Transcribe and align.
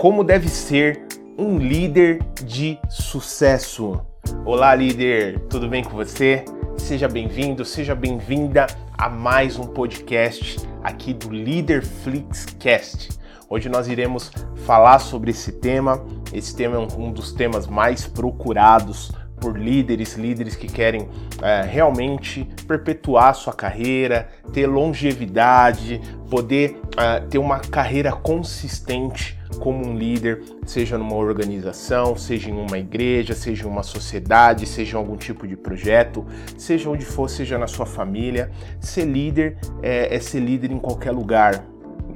como 0.00 0.24
deve 0.24 0.48
ser 0.48 1.06
um 1.36 1.58
líder 1.58 2.22
de 2.42 2.78
sucesso. 2.88 4.00
Olá, 4.46 4.74
líder, 4.74 5.40
tudo 5.40 5.68
bem 5.68 5.84
com 5.84 5.90
você? 5.90 6.42
Seja 6.78 7.06
bem-vindo, 7.06 7.66
seja 7.66 7.94
bem-vinda 7.94 8.66
a 8.96 9.10
mais 9.10 9.58
um 9.58 9.66
podcast 9.66 10.56
aqui 10.82 11.12
do 11.12 11.28
Leader 11.28 11.86
Flixcast. 11.86 13.10
Hoje 13.46 13.68
nós 13.68 13.88
iremos 13.88 14.32
falar 14.64 15.00
sobre 15.00 15.32
esse 15.32 15.52
tema. 15.52 16.02
Esse 16.32 16.56
tema 16.56 16.76
é 16.76 16.78
um 16.78 17.12
dos 17.12 17.32
temas 17.32 17.66
mais 17.66 18.06
procurados 18.06 19.12
por 19.40 19.58
líderes, 19.58 20.14
líderes 20.14 20.54
que 20.54 20.66
querem 20.66 21.08
é, 21.42 21.62
realmente 21.62 22.48
perpetuar 22.66 23.34
sua 23.34 23.52
carreira, 23.52 24.28
ter 24.52 24.66
longevidade, 24.66 26.00
poder 26.28 26.80
é, 26.96 27.20
ter 27.20 27.38
uma 27.38 27.58
carreira 27.58 28.12
consistente 28.12 29.40
como 29.58 29.84
um 29.84 29.96
líder, 29.96 30.42
seja 30.64 30.96
numa 30.96 31.16
organização, 31.16 32.16
seja 32.16 32.50
em 32.50 32.56
uma 32.56 32.78
igreja, 32.78 33.34
seja 33.34 33.64
em 33.64 33.66
uma 33.66 33.82
sociedade, 33.82 34.66
seja 34.66 34.96
em 34.96 35.00
algum 35.00 35.16
tipo 35.16 35.46
de 35.46 35.56
projeto, 35.56 36.24
seja 36.56 36.88
onde 36.88 37.04
for, 37.04 37.28
seja 37.28 37.58
na 37.58 37.66
sua 37.66 37.86
família. 37.86 38.50
Ser 38.78 39.04
líder 39.04 39.58
é, 39.82 40.14
é 40.14 40.20
ser 40.20 40.40
líder 40.40 40.70
em 40.70 40.78
qualquer 40.78 41.10
lugar, 41.10 41.64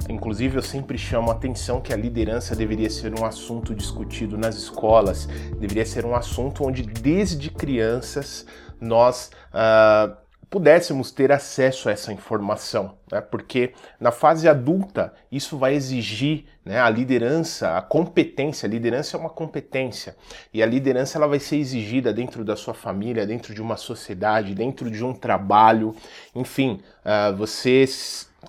Inclusive, 0.09 0.57
eu 0.57 0.61
sempre 0.61 0.97
chamo 0.97 1.31
a 1.31 1.33
atenção 1.33 1.81
que 1.81 1.93
a 1.93 1.97
liderança 1.97 2.55
deveria 2.55 2.89
ser 2.89 3.19
um 3.19 3.25
assunto 3.25 3.73
discutido 3.73 4.37
nas 4.37 4.55
escolas, 4.55 5.27
deveria 5.59 5.85
ser 5.85 6.05
um 6.05 6.15
assunto 6.15 6.63
onde, 6.63 6.83
desde 6.83 7.49
crianças, 7.49 8.45
nós 8.79 9.31
uh, 9.49 10.15
pudéssemos 10.49 11.11
ter 11.11 11.31
acesso 11.31 11.89
a 11.89 11.91
essa 11.91 12.13
informação, 12.13 12.97
né? 13.11 13.19
porque 13.19 13.73
na 13.99 14.11
fase 14.11 14.47
adulta 14.47 15.13
isso 15.31 15.57
vai 15.57 15.73
exigir 15.73 16.45
né, 16.63 16.79
a 16.79 16.89
liderança, 16.89 17.77
a 17.77 17.81
competência. 17.81 18.67
A 18.67 18.69
liderança 18.69 19.17
é 19.17 19.19
uma 19.19 19.29
competência 19.29 20.15
e 20.53 20.61
a 20.61 20.65
liderança 20.65 21.17
ela 21.17 21.27
vai 21.27 21.39
ser 21.39 21.57
exigida 21.57 22.13
dentro 22.13 22.45
da 22.45 22.55
sua 22.55 22.73
família, 22.73 23.25
dentro 23.25 23.53
de 23.53 23.61
uma 23.61 23.75
sociedade, 23.75 24.53
dentro 24.53 24.89
de 24.89 25.03
um 25.03 25.13
trabalho, 25.13 25.95
enfim, 26.33 26.79
uh, 27.03 27.35
você 27.35 27.85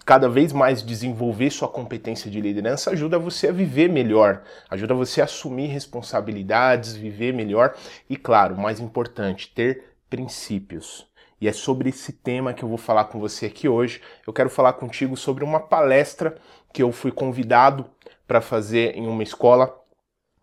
cada 0.06 0.28
vez 0.28 0.52
mais 0.52 0.84
desenvolver 0.84 1.50
sua 1.50 1.66
competência 1.66 2.30
de 2.30 2.40
liderança 2.40 2.92
ajuda 2.92 3.18
você 3.18 3.48
a 3.48 3.52
viver 3.52 3.88
melhor, 3.88 4.44
ajuda 4.70 4.94
você 4.94 5.20
a 5.20 5.24
assumir 5.24 5.66
responsabilidades, 5.66 6.94
viver 6.94 7.34
melhor 7.34 7.74
e, 8.08 8.16
claro, 8.16 8.56
mais 8.56 8.78
importante, 8.78 9.52
ter 9.52 9.96
princípios. 10.08 11.08
E 11.40 11.48
é 11.48 11.52
sobre 11.52 11.88
esse 11.88 12.12
tema 12.12 12.54
que 12.54 12.62
eu 12.62 12.68
vou 12.68 12.78
falar 12.78 13.06
com 13.06 13.18
você 13.18 13.46
aqui 13.46 13.68
hoje. 13.68 14.00
Eu 14.24 14.32
quero 14.32 14.48
falar 14.48 14.74
contigo 14.74 15.16
sobre 15.16 15.42
uma 15.42 15.58
palestra 15.58 16.36
que 16.72 16.82
eu 16.82 16.92
fui 16.92 17.10
convidado 17.10 17.84
para 18.28 18.40
fazer 18.40 18.96
em 18.96 19.08
uma 19.08 19.24
escola 19.24 19.76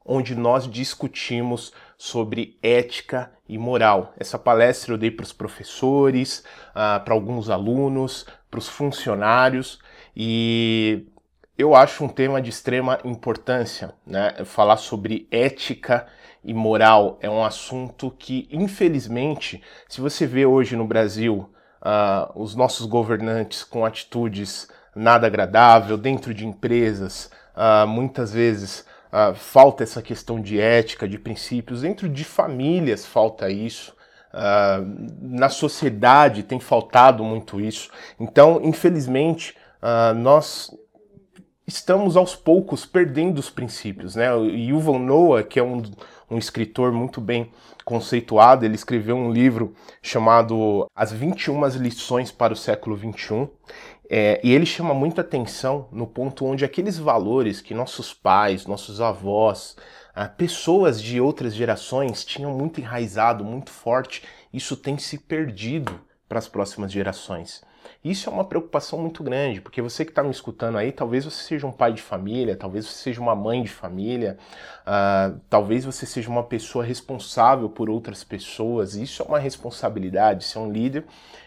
onde 0.05 0.35
nós 0.35 0.69
discutimos 0.69 1.71
sobre 1.97 2.59
ética 2.61 3.31
e 3.47 3.57
moral. 3.57 4.13
Essa 4.17 4.37
palestra 4.37 4.93
eu 4.93 4.97
dei 4.97 5.09
para 5.09 5.23
os 5.23 5.31
professores, 5.31 6.43
uh, 6.71 7.03
para 7.03 7.13
alguns 7.13 7.49
alunos, 7.49 8.25
para 8.53 8.59
os 8.59 8.69
funcionários 8.69 9.79
e 10.15 11.07
eu 11.57 11.73
acho 11.73 12.05
um 12.05 12.07
tema 12.07 12.39
de 12.39 12.51
extrema 12.51 12.99
importância, 13.03 13.95
né? 14.05 14.45
Falar 14.45 14.77
sobre 14.77 15.27
ética 15.31 16.05
e 16.43 16.53
moral 16.53 17.17
é 17.19 17.27
um 17.27 17.43
assunto 17.43 18.11
que, 18.11 18.47
infelizmente, 18.51 19.59
se 19.89 19.99
você 19.99 20.27
vê 20.27 20.45
hoje 20.45 20.75
no 20.75 20.85
Brasil 20.85 21.49
uh, 21.81 22.31
os 22.39 22.53
nossos 22.53 22.85
governantes 22.85 23.63
com 23.63 23.83
atitudes 23.83 24.67
nada 24.95 25.25
agradável 25.25 25.97
dentro 25.97 26.31
de 26.31 26.45
empresas, 26.45 27.31
uh, 27.55 27.87
muitas 27.87 28.31
vezes 28.31 28.85
Uh, 29.13 29.35
falta 29.35 29.83
essa 29.83 30.01
questão 30.01 30.41
de 30.41 30.59
ética, 30.59 31.07
de 31.07 31.19
princípios, 31.19 31.81
dentro 31.81 32.09
de 32.09 32.23
famílias 32.23 33.05
falta 33.05 33.47
isso. 33.47 33.95
Uh, 34.33 35.07
na 35.21 35.47
sociedade 35.47 36.41
tem 36.41 36.59
faltado 36.59 37.23
muito 37.23 37.61
isso. 37.61 37.89
Então, 38.19 38.59
infelizmente, 38.63 39.55
uh, 39.81 40.13
nós 40.15 40.71
estamos 41.67 42.17
aos 42.17 42.35
poucos 42.35 42.85
perdendo 42.85 43.37
os 43.37 43.49
princípios. 43.49 44.15
Né? 44.15 44.33
O 44.33 44.45
Yuval 44.45 44.99
Noah, 44.99 45.43
que 45.43 45.59
é 45.59 45.63
um, 45.63 45.83
um 46.29 46.37
escritor 46.37 46.91
muito 46.91 47.21
bem 47.21 47.51
conceituado, 47.85 48.65
ele 48.65 48.75
escreveu 48.75 49.15
um 49.15 49.31
livro 49.31 49.73
chamado 50.01 50.89
As 50.95 51.11
21 51.11 51.67
Lições 51.77 52.31
para 52.31 52.53
o 52.53 52.57
Século 52.57 52.97
XXI. 52.97 53.47
É, 54.09 54.39
e 54.43 54.51
ele 54.51 54.65
chama 54.65 54.93
muita 54.93 55.21
atenção 55.21 55.87
no 55.91 56.05
ponto 56.05 56.45
onde 56.45 56.65
aqueles 56.65 56.97
valores 56.97 57.61
que 57.61 57.73
nossos 57.73 58.13
pais, 58.13 58.65
nossos 58.65 58.99
avós, 58.99 59.75
pessoas 60.37 61.01
de 61.01 61.19
outras 61.19 61.55
gerações 61.55 62.23
tinham 62.23 62.55
muito 62.55 62.79
enraizado, 62.79 63.43
muito 63.43 63.71
forte, 63.71 64.23
isso 64.51 64.77
tem 64.77 64.97
se 64.97 65.17
perdido 65.17 65.99
para 66.29 66.37
as 66.37 66.47
próximas 66.47 66.91
gerações. 66.91 67.63
Isso 68.03 68.29
é 68.29 68.33
uma 68.33 68.43
preocupação 68.43 68.99
muito 68.99 69.23
grande, 69.23 69.61
porque 69.61 69.81
você 69.81 70.03
que 70.03 70.11
está 70.11 70.21
me 70.21 70.31
escutando 70.31 70.77
aí, 70.77 70.91
talvez 70.91 71.23
você 71.23 71.43
seja 71.43 71.65
um 71.65 71.71
pai 71.71 71.93
de 71.93 72.01
família, 72.01 72.55
talvez 72.55 72.85
você 72.85 73.01
seja 73.01 73.21
uma 73.21 73.33
mãe 73.33 73.63
de 73.63 73.69
família, 73.69 74.37
uh, 74.81 75.39
talvez 75.49 75.85
você 75.85 76.05
seja 76.05 76.29
uma 76.29 76.43
pessoa 76.43 76.83
responsável 76.83 77.69
por 77.69 77.89
outras 77.89 78.23
pessoas. 78.23 78.95
Isso 78.95 79.23
é 79.23 79.25
uma 79.25 79.39
responsabilidade, 79.39 80.43
ser 80.43 80.59
um 80.59 80.69
líder 80.69 81.05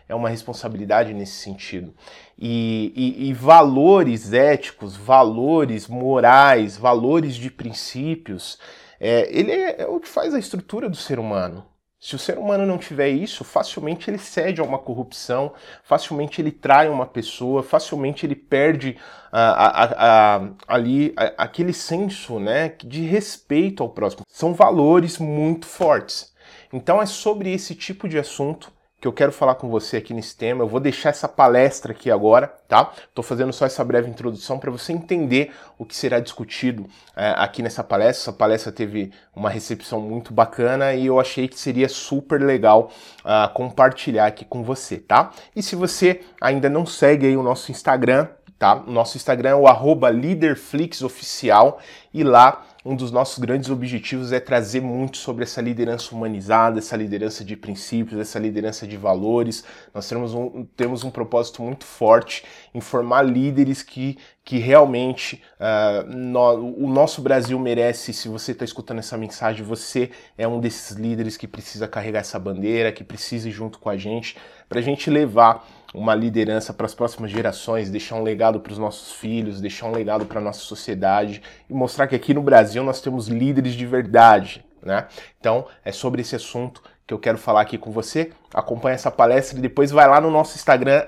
é 0.08 0.14
uma 0.14 0.28
responsabilidade 0.28 1.12
nesse 1.12 1.34
sentido. 1.34 1.92
E, 2.38 2.92
e, 2.94 3.28
e 3.28 3.32
valores 3.32 4.32
éticos, 4.32 4.96
valores 4.96 5.88
morais, 5.88 6.76
valores 6.76 7.34
de 7.34 7.50
princípios, 7.50 8.58
é, 9.00 9.28
ele 9.36 9.50
é, 9.50 9.82
é 9.82 9.86
o 9.86 10.00
que 10.00 10.08
faz 10.08 10.34
a 10.34 10.38
estrutura 10.38 10.88
do 10.88 10.96
ser 10.96 11.18
humano. 11.18 11.64
Se 12.06 12.14
o 12.14 12.20
ser 12.20 12.38
humano 12.38 12.64
não 12.64 12.78
tiver 12.78 13.08
isso, 13.08 13.42
facilmente 13.42 14.08
ele 14.08 14.16
cede 14.16 14.60
a 14.60 14.64
uma 14.64 14.78
corrupção, 14.78 15.52
facilmente 15.82 16.40
ele 16.40 16.52
trai 16.52 16.88
uma 16.88 17.04
pessoa, 17.04 17.64
facilmente 17.64 18.24
ele 18.24 18.36
perde 18.36 18.96
a, 19.32 19.66
a, 19.66 20.36
a, 20.36 20.48
ali 20.68 21.12
aquele 21.36 21.72
senso 21.72 22.38
né, 22.38 22.68
de 22.84 23.02
respeito 23.02 23.82
ao 23.82 23.88
próximo. 23.88 24.22
São 24.28 24.54
valores 24.54 25.18
muito 25.18 25.66
fortes. 25.66 26.32
Então 26.72 27.02
é 27.02 27.06
sobre 27.06 27.52
esse 27.52 27.74
tipo 27.74 28.08
de 28.08 28.20
assunto 28.20 28.70
que 29.06 29.08
eu 29.08 29.12
quero 29.12 29.30
falar 29.30 29.54
com 29.54 29.68
você 29.68 29.98
aqui 29.98 30.12
nesse 30.12 30.36
tema. 30.36 30.64
Eu 30.64 30.68
vou 30.68 30.80
deixar 30.80 31.10
essa 31.10 31.28
palestra 31.28 31.92
aqui 31.92 32.10
agora, 32.10 32.48
tá? 32.66 32.92
Tô 33.14 33.22
fazendo 33.22 33.52
só 33.52 33.64
essa 33.64 33.84
breve 33.84 34.10
introdução 34.10 34.58
para 34.58 34.68
você 34.68 34.92
entender 34.92 35.52
o 35.78 35.84
que 35.84 35.94
será 35.94 36.18
discutido 36.18 36.86
é, 37.14 37.32
aqui 37.36 37.62
nessa 37.62 37.84
palestra. 37.84 38.22
Essa 38.24 38.32
palestra 38.32 38.72
teve 38.72 39.12
uma 39.34 39.48
recepção 39.48 40.00
muito 40.00 40.34
bacana 40.34 40.92
e 40.92 41.06
eu 41.06 41.20
achei 41.20 41.46
que 41.46 41.58
seria 41.58 41.88
super 41.88 42.42
legal 42.42 42.90
uh, 43.20 43.52
compartilhar 43.54 44.26
aqui 44.26 44.44
com 44.44 44.64
você, 44.64 44.96
tá? 44.96 45.30
E 45.54 45.62
se 45.62 45.76
você 45.76 46.22
ainda 46.40 46.68
não 46.68 46.84
segue 46.84 47.26
aí 47.26 47.36
o 47.36 47.44
nosso 47.44 47.70
Instagram, 47.70 48.26
tá? 48.58 48.74
O 48.74 48.90
nosso 48.90 49.16
Instagram 49.16 49.50
é 49.50 49.54
o 49.54 49.68
arroba 49.68 50.08
LeaderFlixOficial 50.08 51.78
e 52.12 52.24
lá 52.24 52.66
um 52.86 52.94
dos 52.94 53.10
nossos 53.10 53.40
grandes 53.40 53.68
objetivos 53.68 54.30
é 54.30 54.38
trazer 54.38 54.80
muito 54.80 55.16
sobre 55.16 55.42
essa 55.42 55.60
liderança 55.60 56.14
humanizada, 56.14 56.78
essa 56.78 56.96
liderança 56.96 57.44
de 57.44 57.56
princípios, 57.56 58.20
essa 58.20 58.38
liderança 58.38 58.86
de 58.86 58.96
valores. 58.96 59.64
Nós 59.92 60.08
temos 60.08 60.32
um, 60.32 60.64
temos 60.76 61.02
um 61.02 61.10
propósito 61.10 61.62
muito 61.62 61.84
forte 61.84 62.44
em 62.72 62.80
formar 62.80 63.22
líderes 63.22 63.82
que, 63.82 64.16
que 64.44 64.58
realmente 64.58 65.42
uh, 65.58 66.16
no, 66.16 66.76
o 66.76 66.88
nosso 66.88 67.20
Brasil 67.20 67.58
merece. 67.58 68.12
Se 68.12 68.28
você 68.28 68.52
está 68.52 68.64
escutando 68.64 69.00
essa 69.00 69.18
mensagem, 69.18 69.64
você 69.64 70.10
é 70.38 70.46
um 70.46 70.60
desses 70.60 70.96
líderes 70.96 71.36
que 71.36 71.48
precisa 71.48 71.88
carregar 71.88 72.20
essa 72.20 72.38
bandeira, 72.38 72.92
que 72.92 73.02
precisa 73.02 73.48
ir 73.48 73.52
junto 73.52 73.80
com 73.80 73.90
a 73.90 73.96
gente, 73.96 74.36
para 74.68 74.78
a 74.78 74.82
gente 74.82 75.10
levar 75.10 75.66
uma 75.94 76.14
liderança 76.14 76.74
para 76.74 76.86
as 76.86 76.94
próximas 76.94 77.30
gerações, 77.30 77.90
deixar 77.90 78.16
um 78.16 78.22
legado 78.22 78.60
para 78.60 78.72
os 78.72 78.78
nossos 78.78 79.12
filhos, 79.12 79.60
deixar 79.60 79.86
um 79.86 79.92
legado 79.92 80.26
para 80.26 80.40
a 80.40 80.42
nossa 80.42 80.60
sociedade 80.60 81.42
e 81.70 81.72
mostrar 81.72 82.06
que 82.06 82.14
aqui 82.14 82.34
no 82.34 82.42
Brasil 82.42 82.82
nós 82.84 83.00
temos 83.00 83.28
líderes 83.28 83.74
de 83.74 83.86
verdade. 83.86 84.64
Né? 84.82 85.06
Então 85.40 85.66
é 85.84 85.90
sobre 85.90 86.20
esse 86.20 86.36
assunto 86.36 86.82
que 87.06 87.14
eu 87.14 87.18
quero 87.18 87.38
falar 87.38 87.62
aqui 87.62 87.78
com 87.78 87.90
você. 87.90 88.30
Acompanhe 88.52 88.94
essa 88.94 89.10
palestra 89.10 89.58
e 89.58 89.62
depois 89.62 89.90
vai 89.90 90.08
lá 90.08 90.20
no 90.20 90.30
nosso 90.30 90.56
Instagram, 90.56 91.04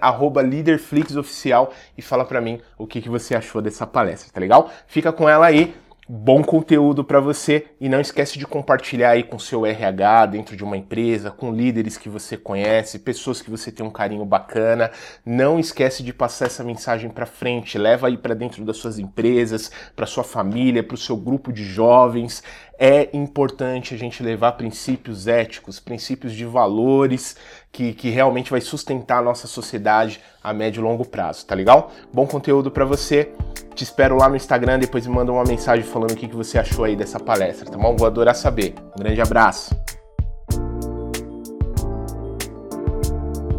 LeaderFlixOficial 0.49 1.73
e 1.97 2.03
fala 2.03 2.25
para 2.25 2.41
mim 2.41 2.61
o 2.79 2.87
que, 2.87 3.03
que 3.03 3.09
você 3.09 3.35
achou 3.35 3.61
dessa 3.61 3.87
palestra, 3.87 4.33
tá 4.33 4.41
legal? 4.41 4.71
Fica 4.87 5.13
com 5.13 5.29
ela 5.29 5.47
aí 5.47 5.75
bom 6.09 6.43
conteúdo 6.43 7.05
para 7.05 7.21
você 7.21 7.67
e 7.79 7.87
não 7.87 8.01
esquece 8.01 8.39
de 8.39 8.47
compartilhar 8.47 9.11
aí 9.11 9.23
com 9.23 9.39
seu 9.39 9.67
RH 9.67 10.27
dentro 10.27 10.57
de 10.57 10.65
uma 10.65 10.77
empresa, 10.77 11.31
com 11.31 11.53
líderes 11.53 11.99
que 11.99 12.09
você 12.09 12.35
conhece, 12.35 12.99
pessoas 12.99 13.43
que 13.43 13.51
você 13.51 13.71
tem 13.71 13.85
um 13.85 13.91
carinho 13.91 14.25
bacana. 14.25 14.91
Não 15.25 15.59
esquece 15.59 16.03
de 16.03 16.15
passar 16.15 16.47
essa 16.47 16.65
mensagem 16.65 17.11
para 17.11 17.27
frente, 17.27 17.77
leva 17.77 18.07
aí 18.07 18.17
para 18.17 18.35
dentro 18.35 18.65
das 18.65 18.79
suas 18.79 18.99
empresas, 18.99 19.71
para 19.95 20.07
sua 20.07 20.25
família, 20.25 20.83
para 20.83 20.95
o 20.95 20.99
seu 20.99 21.17
grupo 21.17 21.53
de 21.53 21.63
jovens. 21.63 22.43
É 22.81 23.09
importante 23.13 23.93
a 23.93 23.99
gente 23.99 24.23
levar 24.23 24.53
princípios 24.53 25.27
éticos, 25.27 25.81
princípios 25.81 26.33
de 26.33 26.45
valores 26.45 27.37
que, 27.73 27.93
que 27.93 28.09
realmente 28.09 28.53
vai 28.53 28.61
sustentar 28.61 29.19
a 29.19 29.23
nossa 29.23 29.49
sociedade 29.49 30.21
a 30.41 30.53
médio 30.53 30.81
e 30.81 30.85
longo 30.85 31.05
prazo, 31.05 31.45
tá 31.45 31.57
legal? 31.57 31.91
Bom 32.13 32.25
conteúdo 32.25 32.71
para 32.71 32.85
você 32.85 33.33
Te 33.75 33.83
espero 33.83 34.17
lá 34.17 34.29
no 34.29 34.37
Instagram, 34.37 34.79
depois 34.79 35.05
me 35.09 35.13
manda 35.13 35.33
uma 35.33 35.43
mensagem 35.43 35.85
falando 35.85 36.13
o 36.13 36.17
que 36.17 36.29
você 36.29 36.57
achou 36.57 36.85
aí 36.85 36.95
dessa 36.95 37.19
palestra, 37.19 37.69
tá 37.69 37.77
bom? 37.77 37.97
Vou 37.97 38.07
adorar 38.07 38.37
saber. 38.37 38.75
Um 38.97 39.03
grande 39.03 39.21
abraço. 39.21 39.75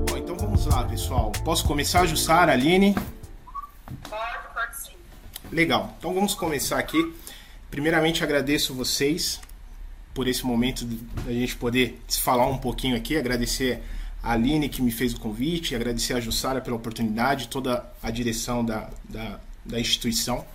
Bom, 0.10 0.18
então 0.18 0.36
vamos 0.38 0.66
lá, 0.66 0.86
pessoal. 0.86 1.32
Posso 1.44 1.68
começar, 1.68 2.06
Jussara, 2.06 2.54
Aline? 2.54 2.96
Pode, 4.10 4.54
pode 4.54 4.78
sim. 4.78 4.94
Legal. 5.52 5.94
Então 5.98 6.14
vamos 6.14 6.36
começar 6.36 6.80
aqui. 6.80 7.14
Primeiramente 7.72 8.24
agradeço 8.24 8.74
vocês 8.74 9.40
por 10.14 10.28
esse 10.28 10.46
momento 10.46 10.86
da 10.86 11.32
gente 11.32 11.56
poder 11.56 12.02
se 12.08 12.20
falar 12.20 12.48
um 12.48 12.58
pouquinho 12.58 12.96
aqui, 12.96 13.16
agradecer 13.16 13.82
a 14.24 14.34
Aline 14.34 14.68
que 14.68 14.82
me 14.82 14.92
fez 14.92 15.14
o 15.14 15.20
convite, 15.20 15.76
agradecer 15.76 16.14
a 16.14 16.20
Jussara 16.20 16.62
pela 16.62 16.76
oportunidade, 16.76 17.48
toda 17.48 17.86
a 18.02 18.10
direção 18.10 18.66
da, 18.66 18.90
da, 19.08 19.40
da 19.66 19.80
instituição 19.80 20.46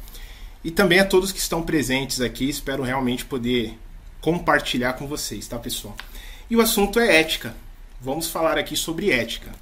e 0.62 0.70
também 0.70 0.98
a 0.98 1.04
todos 1.04 1.30
que 1.30 1.38
estão 1.38 1.62
presentes 1.62 2.20
aqui. 2.20 2.48
Espero 2.48 2.82
realmente 2.82 3.24
poder 3.24 3.78
compartilhar 4.20 4.94
com 4.94 5.06
vocês, 5.06 5.46
tá, 5.46 5.58
pessoal? 5.58 5.96
E 6.50 6.56
o 6.56 6.60
assunto 6.60 6.98
é 6.98 7.20
ética. 7.20 7.54
Vamos 8.00 8.26
falar 8.26 8.58
aqui 8.58 8.76
sobre 8.76 9.10
ética. 9.10 9.52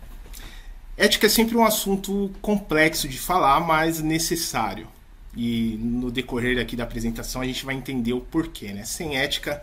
Ética 0.96 1.26
é 1.26 1.28
sempre 1.28 1.56
um 1.56 1.64
assunto 1.64 2.30
complexo 2.40 3.08
de 3.08 3.18
falar, 3.18 3.60
mas 3.60 4.00
necessário. 4.00 4.88
E 5.36 5.78
no 5.80 6.10
decorrer 6.10 6.60
aqui 6.60 6.76
da 6.76 6.84
apresentação 6.84 7.40
a 7.40 7.46
gente 7.46 7.64
vai 7.64 7.74
entender 7.74 8.12
o 8.12 8.20
porquê, 8.20 8.72
né? 8.72 8.84
Sem 8.84 9.16
ética, 9.16 9.62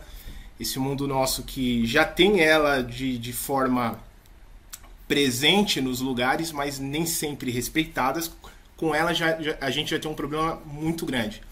esse 0.58 0.78
mundo 0.78 1.06
nosso 1.06 1.44
que 1.44 1.86
já 1.86 2.04
tem 2.04 2.40
ela 2.40 2.82
de, 2.82 3.16
de 3.18 3.32
forma 3.32 3.98
presente 5.06 5.80
nos 5.80 6.00
lugares, 6.00 6.52
mas 6.52 6.78
nem 6.78 7.06
sempre 7.06 7.50
respeitadas, 7.50 8.30
com 8.76 8.94
ela 8.94 9.12
já, 9.12 9.40
já, 9.40 9.56
a 9.60 9.70
gente 9.70 9.90
já 9.90 9.98
tem 9.98 10.10
um 10.10 10.14
problema 10.14 10.56
muito 10.64 11.04
grande. 11.04 11.42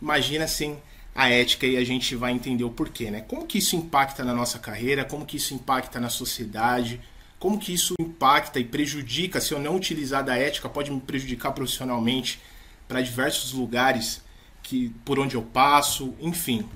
Imagina 0.00 0.46
sem 0.46 0.76
a 1.14 1.28
ética 1.30 1.66
e 1.66 1.76
a 1.76 1.84
gente 1.84 2.16
vai 2.16 2.32
entender 2.32 2.64
o 2.64 2.70
porquê, 2.70 3.10
né? 3.10 3.20
Como 3.20 3.46
que 3.46 3.58
isso 3.58 3.76
impacta 3.76 4.24
na 4.24 4.34
nossa 4.34 4.58
carreira, 4.58 5.04
como 5.04 5.24
que 5.24 5.36
isso 5.36 5.54
impacta 5.54 6.00
na 6.00 6.08
sociedade, 6.08 7.00
como 7.38 7.58
que 7.58 7.72
isso 7.72 7.94
impacta 8.00 8.58
e 8.58 8.64
prejudica, 8.64 9.40
se 9.40 9.52
eu 9.52 9.60
não 9.60 9.76
utilizar 9.76 10.24
da 10.24 10.36
ética, 10.36 10.68
pode 10.68 10.90
me 10.90 11.00
prejudicar 11.00 11.52
profissionalmente 11.52 12.40
para 12.88 13.00
diversos 13.00 13.52
lugares 13.52 14.22
que 14.62 14.90
por 15.04 15.18
onde 15.18 15.34
eu 15.34 15.42
passo, 15.42 16.14
enfim. 16.20 16.66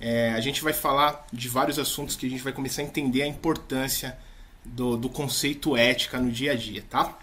É, 0.00 0.30
a 0.30 0.40
gente 0.40 0.62
vai 0.62 0.72
falar 0.72 1.26
de 1.32 1.48
vários 1.48 1.78
assuntos 1.78 2.14
que 2.14 2.26
a 2.26 2.30
gente 2.30 2.42
vai 2.42 2.52
começar 2.52 2.82
a 2.82 2.84
entender 2.84 3.22
a 3.22 3.26
importância 3.26 4.16
do, 4.64 4.96
do 4.96 5.08
conceito 5.08 5.76
ética 5.76 6.18
no 6.18 6.30
dia 6.30 6.52
a 6.52 6.54
dia, 6.54 6.84
tá? 6.88 7.18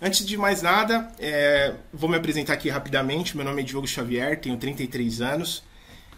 Antes 0.00 0.24
de 0.24 0.36
mais 0.38 0.62
nada, 0.62 1.12
é, 1.18 1.74
vou 1.92 2.08
me 2.08 2.16
apresentar 2.16 2.54
aqui 2.54 2.70
rapidamente. 2.70 3.36
Meu 3.36 3.44
nome 3.44 3.60
é 3.60 3.64
Diogo 3.64 3.86
Xavier, 3.86 4.40
tenho 4.40 4.56
33 4.56 5.20
anos. 5.20 5.62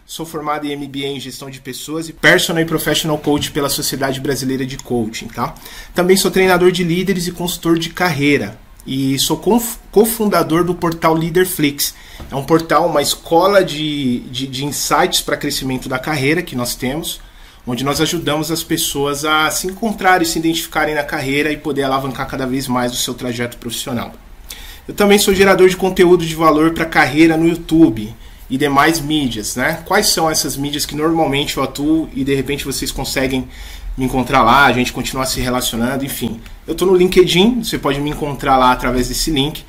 Sou 0.05 0.25
formado 0.25 0.65
em 0.65 0.75
MBA 0.75 1.07
em 1.07 1.19
Gestão 1.19 1.49
de 1.49 1.59
Pessoas 1.59 2.07
e 2.07 2.13
Personal 2.13 2.61
e 2.61 2.65
Professional 2.65 3.17
Coach 3.17 3.51
pela 3.51 3.69
Sociedade 3.69 4.21
Brasileira 4.21 4.65
de 4.65 4.77
Coaching, 4.77 5.27
tá? 5.27 5.55
Também 5.93 6.15
sou 6.15 6.31
treinador 6.31 6.71
de 6.71 6.83
líderes 6.83 7.27
e 7.27 7.31
consultor 7.31 7.77
de 7.77 7.89
carreira. 7.89 8.57
E 8.85 9.17
sou 9.17 9.41
cofundador 9.91 10.63
do 10.63 10.75
portal 10.75 11.13
Leaderflix. 11.13 11.95
É 12.29 12.35
um 12.35 12.43
portal, 12.43 12.87
uma 12.87 13.01
escola 13.01 13.63
de, 13.63 14.19
de, 14.29 14.45
de 14.45 14.65
insights 14.65 15.21
para 15.21 15.37
crescimento 15.37 15.87
da 15.87 15.97
carreira 15.97 16.41
que 16.41 16.55
nós 16.55 16.75
temos 16.75 17.21
onde 17.65 17.83
nós 17.83 18.01
ajudamos 18.01 18.51
as 18.51 18.61
pessoas 18.61 19.23
a 19.23 19.49
se 19.49 19.67
encontrarem, 19.67 20.27
se 20.27 20.37
identificarem 20.37 20.93
na 20.93 21.03
carreira 21.03 21.51
e 21.51 21.57
poder 21.57 21.83
alavancar 21.83 22.27
cada 22.27 22.45
vez 22.45 22.67
mais 22.67 22.91
o 22.91 22.97
seu 22.97 23.13
trajeto 23.13 23.57
profissional. 23.57 24.11
Eu 24.87 24.93
também 24.93 25.17
sou 25.17 25.33
gerador 25.33 25.69
de 25.69 25.77
conteúdo 25.77 26.25
de 26.25 26.35
valor 26.35 26.73
para 26.73 26.85
carreira 26.85 27.37
no 27.37 27.47
YouTube 27.47 28.13
e 28.49 28.57
demais 28.57 28.99
mídias, 28.99 29.55
né? 29.55 29.81
Quais 29.85 30.07
são 30.07 30.29
essas 30.29 30.57
mídias 30.57 30.85
que 30.85 30.93
normalmente 30.93 31.55
eu 31.55 31.63
atuo 31.63 32.09
e 32.13 32.23
de 32.23 32.35
repente 32.35 32.65
vocês 32.65 32.91
conseguem 32.91 33.47
me 33.97 34.05
encontrar 34.05 34.41
lá, 34.41 34.65
a 34.65 34.73
gente 34.73 34.91
continuar 34.91 35.25
se 35.25 35.39
relacionando, 35.39 36.05
enfim. 36.05 36.39
Eu 36.65 36.73
estou 36.73 36.87
no 36.87 36.95
LinkedIn, 36.95 37.63
você 37.63 37.77
pode 37.77 37.99
me 37.99 38.09
encontrar 38.09 38.57
lá 38.57 38.71
através 38.71 39.07
desse 39.07 39.29
link. 39.31 39.63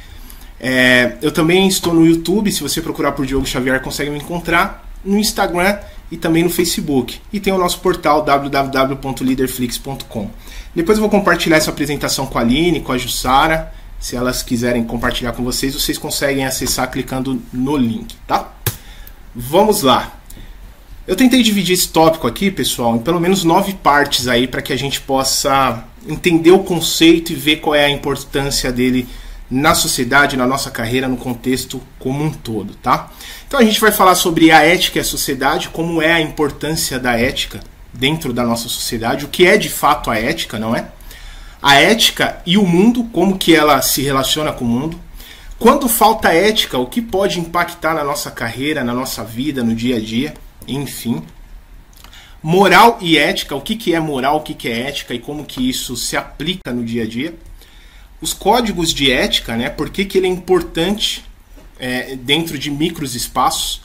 É, 0.58 1.16
eu 1.20 1.30
também 1.30 1.68
estou 1.68 1.92
no 1.92 2.06
YouTube, 2.06 2.50
se 2.50 2.62
você 2.62 2.80
procurar 2.80 3.12
por 3.12 3.26
Diogo 3.26 3.46
Xavier, 3.46 3.82
consegue 3.82 4.10
me 4.10 4.18
encontrar. 4.18 4.82
No 5.04 5.18
Instagram 5.18 5.76
e 6.10 6.16
também 6.16 6.42
no 6.42 6.48
Facebook. 6.48 7.20
E 7.30 7.38
tem 7.38 7.52
o 7.52 7.58
nosso 7.58 7.80
portal 7.80 8.22
www.leaderflix.com. 8.22 10.30
Depois 10.74 10.96
eu 10.96 11.02
vou 11.02 11.10
compartilhar 11.10 11.58
essa 11.58 11.70
apresentação 11.70 12.24
com 12.26 12.38
a 12.38 12.40
Aline, 12.40 12.80
com 12.80 12.92
a 12.92 12.98
Jussara. 12.98 13.70
Se 14.00 14.16
elas 14.16 14.42
quiserem 14.42 14.82
compartilhar 14.84 15.32
com 15.32 15.44
vocês, 15.44 15.74
vocês 15.74 15.98
conseguem 15.98 16.46
acessar 16.46 16.90
clicando 16.90 17.42
no 17.52 17.76
link, 17.76 18.16
tá? 18.26 18.54
Vamos 19.34 19.82
lá. 19.82 20.23
Eu 21.06 21.14
tentei 21.14 21.42
dividir 21.42 21.74
esse 21.74 21.88
tópico 21.88 22.26
aqui, 22.26 22.50
pessoal, 22.50 22.96
em 22.96 22.98
pelo 22.98 23.20
menos 23.20 23.44
nove 23.44 23.74
partes 23.74 24.26
aí 24.26 24.46
para 24.46 24.62
que 24.62 24.72
a 24.72 24.76
gente 24.76 25.02
possa 25.02 25.84
entender 26.08 26.50
o 26.50 26.60
conceito 26.60 27.30
e 27.30 27.34
ver 27.34 27.56
qual 27.56 27.74
é 27.74 27.84
a 27.84 27.90
importância 27.90 28.72
dele 28.72 29.06
na 29.50 29.74
sociedade, 29.74 30.34
na 30.34 30.46
nossa 30.46 30.70
carreira, 30.70 31.06
no 31.06 31.18
contexto 31.18 31.78
como 31.98 32.24
um 32.24 32.30
todo, 32.30 32.74
tá? 32.76 33.10
Então 33.46 33.60
a 33.60 33.62
gente 33.62 33.78
vai 33.78 33.92
falar 33.92 34.14
sobre 34.14 34.50
a 34.50 34.62
ética 34.62 34.98
e 34.98 35.00
a 35.02 35.04
sociedade, 35.04 35.68
como 35.68 36.00
é 36.00 36.10
a 36.10 36.20
importância 36.22 36.98
da 36.98 37.12
ética 37.12 37.60
dentro 37.92 38.32
da 38.32 38.42
nossa 38.42 38.68
sociedade, 38.68 39.26
o 39.26 39.28
que 39.28 39.46
é 39.46 39.58
de 39.58 39.68
fato 39.68 40.10
a 40.10 40.18
ética, 40.18 40.58
não 40.58 40.74
é? 40.74 40.88
A 41.60 41.74
ética 41.74 42.40
e 42.46 42.56
o 42.56 42.66
mundo, 42.66 43.04
como 43.12 43.36
que 43.36 43.54
ela 43.54 43.82
se 43.82 44.00
relaciona 44.00 44.52
com 44.52 44.64
o 44.64 44.68
mundo. 44.68 44.98
Quando 45.58 45.86
falta 45.86 46.32
ética, 46.32 46.78
o 46.78 46.86
que 46.86 47.02
pode 47.02 47.38
impactar 47.38 47.94
na 47.94 48.04
nossa 48.04 48.30
carreira, 48.30 48.82
na 48.82 48.94
nossa 48.94 49.22
vida, 49.22 49.62
no 49.62 49.74
dia 49.74 49.96
a 49.96 50.00
dia, 50.00 50.34
enfim. 50.66 51.22
Moral 52.42 52.98
e 53.00 53.16
ética, 53.16 53.54
o 53.54 53.60
que, 53.60 53.74
que 53.74 53.94
é 53.94 54.00
moral, 54.00 54.36
o 54.36 54.42
que, 54.42 54.54
que 54.54 54.68
é 54.68 54.88
ética 54.88 55.14
e 55.14 55.18
como 55.18 55.44
que 55.44 55.68
isso 55.68 55.96
se 55.96 56.16
aplica 56.16 56.72
no 56.72 56.84
dia 56.84 57.04
a 57.04 57.06
dia 57.06 57.34
os 58.24 58.32
códigos 58.32 58.92
de 58.94 59.12
ética, 59.12 59.54
né? 59.54 59.68
Por 59.68 59.90
que, 59.90 60.04
que 60.06 60.16
ele 60.16 60.26
é 60.26 60.30
importante 60.30 61.22
é, 61.78 62.16
dentro 62.16 62.58
de 62.58 62.70
micros 62.70 63.14
espaços? 63.14 63.82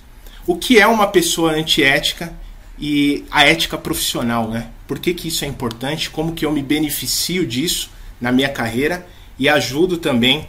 O 0.47 0.55
que 0.55 0.79
é 0.79 0.87
uma 0.87 1.07
pessoa 1.07 1.51
antiética 1.51 2.33
e 2.79 3.25
a 3.29 3.43
ética 3.43 3.77
profissional, 3.77 4.49
né? 4.49 4.69
Por 4.87 4.97
que, 4.97 5.13
que 5.13 5.27
isso 5.27 5.43
é 5.43 5.47
importante? 5.47 6.09
Como 6.09 6.33
que 6.33 6.45
eu 6.45 6.53
me 6.53 6.63
beneficio 6.63 7.45
disso 7.45 7.91
na 8.19 8.31
minha 8.31 8.47
carreira 8.47 9.05
e 9.37 9.49
ajudo 9.49 9.97
também 9.97 10.47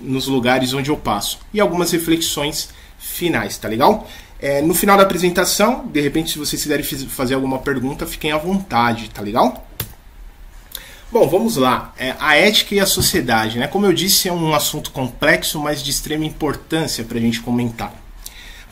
nos 0.00 0.26
lugares 0.26 0.74
onde 0.74 0.90
eu 0.90 0.96
passo? 0.96 1.38
E 1.52 1.60
algumas 1.60 1.90
reflexões 1.90 2.68
finais, 2.98 3.56
tá 3.56 3.68
legal? 3.68 4.06
É, 4.40 4.62
no 4.62 4.74
final 4.74 4.96
da 4.96 5.02
apresentação, 5.02 5.86
de 5.86 6.00
repente, 6.00 6.30
se 6.30 6.38
vocês 6.38 6.62
quiserem 6.62 6.84
fazer 6.84 7.34
alguma 7.34 7.58
pergunta, 7.58 8.06
fiquem 8.06 8.30
à 8.30 8.38
vontade, 8.38 9.10
tá 9.10 9.20
legal? 9.20 9.66
Bom, 11.10 11.26
vamos 11.26 11.56
lá. 11.56 11.92
É, 11.98 12.14
a 12.20 12.36
ética 12.36 12.74
e 12.74 12.80
a 12.80 12.86
sociedade, 12.86 13.58
né? 13.58 13.66
Como 13.66 13.86
eu 13.86 13.92
disse, 13.92 14.28
é 14.28 14.32
um 14.32 14.54
assunto 14.54 14.90
complexo, 14.90 15.58
mas 15.58 15.82
de 15.82 15.90
extrema 15.90 16.24
importância 16.24 17.02
para 17.02 17.18
a 17.18 17.20
gente 17.20 17.40
comentar. 17.40 17.94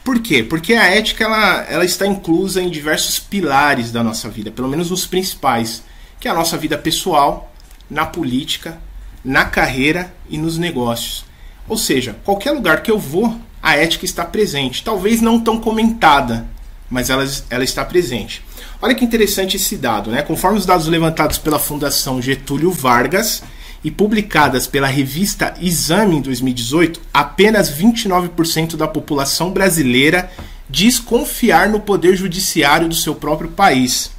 Por 0.04 0.20
quê? 0.20 0.44
Porque 0.44 0.75
a 0.75 0.85
ética 0.85 1.25
ela, 1.25 1.62
ela 1.68 1.85
está 1.85 2.06
inclusa 2.06 2.62
em 2.62 2.70
diversos 2.70 3.18
pilares 3.18 3.90
da 3.90 4.04
nossa 4.04 4.28
vida, 4.28 4.52
pelo 4.52 4.68
menos 4.68 4.90
nos 4.90 5.04
principais, 5.04 5.82
que 6.20 6.28
é 6.28 6.30
a 6.30 6.35
nossa 6.35 6.56
vida 6.56 6.78
pessoal, 6.78 7.52
na 7.90 8.06
política, 8.06 8.80
na 9.25 9.46
carreira 9.46 10.14
e 10.28 10.38
nos 10.38 10.58
negócios. 10.58 11.25
Ou 11.68 11.76
seja, 11.76 12.16
qualquer 12.25 12.52
lugar 12.52 12.82
que 12.82 12.90
eu 12.90 12.99
vou, 12.99 13.37
a 13.63 13.77
ética 13.77 14.05
está 14.05 14.25
presente. 14.25 14.83
Talvez 14.85 15.21
não 15.21 15.41
tão 15.41 15.59
comentada, 15.59 16.47
mas 16.91 17.11
ela, 17.11 17.27
ela 17.51 17.65
está 17.65 17.85
presente. 17.85 18.45
Olha 18.81 18.95
que 18.95 19.05
interessante 19.05 19.57
esse 19.57 19.77
dado, 19.77 20.11
né? 20.11 20.23
Conforme 20.23 20.59
os 20.59 20.67
dados 20.67 20.87
levantados 20.87 21.39
pela 21.39 21.59
Fundação 21.59 22.21
Getúlio 22.21 22.71
Vargas 22.71 23.43
e 23.83 23.91
publicadas 23.91 24.67
pela 24.67 24.87
revista 24.87 25.55
Exame 25.61 26.17
em 26.17 26.21
2018, 26.21 27.01
apenas 27.13 27.71
29% 27.71 28.77
da 28.77 28.87
população 28.87 29.51
brasileira 29.51 30.31
diz 30.69 30.99
confiar 30.99 31.69
no 31.69 31.81
poder 31.81 32.17
judiciário 32.17 32.89
do 32.89 32.95
seu 32.95 33.15
próprio 33.15 33.51
país. 33.51 34.11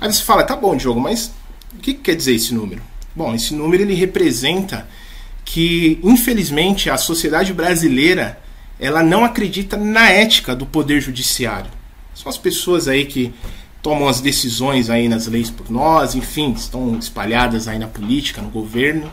Aí 0.00 0.12
você 0.12 0.22
fala, 0.22 0.44
tá 0.44 0.54
bom, 0.54 0.76
Diogo, 0.76 1.00
mas 1.00 1.32
o 1.74 1.78
que 1.78 1.94
quer 1.94 2.14
dizer 2.14 2.34
esse 2.34 2.54
número? 2.54 2.82
Bom, 3.14 3.34
esse 3.34 3.54
número 3.54 3.82
ele 3.82 3.94
representa 3.94 4.86
que, 5.44 5.98
infelizmente, 6.02 6.90
a 6.90 6.96
sociedade 6.96 7.52
brasileira 7.52 8.38
ela 8.78 9.02
não 9.02 9.24
acredita 9.24 9.76
na 9.76 10.10
ética 10.10 10.54
do 10.54 10.66
poder 10.66 11.00
judiciário. 11.00 11.70
São 12.14 12.28
as 12.28 12.38
pessoas 12.38 12.88
aí 12.88 13.04
que 13.06 13.32
tomam 13.82 14.08
as 14.08 14.20
decisões 14.20 14.90
aí 14.90 15.08
nas 15.08 15.26
leis 15.26 15.50
por 15.50 15.70
nós, 15.70 16.14
enfim, 16.14 16.52
estão 16.52 16.98
espalhadas 16.98 17.68
aí 17.68 17.78
na 17.78 17.86
política, 17.86 18.42
no 18.42 18.48
governo. 18.48 19.10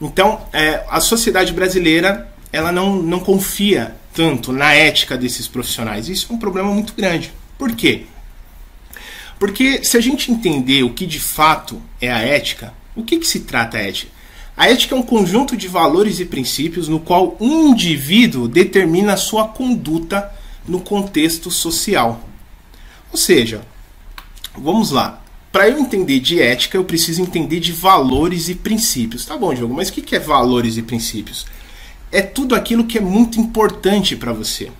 Então, 0.00 0.40
é, 0.52 0.84
a 0.88 1.00
sociedade 1.00 1.52
brasileira 1.52 2.32
ela 2.52 2.72
não, 2.72 3.02
não 3.02 3.20
confia 3.20 3.94
tanto 4.14 4.52
na 4.52 4.72
ética 4.72 5.16
desses 5.16 5.46
profissionais. 5.46 6.08
Isso 6.08 6.28
é 6.30 6.34
um 6.34 6.38
problema 6.38 6.70
muito 6.70 6.94
grande. 6.94 7.32
Por 7.58 7.74
quê? 7.76 8.06
Porque 9.38 9.84
se 9.84 9.96
a 9.96 10.00
gente 10.00 10.32
entender 10.32 10.82
o 10.82 10.94
que 10.94 11.06
de 11.06 11.20
fato 11.20 11.82
é 12.00 12.10
a 12.10 12.20
ética, 12.20 12.72
o 12.94 13.02
que, 13.02 13.18
que 13.18 13.26
se 13.26 13.40
trata 13.40 13.76
a 13.76 13.82
ética? 13.82 14.10
A 14.56 14.70
ética 14.70 14.94
é 14.94 14.98
um 14.98 15.02
conjunto 15.02 15.54
de 15.54 15.68
valores 15.68 16.18
e 16.18 16.24
princípios 16.24 16.88
no 16.88 16.98
qual 16.98 17.36
um 17.38 17.68
indivíduo 17.68 18.48
determina 18.48 19.16
sua 19.16 19.48
conduta 19.48 20.32
no 20.66 20.80
contexto 20.80 21.50
social. 21.50 22.26
Ou 23.12 23.18
seja, 23.18 23.60
vamos 24.56 24.90
lá. 24.90 25.22
Para 25.52 25.68
eu 25.68 25.78
entender 25.78 26.20
de 26.20 26.40
ética, 26.40 26.78
eu 26.78 26.84
preciso 26.84 27.20
entender 27.20 27.60
de 27.60 27.72
valores 27.72 28.48
e 28.48 28.54
princípios. 28.54 29.26
Tá 29.26 29.36
bom, 29.36 29.52
Diogo, 29.52 29.74
mas 29.74 29.90
o 29.90 29.92
que 29.92 30.16
é 30.16 30.18
valores 30.18 30.78
e 30.78 30.82
princípios? 30.82 31.46
É 32.10 32.22
tudo 32.22 32.54
aquilo 32.54 32.84
que 32.84 32.96
é 32.96 33.00
muito 33.00 33.38
importante 33.38 34.16
para 34.16 34.32
você. 34.32 34.70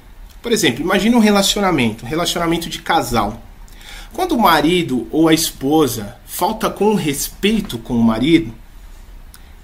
Por 0.41 0.53
exemplo, 0.53 0.83
imagine 0.83 1.15
um 1.15 1.21
relacionamento, 1.21 2.05
um 2.05 2.09
relacionamento 2.09 2.69
de 2.71 2.81
casal. 2.81 3.43
Quando 4.13 4.33
o 4.33 4.41
marido 4.41 5.07
ou 5.11 5.29
a 5.29 5.35
esposa 5.35 6.17
falta 6.25 6.71
com 6.71 6.95
respeito 6.95 7.79
com 7.79 7.95
o 7.95 8.03
marido, 8.03 8.55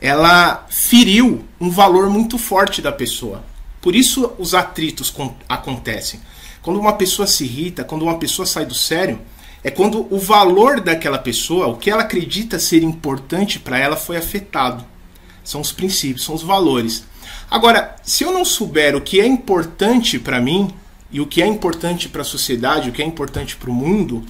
ela 0.02 0.66
feriu 0.68 1.44
um 1.61 1.71
valor 1.71 2.11
muito 2.11 2.37
forte 2.37 2.82
da 2.82 2.90
pessoa. 2.90 3.44
Por 3.80 3.94
isso 3.94 4.32
os 4.37 4.52
atritos 4.52 5.14
acontecem. 5.49 6.21
Quando 6.61 6.80
uma 6.80 6.94
pessoa 6.94 7.25
se 7.25 7.44
irrita, 7.44 7.85
quando 7.85 8.02
uma 8.02 8.18
pessoa 8.18 8.44
sai 8.44 8.66
do 8.66 8.75
sério, 8.75 9.21
é 9.62 9.71
quando 9.71 10.12
o 10.12 10.18
valor 10.18 10.80
daquela 10.80 11.18
pessoa, 11.18 11.68
o 11.68 11.76
que 11.76 11.88
ela 11.88 12.02
acredita 12.02 12.59
ser 12.59 12.82
importante 12.82 13.61
para 13.61 13.78
ela, 13.78 13.94
foi 13.94 14.16
afetado. 14.16 14.85
São 15.44 15.61
os 15.61 15.71
princípios, 15.71 16.25
são 16.25 16.35
os 16.35 16.42
valores. 16.42 17.04
Agora, 17.49 17.94
se 18.02 18.25
eu 18.25 18.32
não 18.32 18.44
souber 18.44 18.97
o 18.97 19.00
que 19.00 19.21
é 19.21 19.26
importante 19.26 20.18
para 20.18 20.40
mim 20.40 20.68
e 21.12 21.21
o 21.21 21.26
que 21.28 21.40
é 21.40 21.47
importante 21.47 22.09
para 22.09 22.23
a 22.23 22.25
sociedade, 22.25 22.90
o 22.90 22.92
que 22.92 23.02
é 23.02 23.06
importante 23.06 23.54
para 23.54 23.71
o 23.71 23.75
mundo, 23.75 24.25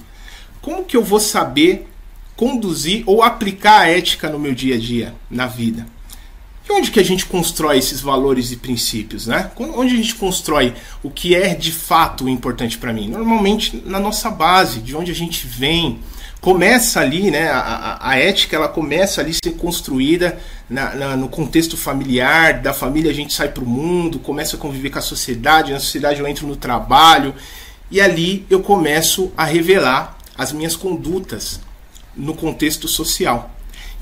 como 0.61 0.85
que 0.85 0.95
eu 0.95 1.03
vou 1.03 1.19
saber 1.19 1.87
conduzir 2.35 3.03
ou 3.05 3.21
aplicar 3.21 3.81
a 3.81 3.87
ética 3.87 4.29
no 4.29 4.39
meu 4.39 4.53
dia 4.53 4.75
a 4.75 4.79
dia, 4.79 5.13
na 5.29 5.45
vida? 5.45 5.85
E 6.67 6.71
onde 6.71 6.91
que 6.91 6.99
a 6.99 7.03
gente 7.03 7.25
constrói 7.25 7.77
esses 7.77 7.99
valores 7.99 8.51
e 8.51 8.55
princípios, 8.55 9.27
né? 9.27 9.51
Onde 9.57 9.93
a 9.93 9.97
gente 9.97 10.15
constrói 10.15 10.73
o 11.03 11.09
que 11.09 11.35
é 11.35 11.53
de 11.53 11.73
fato 11.73 12.29
importante 12.29 12.77
para 12.77 12.93
mim? 12.93 13.09
Normalmente 13.09 13.83
na 13.85 13.99
nossa 13.99 14.29
base, 14.29 14.79
de 14.79 14.95
onde 14.95 15.11
a 15.11 15.15
gente 15.15 15.45
vem, 15.45 15.99
começa 16.39 17.01
ali, 17.01 17.29
né? 17.29 17.49
A, 17.49 17.59
a, 17.59 18.09
a 18.11 18.17
ética 18.17 18.55
ela 18.55 18.69
começa 18.69 19.19
ali 19.19 19.31
a 19.31 19.45
ser 19.45 19.55
construída 19.55 20.39
na, 20.69 20.95
na, 20.95 21.17
no 21.17 21.27
contexto 21.27 21.75
familiar, 21.75 22.61
da 22.61 22.73
família 22.73 23.11
a 23.11 23.13
gente 23.13 23.33
sai 23.33 23.49
para 23.49 23.63
o 23.63 23.67
mundo, 23.67 24.17
começa 24.17 24.55
a 24.55 24.59
conviver 24.59 24.89
com 24.89 24.99
a 24.99 25.01
sociedade, 25.01 25.73
na 25.73 25.79
sociedade 25.79 26.21
eu 26.21 26.27
entro 26.27 26.47
no 26.47 26.55
trabalho 26.55 27.35
e 27.91 27.99
ali 27.99 28.45
eu 28.49 28.61
começo 28.61 29.33
a 29.35 29.43
revelar 29.43 30.17
as 30.37 30.53
minhas 30.53 30.77
condutas 30.77 31.59
no 32.15 32.33
contexto 32.33 32.87
social. 32.87 33.51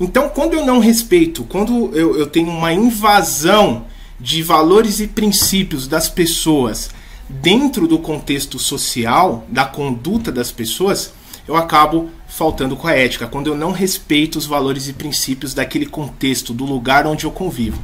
Então, 0.00 0.28
quando 0.28 0.54
eu 0.54 0.64
não 0.64 0.78
respeito, 0.78 1.44
quando 1.44 1.90
eu, 1.94 2.18
eu 2.18 2.26
tenho 2.26 2.48
uma 2.48 2.72
invasão 2.72 3.86
de 4.18 4.42
valores 4.42 5.00
e 5.00 5.06
princípios 5.06 5.86
das 5.86 6.08
pessoas 6.08 6.90
dentro 7.28 7.86
do 7.86 7.98
contexto 7.98 8.58
social, 8.58 9.44
da 9.48 9.64
conduta 9.64 10.30
das 10.30 10.52
pessoas, 10.52 11.12
eu 11.46 11.56
acabo 11.56 12.10
faltando 12.28 12.76
com 12.76 12.86
a 12.86 12.92
ética, 12.92 13.26
quando 13.26 13.48
eu 13.48 13.56
não 13.56 13.72
respeito 13.72 14.38
os 14.38 14.46
valores 14.46 14.88
e 14.88 14.92
princípios 14.92 15.54
daquele 15.54 15.86
contexto, 15.86 16.52
do 16.52 16.64
lugar 16.64 17.06
onde 17.06 17.24
eu 17.24 17.30
convivo. 17.30 17.82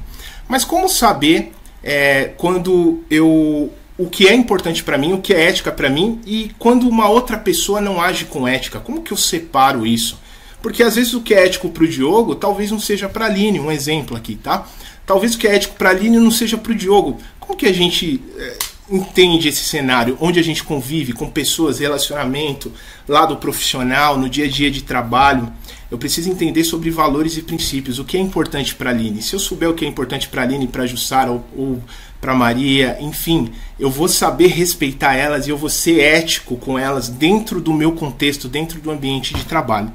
Mas 0.49 0.65
como 0.65 0.89
saber 0.89 1.53
é, 1.83 2.33
quando 2.37 3.03
eu 3.11 3.73
o 3.99 4.09
que 4.09 4.29
é 4.29 4.33
importante 4.33 4.85
para 4.85 4.97
mim, 4.97 5.13
o 5.13 5.21
que 5.21 5.35
é 5.35 5.49
ética 5.49 5.73
para 5.73 5.91
mim 5.91 6.21
e 6.25 6.53
quando 6.57 6.89
uma 6.89 7.09
outra 7.09 7.37
pessoa 7.37 7.81
não 7.81 8.01
age 8.01 8.27
com 8.27 8.47
ética? 8.47 8.79
Como 8.79 9.03
que 9.03 9.13
eu 9.13 9.17
separo 9.17 9.85
isso? 9.85 10.17
Porque 10.63 10.85
às 10.85 10.95
vezes 10.95 11.15
o 11.15 11.21
que 11.21 11.35
é 11.35 11.45
ético 11.45 11.69
para 11.69 11.83
o 11.83 11.89
Diogo 11.89 12.37
talvez 12.37 12.71
não 12.71 12.79
seja 12.79 13.09
para 13.09 13.25
a 13.25 13.29
Aline, 13.29 13.59
um 13.59 13.73
exemplo 13.73 14.17
aqui, 14.17 14.37
tá? 14.37 14.67
Talvez 15.05 15.35
o 15.35 15.39
que 15.39 15.49
é 15.49 15.57
ético 15.57 15.75
para 15.75 15.89
a 15.89 15.93
Aline 15.93 16.19
não 16.19 16.31
seja 16.31 16.57
para 16.57 16.71
o 16.71 16.75
Diogo. 16.75 17.19
Como 17.41 17.59
que 17.59 17.67
a 17.67 17.73
gente 17.73 18.23
é, 18.37 18.57
entende 18.91 19.49
esse 19.49 19.65
cenário 19.65 20.17
onde 20.21 20.39
a 20.39 20.45
gente 20.45 20.63
convive 20.63 21.13
com 21.13 21.29
pessoas, 21.29 21.79
relacionamento, 21.79 22.73
lado 23.07 23.37
profissional, 23.37 24.17
no 24.17 24.29
dia 24.29 24.45
a 24.45 24.49
dia 24.49 24.71
de 24.71 24.83
trabalho. 24.83 25.53
Eu 25.91 25.97
preciso 25.97 26.31
entender 26.31 26.65
sobre 26.65 26.91
valores 26.91 27.37
e 27.39 27.43
princípios, 27.43 27.99
o 27.99 28.05
que 28.05 28.17
é 28.17 28.21
importante 28.21 28.75
para 28.75 28.91
a 28.91 28.93
Aline. 28.93 29.23
Se 29.23 29.35
eu 29.35 29.39
souber 29.39 29.71
o 29.71 29.75
que 29.75 29.87
é 29.87 29.89
importante 29.89 30.29
para 30.29 30.43
a 30.43 30.45
Aline, 30.45 30.67
para 30.67 30.83
a 30.83 30.87
Jussara 30.87 31.31
ou, 31.31 31.45
ou 31.57 31.83
para 32.21 32.35
Maria, 32.35 32.99
enfim, 33.01 33.51
eu 33.81 33.91
vou 33.91 34.07
saber 34.07 34.49
respeitar 34.49 35.15
elas 35.15 35.47
e 35.47 35.51
eu 35.51 35.57
vou 35.57 35.71
ser 35.71 36.01
ético 36.01 36.57
com 36.57 36.79
elas 36.79 37.09
dentro 37.09 37.59
do 37.59 37.73
meu 37.73 37.93
contexto, 37.93 38.49
dentro 38.49 38.81
do 38.81 38.91
ambiente 38.91 39.33
de 39.33 39.45
trabalho. 39.45 39.91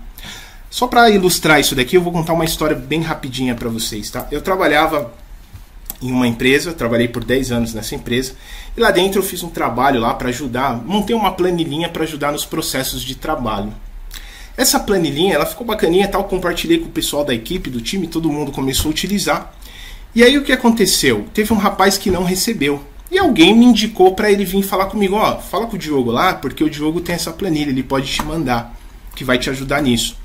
Só 0.67 0.87
para 0.87 1.11
ilustrar 1.11 1.59
isso 1.59 1.75
daqui, 1.75 1.95
eu 1.95 2.01
vou 2.01 2.11
contar 2.11 2.33
uma 2.33 2.45
história 2.45 2.75
bem 2.75 3.01
rapidinha 3.01 3.53
para 3.53 3.69
vocês, 3.69 4.09
tá? 4.09 4.27
Eu 4.31 4.41
trabalhava 4.41 5.13
em 6.01 6.11
uma 6.11 6.27
empresa, 6.27 6.73
trabalhei 6.73 7.07
por 7.07 7.23
10 7.23 7.51
anos 7.51 7.73
nessa 7.75 7.93
empresa, 7.93 8.33
e 8.75 8.81
lá 8.81 8.89
dentro 8.89 9.19
eu 9.19 9.23
fiz 9.23 9.43
um 9.43 9.49
trabalho 9.49 10.01
lá 10.01 10.15
para 10.15 10.29
ajudar, 10.29 10.75
montei 10.75 11.15
uma 11.15 11.33
planilhinha 11.33 11.87
para 11.87 12.03
ajudar 12.03 12.31
nos 12.31 12.45
processos 12.45 13.03
de 13.03 13.13
trabalho. 13.13 13.71
Essa 14.55 14.79
planilhinha, 14.79 15.33
ela 15.33 15.45
ficou 15.45 15.65
bacaninha, 15.65 16.07
tal, 16.07 16.23
compartilhei 16.25 16.77
com 16.77 16.85
o 16.85 16.91
pessoal 16.91 17.25
da 17.25 17.33
equipe, 17.33 17.69
do 17.69 17.81
time, 17.81 18.07
todo 18.07 18.31
mundo 18.31 18.51
começou 18.51 18.89
a 18.89 18.91
utilizar. 18.91 19.53
E 20.13 20.23
aí 20.23 20.37
o 20.37 20.43
que 20.43 20.51
aconteceu? 20.51 21.25
Teve 21.33 21.51
um 21.53 21.57
rapaz 21.57 21.97
que 21.97 22.11
não 22.11 22.23
recebeu. 22.23 22.83
E 23.11 23.17
alguém 23.17 23.55
me 23.55 23.65
indicou 23.65 24.13
para 24.13 24.31
ele 24.31 24.45
vir 24.45 24.63
falar 24.63 24.85
comigo, 24.85 25.15
ó, 25.15 25.39
fala 25.39 25.65
com 25.65 25.75
o 25.75 25.79
Diogo 25.79 26.11
lá, 26.11 26.33
porque 26.33 26.63
o 26.63 26.69
Diogo 26.69 27.01
tem 27.01 27.15
essa 27.15 27.31
planilha, 27.31 27.69
ele 27.69 27.83
pode 27.83 28.11
te 28.11 28.23
mandar, 28.23 28.75
que 29.15 29.23
vai 29.23 29.39
te 29.39 29.49
ajudar 29.49 29.81
nisso. 29.81 30.17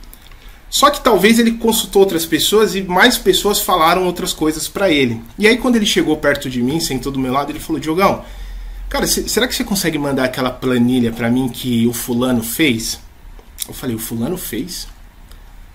Só 0.71 0.91
que 0.91 1.01
talvez 1.01 1.39
ele 1.39 1.53
consultou 1.53 2.03
outras 2.03 2.27
pessoas 2.27 2.75
e 2.75 2.83
mais 2.83 3.17
pessoas 3.17 3.61
falaram 3.61 4.05
outras 4.05 4.35
coisas 4.35 4.69
para 4.69 4.91
ele. 4.91 5.23
E 5.39 5.47
aí 5.47 5.57
quando 5.57 5.77
ele 5.77 5.87
chegou 5.87 6.17
perto 6.19 6.51
de 6.51 6.63
mim, 6.63 6.79
sentou 6.81 7.11
do 7.11 7.19
meu 7.19 7.33
lado, 7.33 7.51
ele 7.51 7.61
falou: 7.61 7.81
"Diogão, 7.81 8.23
cara, 8.91 9.07
será 9.07 9.49
que 9.49 9.55
você 9.55 9.65
consegue 9.65 9.99
mandar 9.99 10.25
aquela 10.25 10.51
planilha 10.51 11.11
para 11.11 11.31
mim 11.31 11.49
que 11.49 11.87
o 11.87 11.95
fulano 11.95 12.43
fez?" 12.43 13.01
Eu 13.69 13.75
falei: 13.75 13.95
"O 13.95 13.99
fulano 13.99 14.37
fez?" 14.37 14.89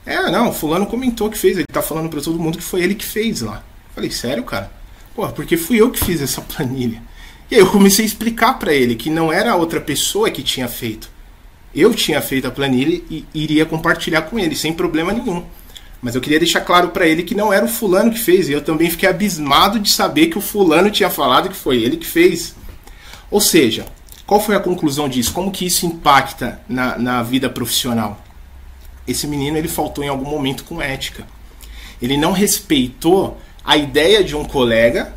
É, 0.05 0.29
não, 0.29 0.49
o 0.49 0.53
fulano 0.53 0.85
comentou 0.85 1.29
que 1.29 1.37
fez, 1.37 1.57
ele 1.57 1.65
tá 1.71 1.81
falando 1.81 2.09
para 2.09 2.19
todo 2.19 2.39
mundo 2.39 2.57
que 2.57 2.63
foi 2.63 2.81
ele 2.81 2.95
que 2.95 3.05
fez 3.05 3.41
lá. 3.41 3.57
Eu 3.57 3.95
falei: 3.95 4.11
"Sério, 4.11 4.43
cara?" 4.43 4.71
Pô, 5.15 5.27
porque 5.29 5.55
fui 5.55 5.79
eu 5.79 5.91
que 5.91 6.03
fiz 6.03 6.21
essa 6.21 6.41
planilha. 6.43 7.01
E 7.51 7.55
aí 7.55 7.61
eu 7.61 7.69
comecei 7.69 8.03
a 8.03 8.07
explicar 8.07 8.57
para 8.57 8.73
ele 8.73 8.95
que 8.95 9.09
não 9.09 9.31
era 9.31 9.55
outra 9.55 9.79
pessoa 9.79 10.31
que 10.31 10.41
tinha 10.41 10.67
feito 10.67 11.13
eu 11.75 11.93
tinha 11.93 12.21
feito 12.21 12.47
a 12.47 12.51
planilha 12.51 13.01
e 13.09 13.25
iria 13.33 13.65
compartilhar 13.65 14.23
com 14.23 14.37
ele, 14.37 14.55
sem 14.55 14.71
problema 14.71 15.11
nenhum. 15.11 15.43
Mas 16.01 16.15
eu 16.15 16.21
queria 16.21 16.39
deixar 16.39 16.61
claro 16.61 16.89
para 16.89 17.07
ele 17.07 17.23
que 17.23 17.33
não 17.33 17.51
era 17.51 17.65
o 17.65 17.69
fulano 17.69 18.11
que 18.11 18.19
fez, 18.19 18.47
e 18.47 18.51
eu 18.51 18.61
também 18.61 18.89
fiquei 18.89 19.09
abismado 19.09 19.79
de 19.79 19.89
saber 19.89 20.27
que 20.27 20.37
o 20.37 20.41
fulano 20.41 20.91
tinha 20.91 21.09
falado 21.09 21.49
que 21.49 21.55
foi 21.55 21.81
ele 21.81 21.97
que 21.97 22.05
fez. 22.05 22.55
Ou 23.31 23.41
seja, 23.41 23.85
qual 24.25 24.39
foi 24.39 24.55
a 24.55 24.59
conclusão 24.59 25.09
disso? 25.09 25.33
Como 25.33 25.51
que 25.51 25.65
isso 25.65 25.85
impacta 25.85 26.61
na, 26.67 26.97
na 26.97 27.23
vida 27.23 27.49
profissional? 27.49 28.21
Esse 29.07 29.27
menino 29.27 29.57
ele 29.57 29.67
faltou 29.67 30.03
em 30.03 30.07
algum 30.07 30.29
momento 30.29 30.63
com 30.63 30.81
ética. 30.81 31.25
Ele 32.01 32.17
não 32.17 32.31
respeitou 32.31 33.37
a 33.63 33.75
ideia 33.77 34.23
de 34.23 34.35
um 34.35 34.45
colega 34.45 35.13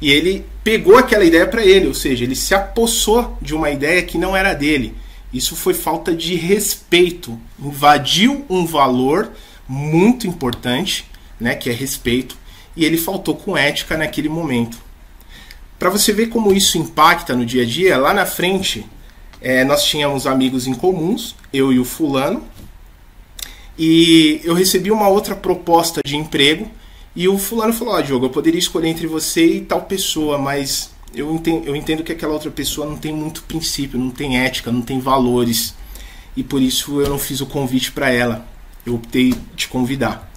e 0.00 0.10
ele 0.10 0.44
pegou 0.62 0.96
aquela 0.96 1.24
ideia 1.24 1.46
para 1.46 1.64
ele, 1.64 1.86
ou 1.86 1.94
seja, 1.94 2.24
ele 2.24 2.34
se 2.34 2.54
apossou 2.54 3.36
de 3.40 3.54
uma 3.54 3.70
ideia 3.70 4.02
que 4.02 4.18
não 4.18 4.36
era 4.36 4.52
dele. 4.52 4.94
Isso 5.32 5.54
foi 5.54 5.74
falta 5.74 6.14
de 6.14 6.34
respeito. 6.34 7.38
Invadiu 7.58 8.44
um 8.48 8.66
valor 8.66 9.32
muito 9.68 10.26
importante, 10.26 11.04
né, 11.38 11.54
que 11.54 11.68
é 11.68 11.72
respeito, 11.72 12.36
e 12.74 12.84
ele 12.84 12.96
faltou 12.96 13.36
com 13.36 13.56
ética 13.56 13.96
naquele 13.96 14.28
momento. 14.28 14.78
Para 15.78 15.90
você 15.90 16.12
ver 16.12 16.28
como 16.28 16.52
isso 16.52 16.78
impacta 16.78 17.34
no 17.34 17.44
dia 17.44 17.62
a 17.62 17.66
dia, 17.66 17.98
lá 17.98 18.14
na 18.14 18.24
frente 18.24 18.86
é, 19.40 19.64
nós 19.64 19.84
tínhamos 19.84 20.26
amigos 20.26 20.66
em 20.66 20.74
comuns, 20.74 21.36
eu 21.52 21.72
e 21.72 21.78
o 21.78 21.84
fulano, 21.84 22.42
e 23.78 24.40
eu 24.42 24.54
recebi 24.54 24.90
uma 24.90 25.08
outra 25.08 25.36
proposta 25.36 26.00
de 26.04 26.16
emprego 26.16 26.70
e 27.14 27.28
o 27.28 27.38
fulano 27.38 27.72
falou: 27.72 27.94
Ó, 27.94 27.98
oh, 27.98 28.02
Diogo, 28.02 28.26
eu 28.26 28.30
poderia 28.30 28.58
escolher 28.58 28.88
entre 28.88 29.06
você 29.06 29.46
e 29.46 29.60
tal 29.60 29.82
pessoa, 29.82 30.38
mas 30.38 30.90
eu 31.14 31.32
entendo, 31.34 31.66
eu 31.66 31.76
entendo 31.76 32.02
que 32.02 32.12
aquela 32.12 32.32
outra 32.32 32.50
pessoa 32.50 32.86
não 32.86 32.96
tem 32.96 33.12
muito 33.12 33.42
princípio, 33.42 33.98
não 33.98 34.10
tem 34.10 34.38
ética, 34.38 34.72
não 34.72 34.82
tem 34.82 34.98
valores. 34.98 35.74
E 36.36 36.42
por 36.42 36.60
isso 36.60 37.00
eu 37.00 37.08
não 37.08 37.18
fiz 37.18 37.40
o 37.40 37.46
convite 37.46 37.92
para 37.92 38.10
ela. 38.10 38.46
Eu 38.84 38.94
optei 38.94 39.34
te 39.56 39.68
convidar. 39.68 40.30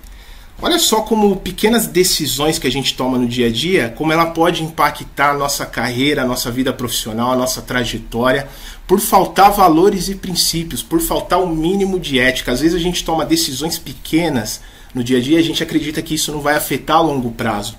Olha 0.62 0.78
só 0.78 1.01
como 1.01 1.38
pequenas 1.38 1.88
decisões 1.88 2.60
que 2.60 2.68
a 2.68 2.72
gente 2.72 2.94
toma 2.94 3.18
no 3.18 3.25
dia 3.25 3.48
a 3.48 3.51
dia, 3.51 3.94
como 3.96 4.12
ela 4.12 4.25
pode 4.25 4.62
impactar 4.62 5.32
a 5.32 5.38
nossa 5.38 5.66
carreira, 5.66 6.24
a 6.24 6.25
nossa 6.25 6.51
vida 6.51 6.74
profissional, 6.74 7.32
a 7.32 7.36
nossa 7.36 7.62
trajetória, 7.62 8.46
por 8.86 9.00
faltar 9.00 9.51
valores 9.54 10.10
e 10.10 10.16
princípios, 10.16 10.84
por 10.84 11.00
faltar 11.00 11.42
o 11.42 11.48
mínimo 11.48 11.98
de 11.98 12.20
ética. 12.20 12.51
Às 12.51 12.60
vezes 12.60 12.75
a 12.75 12.80
gente 12.80 13.06
toma 13.06 13.25
decisões 13.25 13.80
pequenas 13.80 14.60
no 14.94 15.01
dia 15.01 15.20
a 15.20 15.22
dia 15.22 15.38
e 15.38 15.39
a 15.39 15.44
gente 15.44 15.63
acredita 15.63 16.01
que 16.01 16.16
isso 16.16 16.32
não 16.32 16.42
vai 16.42 16.56
afetar 16.56 16.98
a 16.98 17.01
longo 17.01 17.32
prazo. 17.32 17.78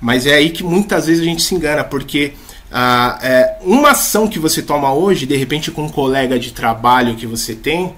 Mas 0.00 0.26
é 0.26 0.34
aí 0.34 0.50
que 0.50 0.64
muitas 0.64 1.06
vezes 1.06 1.22
a 1.22 1.24
gente 1.24 1.42
se 1.42 1.54
engana, 1.54 1.84
porque 1.84 2.32
ah, 2.72 3.16
é, 3.22 3.58
uma 3.62 3.90
ação 3.90 4.26
que 4.26 4.40
você 4.40 4.60
toma 4.60 4.92
hoje, 4.92 5.24
de 5.24 5.36
repente 5.36 5.70
com 5.70 5.84
um 5.84 5.88
colega 5.88 6.36
de 6.36 6.52
trabalho 6.52 7.14
que 7.14 7.26
você 7.28 7.54
tem, 7.54 7.94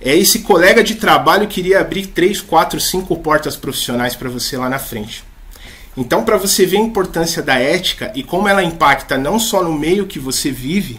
é 0.00 0.16
esse 0.16 0.40
colega 0.40 0.82
de 0.82 0.94
trabalho 0.94 1.46
que 1.46 1.60
iria 1.60 1.80
abrir 1.80 2.06
3, 2.06 2.40
4, 2.40 2.80
5 2.80 3.16
portas 3.18 3.54
profissionais 3.54 4.16
para 4.16 4.30
você 4.30 4.56
lá 4.56 4.68
na 4.68 4.78
frente. 4.78 5.22
Então, 5.96 6.24
para 6.24 6.38
você 6.38 6.64
ver 6.64 6.78
a 6.78 6.80
importância 6.80 7.42
da 7.42 7.58
ética 7.58 8.10
e 8.14 8.22
como 8.22 8.48
ela 8.48 8.62
impacta 8.62 9.18
não 9.18 9.38
só 9.38 9.62
no 9.62 9.72
meio 9.72 10.06
que 10.06 10.18
você 10.18 10.50
vive, 10.50 10.98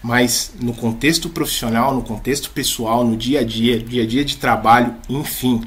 mas 0.00 0.52
no 0.60 0.72
contexto 0.72 1.28
profissional, 1.28 1.92
no 1.92 2.02
contexto 2.02 2.50
pessoal, 2.50 3.02
no 3.02 3.16
dia 3.16 3.40
a 3.40 3.44
dia, 3.44 3.78
dia 3.78 4.04
a 4.04 4.06
dia 4.06 4.24
de 4.24 4.36
trabalho, 4.36 4.94
enfim. 5.08 5.64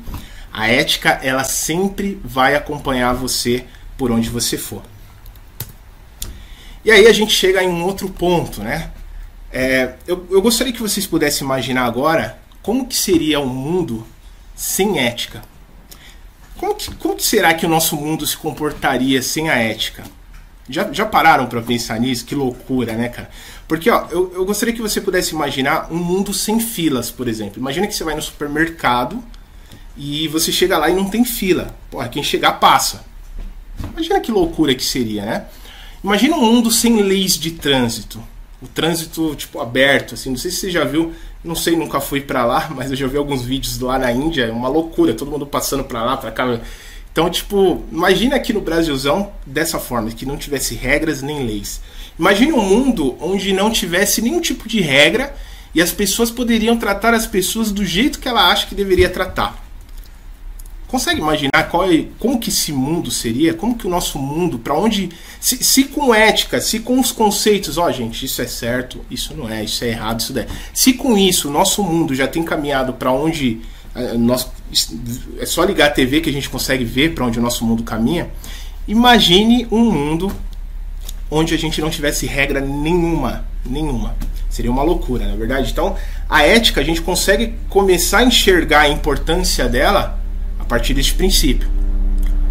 A 0.53 0.69
ética, 0.69 1.19
ela 1.21 1.43
sempre 1.43 2.17
vai 2.23 2.55
acompanhar 2.55 3.13
você 3.13 3.65
por 3.97 4.11
onde 4.11 4.29
você 4.29 4.57
for. 4.57 4.81
E 6.85 6.91
aí 6.91 7.07
a 7.07 7.11
gente 7.11 7.33
chega 7.33 7.61
em 7.61 7.67
um 7.67 7.83
outro 7.83 8.07
ponto, 8.09 8.61
né? 8.61 8.91
É, 9.51 9.95
eu, 10.07 10.25
eu 10.31 10.41
gostaria 10.41 10.71
que 10.71 10.81
vocês 10.81 11.05
pudessem 11.05 11.43
imaginar 11.43 11.83
agora 11.83 12.39
como 12.69 12.85
que 12.85 12.95
seria 12.95 13.39
um 13.39 13.47
mundo 13.47 14.05
sem 14.55 14.99
ética. 14.99 15.41
Como 16.55 16.75
que, 16.75 16.93
como 16.97 17.15
que 17.15 17.25
será 17.25 17.51
que 17.55 17.65
o 17.65 17.69
nosso 17.69 17.95
mundo 17.95 18.27
se 18.27 18.37
comportaria 18.37 19.23
sem 19.23 19.49
a 19.49 19.55
ética? 19.55 20.03
Já, 20.69 20.93
já 20.93 21.03
pararam 21.03 21.47
para 21.47 21.63
pensar 21.63 21.99
nisso? 21.99 22.23
Que 22.23 22.35
loucura, 22.35 22.93
né, 22.93 23.09
cara? 23.09 23.27
Porque 23.67 23.89
ó, 23.89 24.05
eu, 24.11 24.31
eu 24.35 24.45
gostaria 24.45 24.71
que 24.71 24.83
você 24.83 25.01
pudesse 25.01 25.33
imaginar 25.33 25.91
um 25.91 25.97
mundo 25.97 26.31
sem 26.31 26.59
filas, 26.59 27.09
por 27.09 27.27
exemplo. 27.27 27.59
Imagina 27.59 27.87
que 27.87 27.95
você 27.95 28.03
vai 28.03 28.13
no 28.13 28.21
supermercado 28.21 29.23
e 29.97 30.27
você 30.27 30.51
chega 30.51 30.77
lá 30.77 30.91
e 30.91 30.93
não 30.93 31.09
tem 31.09 31.25
fila. 31.25 31.75
Porra, 31.89 32.07
quem 32.07 32.21
chegar 32.21 32.59
passa. 32.59 33.03
Imagina 33.93 34.19
que 34.19 34.31
loucura 34.31 34.75
que 34.75 34.85
seria, 34.85 35.25
né? 35.25 35.45
Imagina 36.03 36.35
um 36.35 36.41
mundo 36.41 36.69
sem 36.69 37.01
leis 37.01 37.35
de 37.35 37.49
trânsito. 37.49 38.23
O 38.61 38.67
trânsito, 38.67 39.35
tipo, 39.35 39.59
aberto, 39.59 40.15
assim. 40.15 40.29
Não 40.29 40.37
sei 40.37 40.51
se 40.51 40.57
você 40.57 40.71
já 40.71 40.83
viu, 40.83 41.13
não 41.43 41.55
sei, 41.55 41.75
nunca 41.75 41.99
fui 41.99 42.21
para 42.21 42.45
lá, 42.45 42.69
mas 42.75 42.91
eu 42.91 42.97
já 42.97 43.07
vi 43.07 43.17
alguns 43.17 43.43
vídeos 43.43 43.79
lá 43.79 43.97
na 43.97 44.11
Índia. 44.11 44.45
É 44.45 44.51
uma 44.51 44.67
loucura, 44.67 45.13
todo 45.13 45.31
mundo 45.31 45.45
passando 45.45 45.83
para 45.83 46.03
lá, 46.03 46.17
para 46.17 46.31
cá. 46.31 46.59
Então, 47.11 47.29
tipo, 47.29 47.83
imagina 47.91 48.35
aqui 48.35 48.53
no 48.53 48.61
Brasilzão 48.61 49.31
dessa 49.45 49.79
forma, 49.79 50.11
que 50.11 50.25
não 50.25 50.37
tivesse 50.37 50.75
regras 50.75 51.21
nem 51.21 51.45
leis. 51.45 51.81
Imagine 52.17 52.51
um 52.51 52.61
mundo 52.61 53.15
onde 53.19 53.53
não 53.53 53.71
tivesse 53.71 54.21
nenhum 54.21 54.41
tipo 54.41 54.67
de 54.67 54.81
regra 54.81 55.33
e 55.73 55.81
as 55.81 55.91
pessoas 55.91 56.29
poderiam 56.29 56.77
tratar 56.77 57.13
as 57.13 57.25
pessoas 57.25 57.71
do 57.71 57.85
jeito 57.85 58.19
que 58.19 58.27
ela 58.27 58.51
acha 58.51 58.67
que 58.67 58.75
deveria 58.75 59.09
tratar. 59.09 59.68
Consegue 60.89 61.21
imaginar 61.21 61.69
qual 61.69 61.87
é, 61.87 62.05
como 62.17 62.39
que 62.39 62.49
esse 62.49 62.73
mundo 62.73 63.11
seria? 63.11 63.53
Como 63.53 63.77
que 63.77 63.85
o 63.85 63.89
nosso 63.89 64.17
mundo, 64.17 64.57
para 64.57 64.73
onde. 64.73 65.09
Se, 65.39 65.63
se, 65.63 65.83
com 65.83 66.13
ética, 66.15 66.59
se 66.59 66.79
com 66.79 66.99
os 66.99 67.11
conceitos, 67.11 67.77
ó, 67.77 67.91
gente, 67.91 68.25
isso 68.25 68.41
é 68.41 68.47
certo, 68.47 68.99
isso 69.09 69.35
não 69.35 69.47
é, 69.47 69.63
isso 69.63 69.83
é 69.83 69.89
errado, 69.89 70.19
isso 70.19 70.37
é. 70.37 70.47
Se 70.73 70.93
com 70.93 71.15
isso 71.15 71.47
o 71.47 71.51
nosso 71.51 71.83
mundo 71.83 72.15
já 72.15 72.27
tem 72.27 72.41
caminhado 72.43 72.93
para 72.93 73.11
onde. 73.11 73.61
Uh, 73.95 74.17
nós, 74.17 74.47
é 75.39 75.45
só 75.45 75.63
ligar 75.63 75.89
a 75.89 75.91
TV 75.91 76.21
que 76.21 76.29
a 76.29 76.33
gente 76.33 76.49
consegue 76.49 76.83
ver 76.83 77.13
para 77.13 77.23
onde 77.23 77.37
o 77.37 77.41
nosso 77.41 77.63
mundo 77.63 77.83
caminha. 77.83 78.27
Imagine 78.87 79.67
um 79.71 79.91
mundo 79.91 80.31
onde 81.29 81.53
a 81.53 81.57
gente 81.57 81.79
não 81.81 81.91
tivesse 81.91 82.25
regra 82.25 82.59
nenhuma. 82.59 83.45
Nenhuma. 83.63 84.15
Seria 84.49 84.71
uma 84.71 84.81
loucura, 84.81 85.27
na 85.27 85.33
é 85.33 85.37
verdade. 85.37 85.71
Então, 85.71 85.95
a 86.27 86.43
ética, 86.43 86.81
a 86.81 86.83
gente 86.83 87.01
consegue 87.01 87.53
começar 87.69 88.19
a 88.19 88.23
enxergar 88.23 88.81
a 88.81 88.89
importância 88.89 89.69
dela 89.69 90.18
partir 90.69 90.93
deste 90.93 91.15
princípio. 91.15 91.67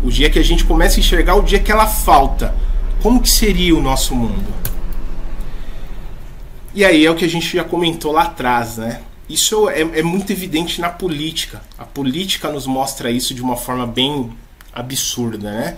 O 0.02 0.10
dia 0.10 0.28
que 0.28 0.38
a 0.38 0.44
gente 0.44 0.64
começa 0.64 0.96
a 0.96 1.00
enxergar 1.00 1.36
o 1.36 1.42
dia 1.42 1.60
que 1.60 1.70
ela 1.70 1.86
falta, 1.86 2.54
como 3.00 3.22
que 3.22 3.30
seria 3.30 3.74
o 3.74 3.80
nosso 3.80 4.14
mundo? 4.14 4.52
E 6.74 6.84
aí 6.84 7.06
é 7.06 7.10
o 7.10 7.14
que 7.14 7.24
a 7.24 7.28
gente 7.28 7.56
já 7.56 7.64
comentou 7.64 8.12
lá 8.12 8.24
atrás, 8.24 8.76
né? 8.76 9.00
Isso 9.28 9.68
é, 9.68 9.80
é 9.80 10.02
muito 10.02 10.32
evidente 10.32 10.80
na 10.80 10.88
política. 10.88 11.62
A 11.78 11.84
política 11.84 12.50
nos 12.50 12.66
mostra 12.66 13.10
isso 13.10 13.34
de 13.34 13.42
uma 13.42 13.56
forma 13.56 13.86
bem 13.86 14.30
absurda, 14.72 15.50
né? 15.50 15.76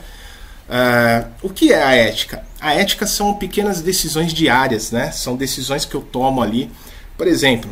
Uh, 0.68 1.30
o 1.42 1.48
que 1.50 1.72
é 1.72 1.82
a 1.82 1.94
ética? 1.94 2.44
A 2.60 2.74
ética 2.74 3.06
são 3.06 3.34
pequenas 3.34 3.82
decisões 3.82 4.32
diárias, 4.32 4.92
né? 4.92 5.10
São 5.10 5.36
decisões 5.36 5.84
que 5.84 5.94
eu 5.94 6.00
tomo 6.00 6.42
ali. 6.42 6.70
Por 7.16 7.26
exemplo, 7.26 7.70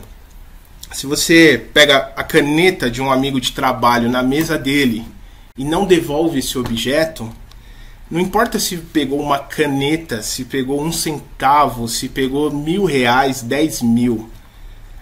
se 0.92 1.06
você 1.06 1.68
pega 1.72 2.12
a 2.16 2.24
caneta 2.24 2.90
de 2.90 3.02
um 3.02 3.10
amigo 3.10 3.40
de 3.40 3.52
trabalho 3.52 4.10
na 4.10 4.22
mesa 4.22 4.58
dele 4.58 5.04
e 5.56 5.64
não 5.64 5.84
devolve 5.84 6.38
esse 6.38 6.58
objeto, 6.58 7.30
não 8.10 8.20
importa 8.20 8.58
se 8.58 8.78
pegou 8.78 9.20
uma 9.20 9.38
caneta, 9.38 10.22
se 10.22 10.44
pegou 10.44 10.82
um 10.82 10.90
centavo, 10.90 11.86
se 11.88 12.08
pegou 12.08 12.50
mil 12.50 12.84
reais, 12.84 13.42
dez 13.42 13.82
mil. 13.82 14.30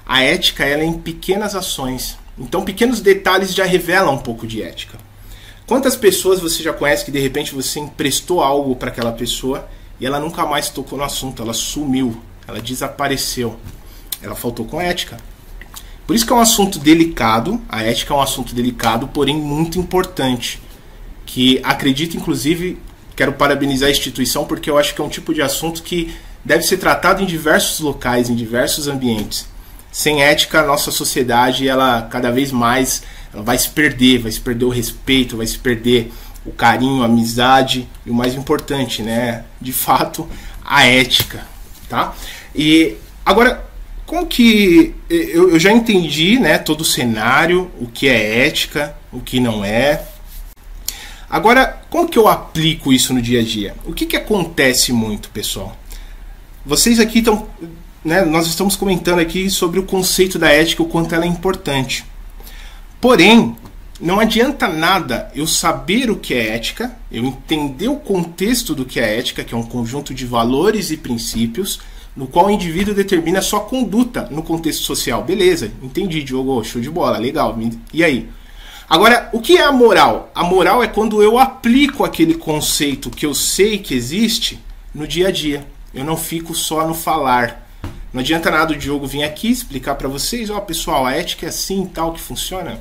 A 0.04 0.22
ética 0.22 0.64
ela 0.64 0.82
é 0.82 0.86
em 0.86 0.98
pequenas 0.98 1.54
ações. 1.54 2.18
Então, 2.38 2.64
pequenos 2.64 3.00
detalhes 3.00 3.54
já 3.54 3.64
revelam 3.64 4.14
um 4.14 4.18
pouco 4.18 4.46
de 4.46 4.62
ética. 4.62 4.98
Quantas 5.66 5.96
pessoas 5.96 6.40
você 6.40 6.62
já 6.62 6.72
conhece 6.72 7.04
que 7.04 7.10
de 7.10 7.18
repente 7.18 7.54
você 7.54 7.80
emprestou 7.80 8.40
algo 8.40 8.76
para 8.76 8.88
aquela 8.88 9.12
pessoa 9.12 9.68
e 10.00 10.06
ela 10.06 10.20
nunca 10.20 10.44
mais 10.44 10.68
tocou 10.68 10.98
no 10.98 11.04
assunto, 11.04 11.42
ela 11.42 11.54
sumiu, 11.54 12.20
ela 12.46 12.60
desapareceu, 12.60 13.56
ela 14.22 14.34
faltou 14.34 14.66
com 14.66 14.80
ética. 14.80 15.16
Por 16.06 16.14
isso 16.14 16.24
que 16.24 16.32
é 16.32 16.36
um 16.36 16.40
assunto 16.40 16.78
delicado, 16.78 17.60
a 17.68 17.82
ética 17.82 18.14
é 18.14 18.16
um 18.16 18.22
assunto 18.22 18.54
delicado, 18.54 19.08
porém 19.08 19.36
muito 19.36 19.78
importante. 19.78 20.62
Que 21.24 21.60
acredito, 21.64 22.16
inclusive, 22.16 22.78
quero 23.16 23.32
parabenizar 23.32 23.88
a 23.88 23.92
instituição 23.92 24.44
porque 24.44 24.70
eu 24.70 24.78
acho 24.78 24.94
que 24.94 25.00
é 25.00 25.04
um 25.04 25.08
tipo 25.08 25.34
de 25.34 25.42
assunto 25.42 25.82
que 25.82 26.14
deve 26.44 26.62
ser 26.62 26.76
tratado 26.76 27.22
em 27.22 27.26
diversos 27.26 27.80
locais, 27.80 28.30
em 28.30 28.36
diversos 28.36 28.86
ambientes. 28.86 29.48
Sem 29.90 30.22
ética, 30.22 30.60
a 30.60 30.66
nossa 30.66 30.92
sociedade, 30.92 31.66
ela 31.66 32.02
cada 32.02 32.30
vez 32.30 32.52
mais 32.52 33.02
ela 33.34 33.42
vai 33.42 33.58
se 33.58 33.68
perder, 33.70 34.18
vai 34.18 34.30
se 34.30 34.40
perder 34.40 34.64
o 34.64 34.70
respeito, 34.70 35.36
vai 35.36 35.46
se 35.46 35.58
perder 35.58 36.12
o 36.44 36.52
carinho, 36.52 37.02
a 37.02 37.06
amizade 37.06 37.88
e 38.04 38.10
o 38.10 38.14
mais 38.14 38.34
importante, 38.34 39.02
né, 39.02 39.44
de 39.60 39.72
fato, 39.72 40.28
a 40.64 40.86
ética, 40.86 41.44
tá? 41.88 42.14
E 42.54 42.96
agora 43.24 43.65
como 44.06 44.24
que 44.26 44.94
eu, 45.10 45.50
eu 45.50 45.58
já 45.58 45.72
entendi, 45.72 46.38
né, 46.38 46.58
todo 46.58 46.82
o 46.82 46.84
cenário, 46.84 47.70
o 47.78 47.88
que 47.88 48.08
é 48.08 48.46
ética, 48.46 48.96
o 49.12 49.20
que 49.20 49.40
não 49.40 49.64
é. 49.64 50.06
Agora, 51.28 51.82
como 51.90 52.08
que 52.08 52.18
eu 52.18 52.28
aplico 52.28 52.92
isso 52.92 53.12
no 53.12 53.20
dia 53.20 53.40
a 53.40 53.42
dia? 53.42 53.74
O 53.84 53.92
que, 53.92 54.06
que 54.06 54.16
acontece 54.16 54.92
muito, 54.92 55.28
pessoal? 55.30 55.76
Vocês 56.64 57.00
aqui 57.00 57.18
estão, 57.18 57.48
né, 58.04 58.24
nós 58.24 58.46
estamos 58.46 58.76
comentando 58.76 59.18
aqui 59.18 59.50
sobre 59.50 59.80
o 59.80 59.82
conceito 59.82 60.38
da 60.38 60.48
ética, 60.48 60.84
o 60.84 60.88
quanto 60.88 61.14
ela 61.14 61.24
é 61.24 61.28
importante. 61.28 62.04
Porém, 63.00 63.56
não 64.00 64.20
adianta 64.20 64.68
nada 64.68 65.30
eu 65.34 65.48
saber 65.48 66.10
o 66.10 66.16
que 66.16 66.32
é 66.32 66.54
ética, 66.54 66.96
eu 67.10 67.24
entender 67.24 67.88
o 67.88 67.96
contexto 67.96 68.72
do 68.72 68.84
que 68.84 69.00
é 69.00 69.18
ética, 69.18 69.42
que 69.42 69.52
é 69.52 69.56
um 69.56 69.64
conjunto 69.64 70.14
de 70.14 70.24
valores 70.24 70.90
e 70.90 70.96
princípios, 70.96 71.80
no 72.16 72.26
qual 72.26 72.46
o 72.46 72.50
indivíduo 72.50 72.94
determina 72.94 73.42
sua 73.42 73.60
conduta 73.60 74.26
no 74.30 74.42
contexto 74.42 74.82
social. 74.82 75.22
Beleza, 75.22 75.70
entendi, 75.82 76.22
Diogo, 76.22 76.64
show 76.64 76.80
de 76.80 76.88
bola, 76.88 77.18
legal. 77.18 77.56
E 77.92 78.02
aí? 78.02 78.28
Agora, 78.88 79.28
o 79.32 79.40
que 79.40 79.58
é 79.58 79.62
a 79.62 79.72
moral? 79.72 80.30
A 80.34 80.42
moral 80.44 80.82
é 80.82 80.86
quando 80.86 81.22
eu 81.22 81.38
aplico 81.38 82.04
aquele 82.04 82.34
conceito 82.34 83.10
que 83.10 83.26
eu 83.26 83.34
sei 83.34 83.78
que 83.78 83.94
existe 83.94 84.58
no 84.94 85.06
dia 85.06 85.28
a 85.28 85.30
dia. 85.30 85.66
Eu 85.92 86.04
não 86.04 86.16
fico 86.16 86.54
só 86.54 86.86
no 86.86 86.94
falar. 86.94 87.68
Não 88.12 88.20
adianta 88.20 88.50
nada 88.50 88.72
o 88.72 88.76
Diogo 88.76 89.06
vir 89.06 89.24
aqui 89.24 89.50
explicar 89.50 89.96
para 89.96 90.08
vocês, 90.08 90.48
ó, 90.48 90.56
oh, 90.56 90.62
pessoal, 90.62 91.04
a 91.04 91.12
ética 91.12 91.46
é 91.46 91.48
assim 91.50 91.82
e 91.82 91.88
tal 91.88 92.12
que 92.12 92.20
funciona. 92.20 92.80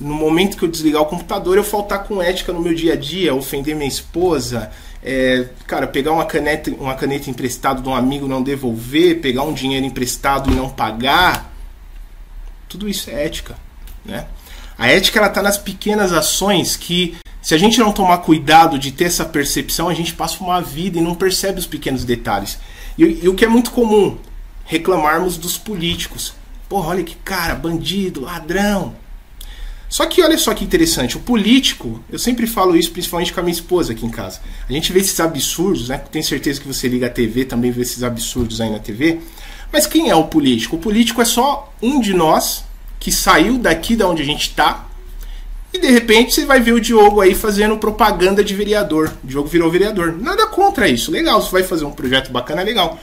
No 0.00 0.14
momento 0.14 0.56
que 0.56 0.64
eu 0.64 0.68
desligar 0.68 1.02
o 1.02 1.06
computador, 1.06 1.56
eu 1.56 1.62
faltar 1.62 2.02
com 2.04 2.20
ética 2.20 2.52
no 2.52 2.60
meu 2.60 2.74
dia 2.74 2.94
a 2.94 2.96
dia, 2.96 3.34
ofender 3.34 3.76
minha 3.76 3.86
esposa, 3.86 4.72
é, 5.02 5.48
cara, 5.66 5.86
pegar 5.86 6.12
uma 6.12 6.24
caneta, 6.24 6.70
uma 6.70 6.94
caneta 6.94 7.28
emprestada 7.28 7.82
de 7.82 7.88
um 7.88 7.94
amigo 7.94 8.28
não 8.28 8.42
devolver, 8.42 9.20
pegar 9.20 9.42
um 9.42 9.52
dinheiro 9.52 9.84
emprestado 9.84 10.50
e 10.50 10.54
não 10.54 10.68
pagar, 10.68 11.52
tudo 12.68 12.88
isso 12.88 13.10
é 13.10 13.24
ética, 13.24 13.56
né? 14.04 14.26
A 14.78 14.88
ética 14.88 15.18
ela 15.18 15.28
tá 15.28 15.42
nas 15.42 15.58
pequenas 15.58 16.12
ações 16.12 16.76
que 16.76 17.16
se 17.42 17.54
a 17.54 17.58
gente 17.58 17.78
não 17.78 17.92
tomar 17.92 18.18
cuidado 18.18 18.78
de 18.78 18.92
ter 18.92 19.04
essa 19.04 19.24
percepção, 19.24 19.88
a 19.88 19.94
gente 19.94 20.14
passa 20.14 20.42
uma 20.42 20.60
vida 20.60 20.98
e 20.98 21.02
não 21.02 21.14
percebe 21.14 21.58
os 21.58 21.66
pequenos 21.66 22.04
detalhes. 22.04 22.58
E, 22.96 23.02
e 23.02 23.28
o 23.28 23.34
que 23.34 23.44
é 23.44 23.48
muito 23.48 23.72
comum, 23.72 24.16
reclamarmos 24.64 25.36
dos 25.36 25.58
políticos. 25.58 26.34
Porra, 26.68 26.90
olha 26.90 27.02
que 27.02 27.16
cara, 27.16 27.54
bandido, 27.54 28.22
ladrão. 28.22 28.94
Só 29.92 30.06
que 30.06 30.22
olha 30.22 30.38
só 30.38 30.54
que 30.54 30.64
interessante, 30.64 31.18
o 31.18 31.20
político, 31.20 32.02
eu 32.10 32.18
sempre 32.18 32.46
falo 32.46 32.74
isso 32.74 32.90
principalmente 32.92 33.30
com 33.30 33.40
a 33.40 33.42
minha 33.42 33.52
esposa 33.52 33.92
aqui 33.92 34.06
em 34.06 34.08
casa. 34.08 34.40
A 34.66 34.72
gente 34.72 34.90
vê 34.90 35.00
esses 35.00 35.20
absurdos, 35.20 35.90
né? 35.90 35.98
Tenho 36.10 36.24
certeza 36.24 36.58
que 36.58 36.66
você 36.66 36.88
liga 36.88 37.08
a 37.08 37.10
TV, 37.10 37.44
também 37.44 37.70
vê 37.70 37.82
esses 37.82 38.02
absurdos 38.02 38.58
aí 38.62 38.70
na 38.70 38.78
TV. 38.78 39.20
Mas 39.70 39.86
quem 39.86 40.08
é 40.08 40.14
o 40.14 40.24
político? 40.24 40.76
O 40.76 40.78
político 40.78 41.20
é 41.20 41.26
só 41.26 41.70
um 41.82 42.00
de 42.00 42.14
nós 42.14 42.64
que 42.98 43.12
saiu 43.12 43.58
daqui 43.58 43.94
da 43.94 44.08
onde 44.08 44.22
a 44.22 44.24
gente 44.24 44.48
está 44.48 44.88
e 45.74 45.78
de 45.78 45.90
repente 45.90 46.32
você 46.32 46.46
vai 46.46 46.58
ver 46.58 46.72
o 46.72 46.80
Diogo 46.80 47.20
aí 47.20 47.34
fazendo 47.34 47.76
propaganda 47.76 48.42
de 48.42 48.54
vereador. 48.54 49.12
O 49.22 49.26
Diogo 49.26 49.48
virou 49.50 49.70
vereador. 49.70 50.18
Nada 50.18 50.46
contra 50.46 50.88
isso, 50.88 51.10
legal. 51.10 51.42
Você 51.42 51.50
vai 51.50 51.64
fazer 51.64 51.84
um 51.84 51.92
projeto 51.92 52.32
bacana, 52.32 52.62
legal. 52.62 52.98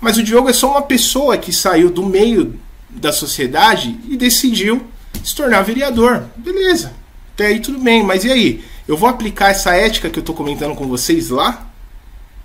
Mas 0.00 0.18
o 0.18 0.22
Diogo 0.24 0.48
é 0.48 0.52
só 0.52 0.68
uma 0.72 0.82
pessoa 0.82 1.38
que 1.38 1.52
saiu 1.52 1.90
do 1.90 2.04
meio 2.04 2.58
da 2.90 3.12
sociedade 3.12 3.96
e 4.08 4.16
decidiu 4.16 4.84
se 5.22 5.34
tornar 5.34 5.62
vereador. 5.62 6.24
Beleza, 6.36 6.92
até 7.34 7.46
aí 7.46 7.60
tudo 7.60 7.78
bem, 7.78 8.02
mas 8.02 8.24
e 8.24 8.30
aí? 8.30 8.64
Eu 8.86 8.96
vou 8.96 9.08
aplicar 9.08 9.50
essa 9.50 9.74
ética 9.74 10.10
que 10.10 10.18
eu 10.18 10.20
estou 10.22 10.34
comentando 10.34 10.74
com 10.74 10.86
vocês 10.86 11.30
lá? 11.30 11.66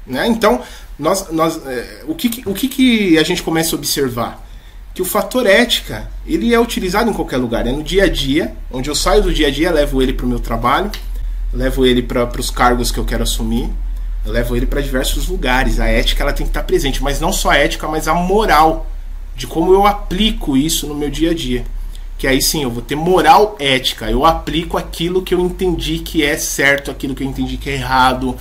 Né? 0.08 0.26
Então, 0.28 0.62
nós, 0.98 1.30
nós, 1.32 1.66
é, 1.66 2.04
o, 2.08 2.16
que, 2.16 2.42
o 2.46 2.54
que, 2.54 2.68
que 2.68 3.18
a 3.18 3.24
gente 3.24 3.44
começa 3.44 3.76
a 3.76 3.78
observar? 3.78 4.46
Que 4.94 5.02
o 5.02 5.06
fator 5.06 5.46
ética 5.46 6.10
ele 6.26 6.54
é 6.54 6.60
utilizado 6.60 7.10
em 7.10 7.14
qualquer 7.14 7.38
lugar, 7.38 7.68
é 7.68 7.72
no 7.72 7.84
dia 7.84 8.06
a 8.06 8.10
dia, 8.10 8.54
onde 8.72 8.90
eu 8.90 8.96
saio 8.96 9.22
do 9.22 9.34
dia 9.34 9.48
a 9.48 9.52
dia, 9.52 9.72
levo 9.72 10.02
ele 10.02 10.14
para 10.14 10.26
o 10.26 10.30
meu 10.30 10.40
trabalho, 10.40 10.92
levo 11.54 11.86
ele 11.86 12.02
para 12.02 12.40
os 12.40 12.50
cargos 12.50 12.92
que 12.92 12.98
eu 12.98 13.06
quero 13.06 13.24
assumir, 13.24 13.70
eu 14.26 14.32
levo 14.32 14.56
ele 14.56 14.66
para 14.66 14.82
diversos 14.82 15.28
lugares. 15.28 15.80
A 15.80 15.88
ética 15.88 16.24
ela 16.24 16.34
tem 16.34 16.46
que 16.46 16.50
estar 16.50 16.64
presente, 16.64 17.02
mas 17.02 17.20
não 17.20 17.32
só 17.32 17.52
a 17.52 17.58
ética, 17.58 17.88
mas 17.88 18.08
a 18.08 18.14
moral 18.14 18.88
de 19.36 19.48
como 19.48 19.74
eu 19.74 19.86
aplico 19.86 20.58
isso 20.58 20.88
no 20.88 20.96
meu 20.96 21.10
dia 21.10 21.32
a 21.32 21.34
dia. 21.34 21.64
Que 22.20 22.28
aí 22.28 22.42
sim 22.42 22.64
eu 22.64 22.70
vou 22.70 22.82
ter 22.82 22.96
moral 22.96 23.56
ética. 23.60 24.12
Eu 24.12 24.26
aplico 24.26 24.78
aquilo 24.78 25.24
que 25.24 25.34
eu 25.34 25.40
entendi 25.40 26.00
que 26.00 26.22
é 26.22 26.38
certo, 26.38 26.92
aquilo 26.92 27.16
que 27.16 27.24
eu 27.24 27.28
entendi 27.28 27.56
que 27.56 27.70
é 27.70 27.76
errado, 27.76 28.36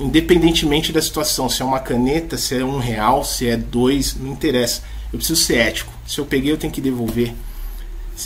independentemente 0.00 0.90
da 0.90 1.02
situação. 1.02 1.46
Se 1.46 1.60
é 1.60 1.64
uma 1.66 1.78
caneta, 1.78 2.38
se 2.38 2.58
é 2.58 2.64
um 2.64 2.78
real, 2.78 3.22
se 3.22 3.46
é 3.46 3.58
dois, 3.58 4.16
não 4.18 4.32
interessa. 4.32 4.82
Eu 5.12 5.18
preciso 5.18 5.40
ser 5.40 5.58
ético. 5.58 5.92
Se 6.06 6.18
eu 6.18 6.24
peguei, 6.24 6.50
eu 6.50 6.56
tenho 6.56 6.72
que 6.72 6.80
devolver. 6.80 7.34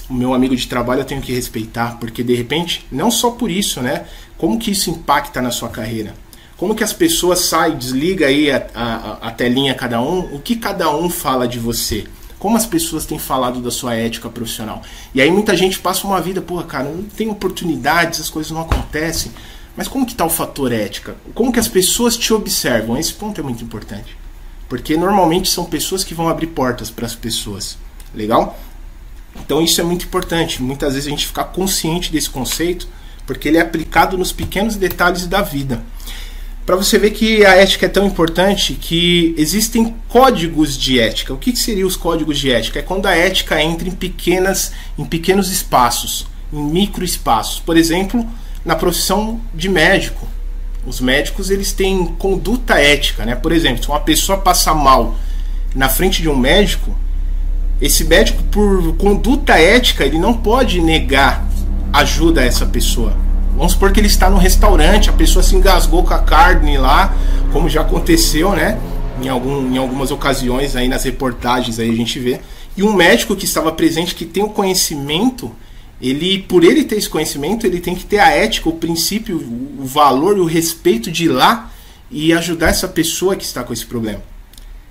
O 0.09 0.15
meu 0.15 0.33
amigo 0.33 0.55
de 0.55 0.69
trabalho 0.69 1.01
eu 1.01 1.05
tenho 1.05 1.21
que 1.21 1.33
respeitar, 1.33 1.99
porque 1.99 2.23
de 2.23 2.35
repente, 2.35 2.87
não 2.93 3.11
só 3.11 3.33
por 3.33 3.51
isso, 3.51 3.81
né? 3.81 4.05
Como 4.37 4.61
que 4.61 4.71
isso 4.71 4.91
impacta 4.91 5.43
na 5.43 5.51
sua 5.51 5.71
carreira? 5.71 6.15
Como 6.57 6.75
que 6.75 6.85
as 6.85 6.93
pessoas 6.93 7.41
saem, 7.41 7.77
desliga 7.77 8.27
aí 8.27 8.51
a, 8.51 8.65
a, 8.75 9.29
a 9.29 9.31
telinha 9.33 9.75
cada 9.75 10.01
um, 10.01 10.21
o 10.35 10.39
que 10.39 10.55
cada 10.55 10.95
um 10.95 11.11
fala 11.11 11.49
de 11.49 11.59
você? 11.59 12.07
Como 12.39 12.57
as 12.57 12.67
pessoas 12.67 13.05
têm 13.05 13.19
falado 13.19 13.61
da 13.61 13.71
sua 13.71 13.95
ética 13.95 14.29
profissional? 14.29 14.83
E 15.15 15.21
aí 15.21 15.31
muita 15.31 15.57
gente 15.57 15.79
passa 15.79 16.07
uma 16.07 16.21
vida, 16.21 16.41
porra, 16.41 16.65
cara, 16.65 16.89
não 16.89 17.03
tem 17.03 17.29
oportunidades, 17.29 18.21
as 18.21 18.31
coisas 18.31 18.53
não 18.53 18.61
acontecem. 18.61 19.33
Mas 19.77 19.89
como 19.89 20.07
que 20.07 20.13
está 20.13 20.25
o 20.25 20.31
fator 20.31 20.73
ética? 20.73 21.17
Como 21.35 21.53
que 21.53 21.59
as 21.59 21.69
pessoas 21.69 22.17
te 22.17 22.33
observam? 22.33 22.97
Esse 22.97 23.13
ponto 23.13 23.41
é 23.41 23.45
muito 23.45 23.63
importante. 23.65 24.17
Porque 24.69 24.97
normalmente 24.97 25.49
são 25.49 25.65
pessoas 25.65 26.05
que 26.05 26.15
vão 26.15 26.29
abrir 26.29 26.49
portas 26.49 26.91
para 26.91 27.07
as 27.07 27.15
pessoas. 27.15 27.77
Legal? 28.15 28.59
Então 29.37 29.63
isso 29.63 29.81
é 29.81 29.85
muito 29.85 30.05
importante. 30.05 30.63
Muitas 30.63 30.95
vezes 30.95 31.07
a 31.07 31.11
gente 31.11 31.27
ficar 31.27 31.45
consciente 31.45 32.13
desse 32.13 32.31
conceito, 32.31 32.89
porque 33.27 33.49
ele 33.49 33.59
é 33.59 33.61
aplicado 33.61 34.17
nos 34.17 34.33
pequenos 34.33 34.77
detalhes 34.77 35.27
da 35.27 35.43
vida 35.43 35.83
para 36.69 36.77
você 36.77 36.99
ver 36.99 37.13
que 37.13 37.47
a 37.47 37.55
ética 37.55 37.87
é 37.87 37.89
tão 37.89 38.07
importante 38.07 38.75
que 38.75 39.35
existem 39.39 39.95
códigos 40.07 40.77
de 40.77 41.01
ética. 41.01 41.33
O 41.33 41.39
que, 41.39 41.53
que 41.53 41.59
seriam 41.59 41.89
os 41.89 41.97
códigos 41.97 42.39
de 42.39 42.53
ética? 42.53 42.79
É 42.79 42.83
quando 42.83 43.07
a 43.07 43.17
ética 43.17 43.59
entra 43.63 43.89
em 43.89 43.91
pequenas, 43.91 44.71
em 44.99 45.07
pequenos 45.07 45.51
espaços, 45.51 46.27
em 46.53 46.63
micro 46.63 47.03
espaços. 47.03 47.59
Por 47.59 47.75
exemplo, 47.75 48.23
na 48.67 48.77
profissão 48.77 49.41
de 49.55 49.67
médico. 49.67 50.29
Os 50.87 51.01
médicos 51.01 51.49
eles 51.49 51.73
têm 51.73 52.05
conduta 52.19 52.79
ética, 52.79 53.25
né? 53.25 53.35
Por 53.35 53.51
exemplo, 53.51 53.83
se 53.83 53.89
uma 53.89 54.01
pessoa 54.01 54.37
passa 54.37 54.75
mal 54.75 55.17
na 55.75 55.89
frente 55.89 56.21
de 56.21 56.29
um 56.29 56.37
médico, 56.37 56.95
esse 57.81 58.05
médico 58.05 58.43
por 58.43 58.95
conduta 58.99 59.59
ética 59.59 60.05
ele 60.05 60.19
não 60.19 60.35
pode 60.35 60.83
negar 60.83 61.49
ajuda 61.95 62.43
a 62.43 62.45
essa 62.45 62.67
pessoa 62.67 63.17
Vamos 63.59 63.73
supor 63.73 63.91
que 63.91 63.99
ele 63.99 64.07
está 64.07 64.31
no 64.31 64.39
restaurante, 64.39 65.11
a 65.11 65.13
pessoa 65.13 65.43
se 65.43 65.57
engasgou 65.57 66.05
com 66.05 66.15
a 66.15 66.21
carne 66.21 66.79
lá, 66.79 67.13
como 67.53 67.69
já 67.69 67.81
aconteceu, 67.81 68.53
né? 68.53 68.79
Em, 69.21 69.29
algum, 69.29 69.75
em 69.75 69.77
algumas 69.77 70.13
ocasiões 70.13 70.77
aí 70.77 70.87
nas 70.87 71.03
reportagens 71.03 71.81
aí 71.81 71.91
a 71.91 71.95
gente 71.95 72.21
vê. 72.21 72.41
E 72.77 72.85
um 72.85 72.93
médico 72.93 73.35
que 73.35 73.45
estava 73.45 73.73
presente, 73.73 74.15
que 74.15 74.25
tem 74.25 74.45
o 74.45 74.49
conhecimento, 74.49 75.51
ele, 76.01 76.39
por 76.39 76.63
ele 76.63 76.85
ter 76.85 76.99
esse 76.99 77.09
conhecimento, 77.09 77.67
ele 77.67 77.81
tem 77.81 77.97
que 77.97 78.05
ter 78.05 78.21
a 78.21 78.31
ética, 78.31 78.69
o 78.69 78.77
princípio, 78.77 79.37
o 79.37 79.85
valor, 79.85 80.39
o 80.39 80.45
respeito 80.45 81.11
de 81.11 81.25
ir 81.25 81.31
lá 81.31 81.69
e 82.13 82.33
ajudar 82.33 82.69
essa 82.69 82.87
pessoa 82.87 83.35
que 83.35 83.45
está 83.45 83.65
com 83.65 83.73
esse 83.73 83.85
problema. 83.85 84.23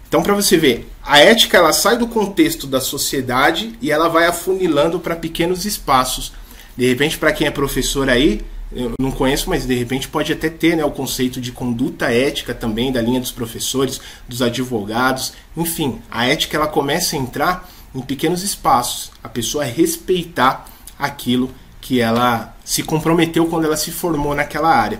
Então, 0.09 0.21
para 0.21 0.33
você 0.33 0.57
ver, 0.57 0.89
a 1.05 1.19
ética 1.19 1.55
ela 1.55 1.71
sai 1.71 1.97
do 1.97 2.07
contexto 2.07 2.67
da 2.67 2.81
sociedade 2.81 3.77
e 3.81 3.93
ela 3.93 4.09
vai 4.09 4.25
afunilando 4.25 4.99
para 4.99 5.15
pequenos 5.15 5.63
espaços. 5.63 6.33
De 6.75 6.85
repente, 6.85 7.17
para 7.17 7.31
quem 7.31 7.47
é 7.47 7.51
professor 7.51 8.09
aí, 8.09 8.41
eu 8.71 8.91
não 8.99 9.11
conheço, 9.11 9.49
mas 9.49 9.65
de 9.65 9.73
repente 9.75 10.07
pode 10.07 10.33
até 10.33 10.49
ter 10.49 10.75
né, 10.75 10.83
o 10.83 10.91
conceito 10.91 11.39
de 11.39 11.51
conduta 11.51 12.11
ética 12.11 12.53
também 12.53 12.91
da 12.91 13.01
linha 13.01 13.19
dos 13.19 13.31
professores, 13.31 14.01
dos 14.27 14.41
advogados, 14.41 15.33
enfim, 15.55 16.01
a 16.11 16.25
ética 16.25 16.57
ela 16.57 16.67
começa 16.67 17.15
a 17.15 17.19
entrar 17.19 17.69
em 17.95 18.01
pequenos 18.01 18.43
espaços, 18.43 19.11
a 19.23 19.29
pessoa 19.29 19.63
respeitar 19.63 20.65
aquilo 20.99 21.49
que 21.79 22.01
ela 22.01 22.55
se 22.65 22.83
comprometeu 22.83 23.45
quando 23.45 23.65
ela 23.65 23.77
se 23.77 23.91
formou 23.91 24.35
naquela 24.35 24.69
área. 24.69 24.99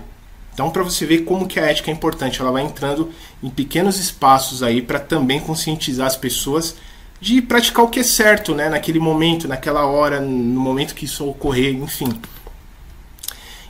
Então, 0.54 0.72
para 0.72 0.82
você 0.82 1.06
ver 1.06 1.20
como 1.20 1.46
que 1.46 1.60
a 1.60 1.66
ética 1.66 1.92
é 1.92 1.94
importante, 1.94 2.42
ela 2.42 2.52
vai 2.52 2.64
entrando 2.64 3.12
em 3.44 3.50
pequenos 3.50 4.00
espaços 4.00 4.64
aí 4.64 4.82
para 4.82 5.00
também 5.00 5.40
conscientizar 5.40 6.08
as 6.08 6.16
pessoas 6.16 6.76
de 7.20 7.42
praticar 7.42 7.86
o 7.86 7.90
que 7.90 8.00
é 8.00 8.04
certo, 8.04 8.56
né, 8.56 8.70
naquele 8.70 9.00
momento, 9.00 9.48
naquela 9.48 9.86
hora, 9.86 10.20
no 10.20 10.60
momento 10.60 10.96
que 10.96 11.06
isso 11.06 11.28
ocorrer, 11.28 11.76
enfim. 11.76 12.10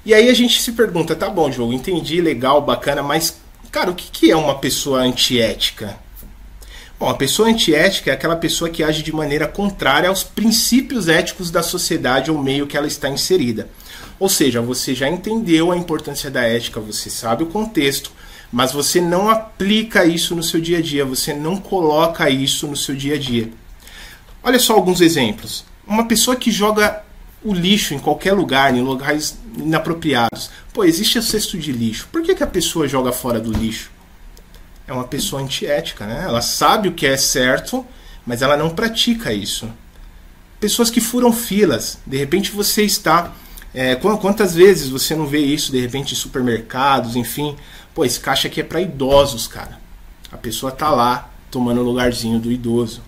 E 0.07 0.13
aí 0.13 0.29
a 0.29 0.33
gente 0.33 0.61
se 0.61 0.71
pergunta, 0.71 1.17
tá 1.17 1.29
bom, 1.29 1.51
jogo, 1.51 1.73
entendi, 1.73 2.21
legal, 2.21 2.61
bacana, 2.61 3.03
mas, 3.03 3.41
cara, 3.69 3.91
o 3.91 3.93
que, 3.93 4.09
que 4.09 4.31
é 4.31 4.37
uma 4.37 4.57
pessoa 4.57 5.01
antiética? 5.01 5.99
Bom, 6.97 7.09
a 7.09 7.13
pessoa 7.13 7.49
antiética 7.49 8.09
é 8.09 8.13
aquela 8.13 8.37
pessoa 8.37 8.69
que 8.69 8.81
age 8.81 9.03
de 9.03 9.11
maneira 9.11 9.49
contrária 9.49 10.07
aos 10.07 10.23
princípios 10.23 11.09
éticos 11.09 11.51
da 11.51 11.61
sociedade 11.61 12.31
ou 12.31 12.41
meio 12.41 12.65
que 12.65 12.77
ela 12.77 12.87
está 12.87 13.09
inserida. 13.09 13.67
Ou 14.17 14.29
seja, 14.29 14.61
você 14.61 14.95
já 14.95 15.09
entendeu 15.09 15.73
a 15.73 15.77
importância 15.77 16.31
da 16.31 16.41
ética, 16.41 16.79
você 16.79 17.09
sabe 17.09 17.43
o 17.43 17.47
contexto, 17.47 18.09
mas 18.49 18.71
você 18.71 19.01
não 19.01 19.29
aplica 19.29 20.05
isso 20.05 20.33
no 20.33 20.41
seu 20.41 20.61
dia 20.61 20.77
a 20.77 20.81
dia, 20.81 21.03
você 21.03 21.33
não 21.33 21.57
coloca 21.57 22.29
isso 22.29 22.65
no 22.65 22.77
seu 22.77 22.95
dia 22.95 23.15
a 23.15 23.19
dia. 23.19 23.49
Olha 24.41 24.57
só 24.57 24.73
alguns 24.73 25.01
exemplos. 25.01 25.65
Uma 25.85 26.07
pessoa 26.07 26.37
que 26.37 26.49
joga 26.49 27.03
o 27.43 27.53
lixo 27.53 27.93
em 27.93 27.99
qualquer 27.99 28.33
lugar, 28.33 28.75
em 28.75 28.81
lugares 28.81 29.37
inapropriados. 29.57 30.49
Pô, 30.73 30.83
existe 30.83 31.19
o 31.19 31.23
cesto 31.23 31.57
de 31.57 31.71
lixo. 31.71 32.07
Por 32.11 32.21
que, 32.21 32.35
que 32.35 32.43
a 32.43 32.47
pessoa 32.47 32.87
joga 32.87 33.11
fora 33.11 33.39
do 33.39 33.51
lixo? 33.51 33.91
É 34.87 34.93
uma 34.93 35.03
pessoa 35.03 35.41
antiética, 35.41 36.05
né? 36.05 36.23
Ela 36.23 36.41
sabe 36.41 36.87
o 36.87 36.93
que 36.93 37.05
é 37.05 37.17
certo, 37.17 37.85
mas 38.25 38.41
ela 38.41 38.55
não 38.55 38.69
pratica 38.69 39.33
isso. 39.33 39.69
Pessoas 40.59 40.89
que 40.89 41.01
furam 41.01 41.31
filas. 41.31 41.99
De 42.05 42.17
repente 42.17 42.51
você 42.51 42.83
está. 42.83 43.31
É, 43.73 43.95
quantas 43.95 44.55
vezes 44.55 44.89
você 44.89 45.15
não 45.15 45.27
vê 45.27 45.39
isso, 45.39 45.71
de 45.71 45.79
repente, 45.79 46.13
em 46.13 46.17
supermercados, 46.17 47.15
enfim. 47.15 47.55
Pô, 47.93 48.05
esse 48.05 48.19
caixa 48.19 48.47
aqui 48.47 48.61
é 48.61 48.63
para 48.63 48.81
idosos, 48.81 49.47
cara. 49.47 49.77
A 50.31 50.37
pessoa 50.37 50.71
tá 50.71 50.89
lá 50.89 51.29
tomando 51.51 51.81
o 51.81 51.83
lugarzinho 51.83 52.39
do 52.39 52.51
idoso. 52.51 53.01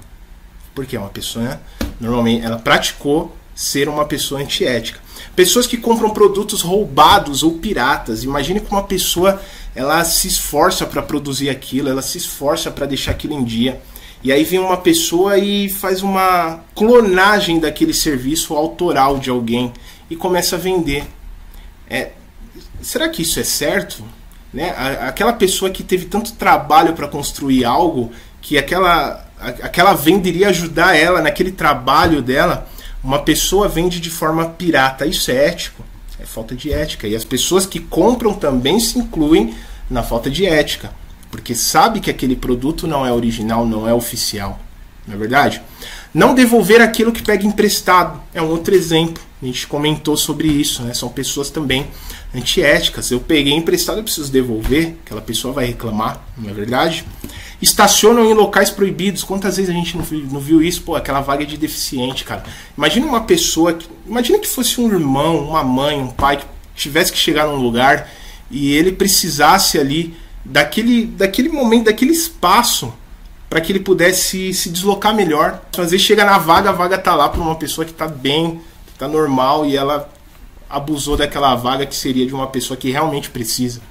Porque 0.75 0.95
é 0.95 0.99
uma 0.99 1.09
pessoa, 1.09 1.45
né? 1.45 1.59
normalmente, 1.99 2.45
ela 2.45 2.59
praticou 2.59 3.35
ser 3.59 3.89
uma 3.89 4.05
pessoa 4.05 4.39
antiética. 4.39 5.01
Pessoas 5.35 5.67
que 5.67 5.75
compram 5.75 6.11
produtos 6.11 6.61
roubados 6.61 7.43
ou 7.43 7.57
piratas. 7.57 8.23
Imagine 8.23 8.61
como 8.61 8.79
uma 8.79 8.87
pessoa 8.87 9.41
ela 9.75 10.01
se 10.05 10.29
esforça 10.29 10.85
para 10.85 11.01
produzir 11.01 11.49
aquilo, 11.49 11.89
ela 11.89 12.01
se 12.01 12.17
esforça 12.17 12.71
para 12.71 12.85
deixar 12.85 13.11
aquilo 13.11 13.33
em 13.33 13.43
dia. 13.43 13.81
E 14.23 14.31
aí 14.31 14.45
vem 14.45 14.59
uma 14.59 14.77
pessoa 14.77 15.37
e 15.37 15.67
faz 15.67 16.01
uma 16.01 16.61
clonagem 16.73 17.59
daquele 17.59 17.93
serviço 17.93 18.55
autoral 18.55 19.19
de 19.19 19.29
alguém 19.29 19.73
e 20.09 20.15
começa 20.15 20.55
a 20.55 20.59
vender. 20.59 21.03
É, 21.89 22.11
será 22.81 23.09
que 23.09 23.23
isso 23.23 23.41
é 23.41 23.43
certo? 23.43 24.05
Né? 24.53 24.73
Aquela 25.01 25.33
pessoa 25.33 25.69
que 25.69 25.83
teve 25.83 26.05
tanto 26.05 26.31
trabalho 26.31 26.93
para 26.93 27.09
construir 27.09 27.65
algo 27.65 28.09
que 28.41 28.57
aquela, 28.57 29.27
aquela 29.37 29.93
venda 29.93 30.29
iria 30.29 30.47
ajudar 30.47 30.95
ela 30.95 31.21
naquele 31.21 31.51
trabalho 31.51 32.21
dela 32.21 32.69
uma 33.03 33.19
pessoa 33.19 33.67
vende 33.67 33.99
de 33.99 34.09
forma 34.09 34.45
pirata, 34.45 35.05
isso 35.05 35.31
é 35.31 35.47
ético? 35.47 35.83
É 36.19 36.25
falta 36.25 36.55
de 36.55 36.73
ética. 36.73 37.07
E 37.07 37.15
as 37.15 37.23
pessoas 37.23 37.65
que 37.65 37.79
compram 37.79 38.33
também 38.33 38.79
se 38.79 38.99
incluem 38.99 39.55
na 39.89 40.03
falta 40.03 40.29
de 40.29 40.45
ética, 40.45 40.91
porque 41.31 41.55
sabe 41.55 41.99
que 41.99 42.09
aquele 42.09 42.35
produto 42.35 42.87
não 42.87 43.05
é 43.05 43.11
original, 43.11 43.65
não 43.65 43.87
é 43.87 43.93
oficial. 43.93 44.59
Não 45.07 45.15
é 45.15 45.17
verdade? 45.17 45.61
Não 46.13 46.35
devolver 46.35 46.81
aquilo 46.81 47.11
que 47.11 47.23
pega 47.23 47.45
emprestado 47.45 48.21
é 48.33 48.41
um 48.41 48.49
outro 48.49 48.75
exemplo. 48.75 49.23
A 49.41 49.45
gente 49.45 49.65
comentou 49.65 50.17
sobre 50.17 50.47
isso, 50.47 50.83
né? 50.83 50.93
São 50.93 51.09
pessoas 51.09 51.49
também 51.49 51.87
antiéticas. 52.35 53.09
Eu 53.09 53.19
peguei 53.19 53.53
emprestado, 53.53 53.99
eu 53.99 54.03
preciso 54.03 54.31
devolver, 54.31 54.97
aquela 55.05 55.21
pessoa 55.21 55.53
vai 55.53 55.65
reclamar, 55.65 56.21
não 56.37 56.49
é 56.49 56.53
verdade? 56.53 57.05
Estacionam 57.61 58.25
em 58.25 58.33
locais 58.33 58.69
proibidos. 58.69 59.23
Quantas 59.23 59.57
vezes 59.57 59.69
a 59.69 59.73
gente 59.73 59.97
não 59.97 60.03
viu, 60.03 60.25
não 60.31 60.39
viu 60.39 60.61
isso? 60.61 60.81
Pô, 60.81 60.95
aquela 60.95 61.21
vaga 61.21 61.45
de 61.45 61.57
deficiente, 61.57 62.23
cara. 62.23 62.43
Imagina 62.77 63.05
uma 63.05 63.21
pessoa. 63.21 63.73
Que, 63.73 63.87
imagina 64.07 64.39
que 64.39 64.47
fosse 64.47 64.79
um 64.79 64.91
irmão, 64.91 65.49
uma 65.49 65.63
mãe, 65.63 65.99
um 65.99 66.09
pai 66.09 66.37
que 66.37 66.45
tivesse 66.75 67.11
que 67.11 67.17
chegar 67.17 67.47
num 67.47 67.57
lugar 67.57 68.09
e 68.49 68.73
ele 68.73 68.91
precisasse 68.91 69.77
ali 69.77 70.15
daquele, 70.43 71.05
daquele 71.05 71.49
momento, 71.49 71.85
daquele 71.85 72.11
espaço 72.11 72.93
para 73.49 73.59
que 73.59 73.71
ele 73.71 73.79
pudesse 73.79 74.53
se 74.53 74.69
deslocar 74.69 75.13
melhor. 75.13 75.61
Às 75.77 75.91
vezes 75.91 76.01
chega 76.01 76.23
na 76.23 76.37
vaga, 76.37 76.69
a 76.69 76.73
vaga 76.73 76.97
tá 76.97 77.15
lá 77.15 77.27
para 77.27 77.41
uma 77.41 77.55
pessoa 77.55 77.83
que 77.83 77.91
está 77.91 78.07
bem, 78.07 78.61
que 78.87 78.93
tá 78.97 79.07
normal 79.07 79.65
e 79.65 79.75
ela 79.75 80.09
abusou 80.69 81.17
daquela 81.17 81.55
vaga 81.55 81.85
que 81.85 81.95
seria 81.95 82.27
de 82.27 82.33
uma 82.33 82.47
pessoa 82.47 82.77
que 82.77 82.91
realmente 82.91 83.29
precisa. 83.29 83.81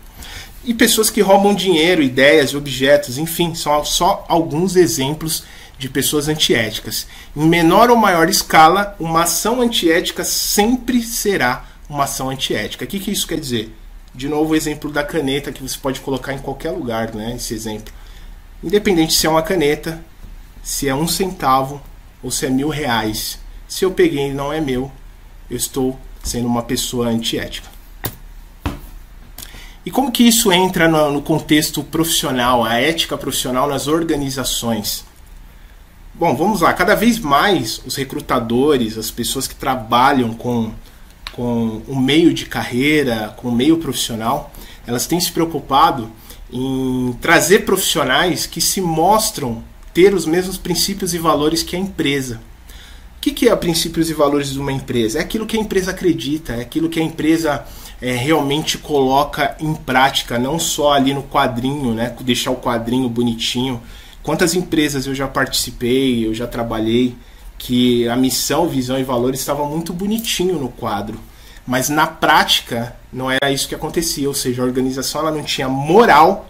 E 0.65 0.75
pessoas 0.75 1.09
que 1.09 1.21
roubam 1.21 1.55
dinheiro, 1.55 2.03
ideias, 2.03 2.55
objetos, 2.55 3.17
enfim, 3.17 3.55
são 3.55 3.85
só 3.85 4.25
alguns 4.29 4.77
exemplos 4.77 5.45
de 5.79 5.89
pessoas 5.89 6.29
antiéticas. 6.29 7.07
Em 7.37 7.49
menor 7.49 7.91
ou 7.91 7.97
maior 7.97 8.29
escala, 8.29 8.97
uma 8.99 9.23
ação 9.23 9.61
antiética 9.61 10.25
sempre 10.25 11.03
será 11.03 11.65
uma 11.89 12.05
ação 12.05 12.29
antiética. 12.29 12.85
O 12.85 12.89
que, 12.89 12.99
que 12.99 13.13
isso 13.13 13.27
quer 13.27 13.39
dizer? 13.39 13.73
De 14.15 14.29
novo, 14.29 14.53
o 14.53 14.57
exemplo 14.57 14.91
da 14.91 15.05
caneta 15.05 15.53
que 15.53 15.63
você 15.63 15.79
pode 15.79 16.01
colocar 16.01 16.35
em 16.35 16.39
qualquer 16.39 16.73
lugar, 16.73 17.15
né? 17.15 17.35
Esse 17.37 17.55
exemplo. 17.55 17.95
Independente 18.63 19.15
se 19.15 19.27
é 19.27 19.31
uma 19.31 19.43
caneta, 19.43 20.03
se 20.63 20.89
é 20.89 20.95
um 20.95 21.07
centavo 21.07 21.81
ou 22.23 22.31
se 22.31 22.45
é 22.45 22.51
mil 22.51 22.69
reais. 22.69 23.39
Se 23.69 23.85
eu 23.85 23.93
peguei 23.93 24.31
e 24.31 24.35
não 24.35 24.53
é 24.53 24.61
meu, 24.61 24.91
eu 25.49 25.57
estou 25.57 25.99
sendo 26.23 26.49
uma 26.49 26.63
pessoa 26.63 27.07
antiética. 27.07 27.69
E 29.89 29.91
como 29.91 30.13
que 30.13 30.23
isso 30.23 30.53
entra 30.53 30.87
no, 30.87 31.11
no 31.11 31.23
contexto 31.23 31.83
profissional, 31.83 32.63
a 32.63 32.75
ética 32.75 33.17
profissional 33.17 33.67
nas 33.67 33.89
organizações? 33.89 35.03
Bom, 36.15 36.37
vamos 36.37 36.61
lá. 36.61 36.75
Cada 36.75 36.95
vez 36.95 37.19
mais 37.19 37.81
os 37.87 37.97
recrutadores, 37.97 38.99
as 38.99 39.11
pessoas 39.11 39.49
que 39.49 39.55
trabalham 39.55 40.35
com, 40.35 40.75
com 41.33 41.81
o 41.89 41.99
meio 41.99 42.35
de 42.35 42.45
carreira, 42.45 43.35
com 43.39 43.49
o 43.49 43.53
meio 43.53 43.79
profissional, 43.79 44.53
elas 44.87 45.07
têm 45.07 45.19
se 45.19 45.33
preocupado 45.33 46.11
em 46.53 47.17
trazer 47.19 47.61
profissionais 47.61 48.45
que 48.45 48.61
se 48.61 48.83
mostram 48.83 49.65
ter 49.95 50.13
os 50.13 50.27
mesmos 50.27 50.59
princípios 50.59 51.15
e 51.15 51.19
valores 51.19 51.63
que 51.63 51.75
a 51.75 51.79
empresa. 51.79 52.43
O 53.17 53.21
que, 53.23 53.31
que 53.31 53.49
é 53.49 53.57
princípios 53.57 54.11
e 54.11 54.13
valores 54.13 54.53
de 54.53 54.61
uma 54.61 54.71
empresa? 54.71 55.19
É 55.19 55.23
aquilo 55.23 55.47
que 55.47 55.57
a 55.57 55.61
empresa 55.61 55.93
acredita, 55.93 56.53
é 56.53 56.61
aquilo 56.61 56.91
que 56.91 57.01
a 57.01 57.03
empresa 57.03 57.65
é, 58.01 58.13
realmente 58.13 58.79
coloca 58.79 59.57
em 59.59 59.75
prática, 59.75 60.39
não 60.39 60.59
só 60.59 60.93
ali 60.93 61.13
no 61.13 61.23
quadrinho, 61.23 61.95
né? 61.95 62.15
Deixar 62.21 62.51
o 62.51 62.57
quadrinho 62.57 63.09
bonitinho. 63.09 63.81
Quantas 64.23 64.55
empresas 64.55 65.07
eu 65.07 65.15
já 65.15 65.27
participei, 65.27 66.27
eu 66.27 66.35
já 66.35 66.47
trabalhei, 66.47 67.17
que 67.59 68.09
a 68.09 68.15
missão, 68.15 68.69
visão 68.69 68.99
e 68.99 69.03
valores 69.03 69.41
estava 69.41 69.67
muito 69.67 69.93
bonitinho 69.93 70.59
no 70.59 70.69
quadro. 70.69 71.19
Mas 71.67 71.89
na 71.89 72.07
prática 72.07 72.97
não 73.13 73.31
era 73.31 73.51
isso 73.51 73.69
que 73.69 73.75
acontecia, 73.75 74.29
ou 74.29 74.35
seja, 74.35 74.63
a 74.63 74.65
organização 74.65 75.23
ela 75.23 75.33
não 75.33 75.43
tinha 75.43 75.69
moral 75.69 76.49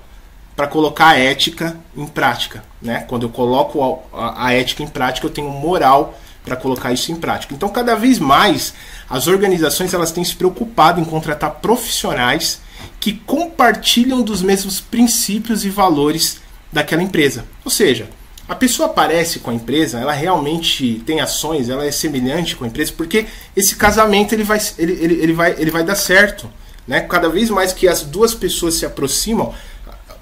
para 0.55 0.67
colocar 0.67 1.09
a 1.09 1.19
ética 1.19 1.77
em 1.97 2.07
prática. 2.07 2.63
Né? 2.83 3.05
Quando 3.09 3.23
eu 3.23 3.31
coloco 3.31 4.03
a, 4.13 4.47
a 4.47 4.53
ética 4.53 4.83
em 4.83 4.89
prática, 4.89 5.27
eu 5.27 5.31
tenho 5.31 5.49
moral 5.49 6.15
para 6.45 6.57
colocar 6.57 6.93
isso 6.93 7.13
em 7.13 7.17
prática. 7.17 7.55
Então, 7.55 7.69
cada 7.69 7.95
vez 7.95 8.19
mais, 8.19 8.75
as 9.09 9.27
organizações 9.27 9.93
elas 9.93 10.13
têm 10.13 10.25
se 10.25 10.35
preocupado 10.35 11.01
em 11.01 11.05
contratar 11.05 11.57
profissionais 11.57 12.61
que 13.01 13.13
compartilham 13.13 14.23
dos 14.23 14.43
mesmos 14.43 14.81
princípios 14.81 15.65
e 15.65 15.71
valores 15.71 16.41
daquela 16.73 17.03
empresa. 17.03 17.45
Ou 17.65 17.71
seja, 17.71 18.09
a 18.49 18.55
pessoa 18.55 18.89
aparece 18.89 19.41
com 19.41 19.51
a 19.51 19.55
empresa, 19.55 19.99
ela 19.99 20.13
realmente 20.13 21.03
tem 21.05 21.21
ações, 21.21 21.69
ela 21.69 21.85
é 21.85 21.93
semelhante 21.93 22.57
com 22.57 22.65
a 22.65 22.67
empresa, 22.67 22.93
porque 22.97 23.27
esse 23.55 23.77
casamento 23.77 24.33
ele 24.33 24.43
vai, 24.43 24.59
ele, 24.79 24.93
ele, 24.93 25.15
ele 25.23 25.33
vai, 25.33 25.55
ele 25.59 25.71
vai 25.71 25.85
dar 25.85 25.95
certo. 25.95 26.51
Né? 26.87 27.01
Cada 27.03 27.29
vez 27.29 27.51
mais 27.51 27.75
que 27.75 27.87
as 27.87 28.03
duas 28.03 28.35
pessoas 28.35 28.75
se 28.75 28.87
aproximam, 28.87 29.53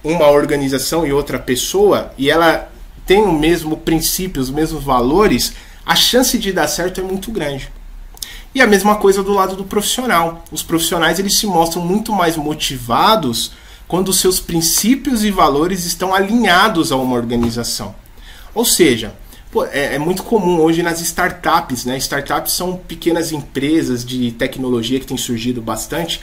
uma 0.03 0.29
organização 0.29 1.07
e 1.07 1.13
outra 1.13 1.39
pessoa, 1.39 2.13
e 2.19 2.31
ela 2.31 2.71
tem 3.07 3.23
o 3.23 3.33
mesmo 3.33 3.77
princípio, 3.77 4.43
os 4.43 4.51
mesmos 4.51 4.83
valores, 4.83 5.53
a 5.87 5.95
chance 5.95 6.37
de 6.37 6.53
dar 6.53 6.67
certo 6.67 7.01
é 7.01 7.05
muito 7.05 7.31
grande. 7.31 7.71
E 8.53 8.61
a 8.61 8.67
mesma 8.67 8.97
coisa 8.97 9.23
do 9.23 9.33
lado 9.33 9.55
do 9.55 9.65
profissional. 9.65 10.45
Os 10.51 10.63
profissionais 10.63 11.21
eles 11.21 11.39
se 11.39 11.47
mostram 11.47 11.81
muito 11.81 12.13
mais 12.13 12.37
motivados 12.37 13.53
quando 13.87 14.13
seus 14.13 14.41
princípios 14.41 15.23
e 15.23 15.31
valores 15.31 15.85
estão 15.85 16.13
alinhados 16.13 16.91
a 16.91 16.97
uma 16.97 17.15
organização. 17.15 17.95
Ou 18.53 18.65
seja, 18.65 19.15
pô, 19.51 19.65
é, 19.65 19.95
é, 19.95 19.99
muito 19.99 20.23
comum 20.23 20.61
hoje 20.61 20.83
nas 20.83 21.01
startups, 21.01 21.85
né? 21.85 21.97
Startups 21.99 22.53
são 22.53 22.77
pequenas 22.77 23.33
empresas 23.33 24.05
de 24.05 24.33
tecnologia 24.33 25.01
que 25.01 25.07
têm 25.07 25.17
surgido 25.17 25.63
bastante 25.63 26.21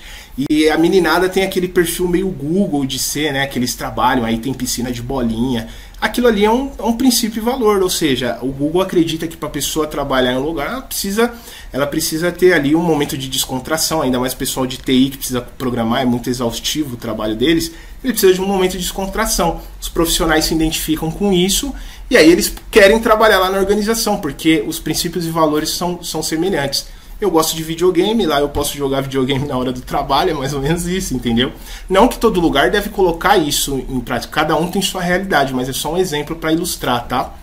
e 0.50 0.70
a 0.70 0.78
meninada 0.78 1.30
tem 1.30 1.44
aquele 1.44 1.68
perfil 1.68 2.08
meio 2.08 2.28
Google 2.30 2.86
de 2.86 3.00
ser, 3.00 3.32
né? 3.34 3.48
Que 3.48 3.58
eles 3.60 3.76
trabalham, 3.76 4.26
aí 4.26 4.38
tem 4.38 4.54
piscina 4.54 4.92
de 4.92 5.02
bolinha, 5.02 5.68
aquilo 6.04 6.28
ali 6.28 6.44
é 6.44 6.52
um, 6.52 6.70
é 6.78 6.84
um 6.84 6.92
princípio 6.98 7.40
e 7.40 7.42
valor, 7.42 7.82
ou 7.82 7.90
seja, 7.90 8.38
o 8.42 8.48
Google 8.48 8.82
acredita 8.82 9.26
que 9.26 9.38
para 9.38 9.48
a 9.48 9.52
pessoa 9.52 9.88
trabalhar 9.88 10.34
em 10.34 10.38
um 10.38 10.42
lugar, 10.42 10.68
ela 10.68 10.82
precisa, 10.82 11.34
ela 11.72 11.88
precisa 11.88 12.30
ter 12.30 12.52
ali 12.52 12.76
um 12.76 12.82
momento 12.82 13.18
de 13.18 13.30
descontração, 13.30 14.02
ainda 14.02 14.20
mais 14.20 14.34
pessoal 14.34 14.68
de 14.68 14.76
TI 14.76 15.12
que 15.12 15.18
precisa 15.18 15.40
programar, 15.40 16.02
é 16.02 16.06
muito 16.06 16.30
exaustivo 16.30 16.96
o 16.96 16.98
trabalho 16.98 17.38
deles, 17.38 17.72
ele 18.04 18.12
precisa 18.12 18.34
de 18.34 18.42
um 18.42 18.46
momento 18.46 18.74
de 18.74 18.80
descontração. 18.80 19.62
Os 19.80 19.88
profissionais 19.88 20.44
se 20.44 20.54
identificam 20.54 21.10
com 21.10 21.32
isso 21.32 21.74
e 22.10 22.18
aí 22.18 22.32
eles 22.32 22.54
querem 22.70 23.00
trabalhar 23.00 23.39
lá 23.39 23.50
na 23.50 23.58
organização, 23.58 24.20
porque 24.20 24.63
os 24.68 24.80
princípios 24.80 25.26
e 25.26 25.30
valores 25.30 25.70
são, 25.70 26.04
são 26.04 26.22
semelhantes. 26.22 26.88
Eu 27.20 27.32
gosto 27.32 27.56
de 27.56 27.63
videogame, 27.63 28.26
lá 28.26 28.42
eu 28.42 28.50
posso 28.50 28.78
jogar 28.78 29.02
videogame 29.02 29.48
na 29.48 29.58
hora 29.58 29.72
do 29.72 29.82
trabalho, 29.82 30.32
é 30.32 30.34
mais 30.34 30.54
ou 30.54 30.62
menos 30.62 30.86
isso, 30.86 31.16
entendeu? 31.16 31.52
Não 31.89 32.08
que 32.08 32.18
todo 32.18 32.42
lugar 32.42 32.70
deve 32.70 32.89
colocar 32.89 33.38
isso 33.38 33.84
em 33.89 34.00
prática, 34.00 34.34
cada 34.34 34.56
um 34.58 34.70
tem 34.70 34.82
sua 34.82 35.02
realidade, 35.02 35.54
mas 35.54 35.70
é 35.70 35.74
só 35.74 35.94
um 35.94 35.98
exemplo 35.98 36.36
para 36.36 36.52
ilustrar, 36.52 37.08
tá? 37.08 37.34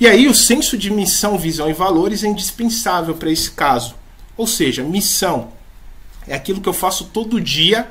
E 0.00 0.06
aí 0.06 0.26
o 0.26 0.34
senso 0.34 0.78
de 0.78 0.90
missão, 0.90 1.36
visão 1.36 1.68
e 1.68 1.74
valores 1.74 2.24
é 2.24 2.28
indispensável 2.28 3.14
para 3.14 3.30
esse 3.30 3.50
caso. 3.50 3.94
Ou 4.34 4.46
seja, 4.46 4.82
missão 4.82 5.48
é 6.26 6.34
aquilo 6.34 6.60
que 6.60 6.68
eu 6.68 6.72
faço 6.72 7.04
todo 7.12 7.38
dia 7.38 7.86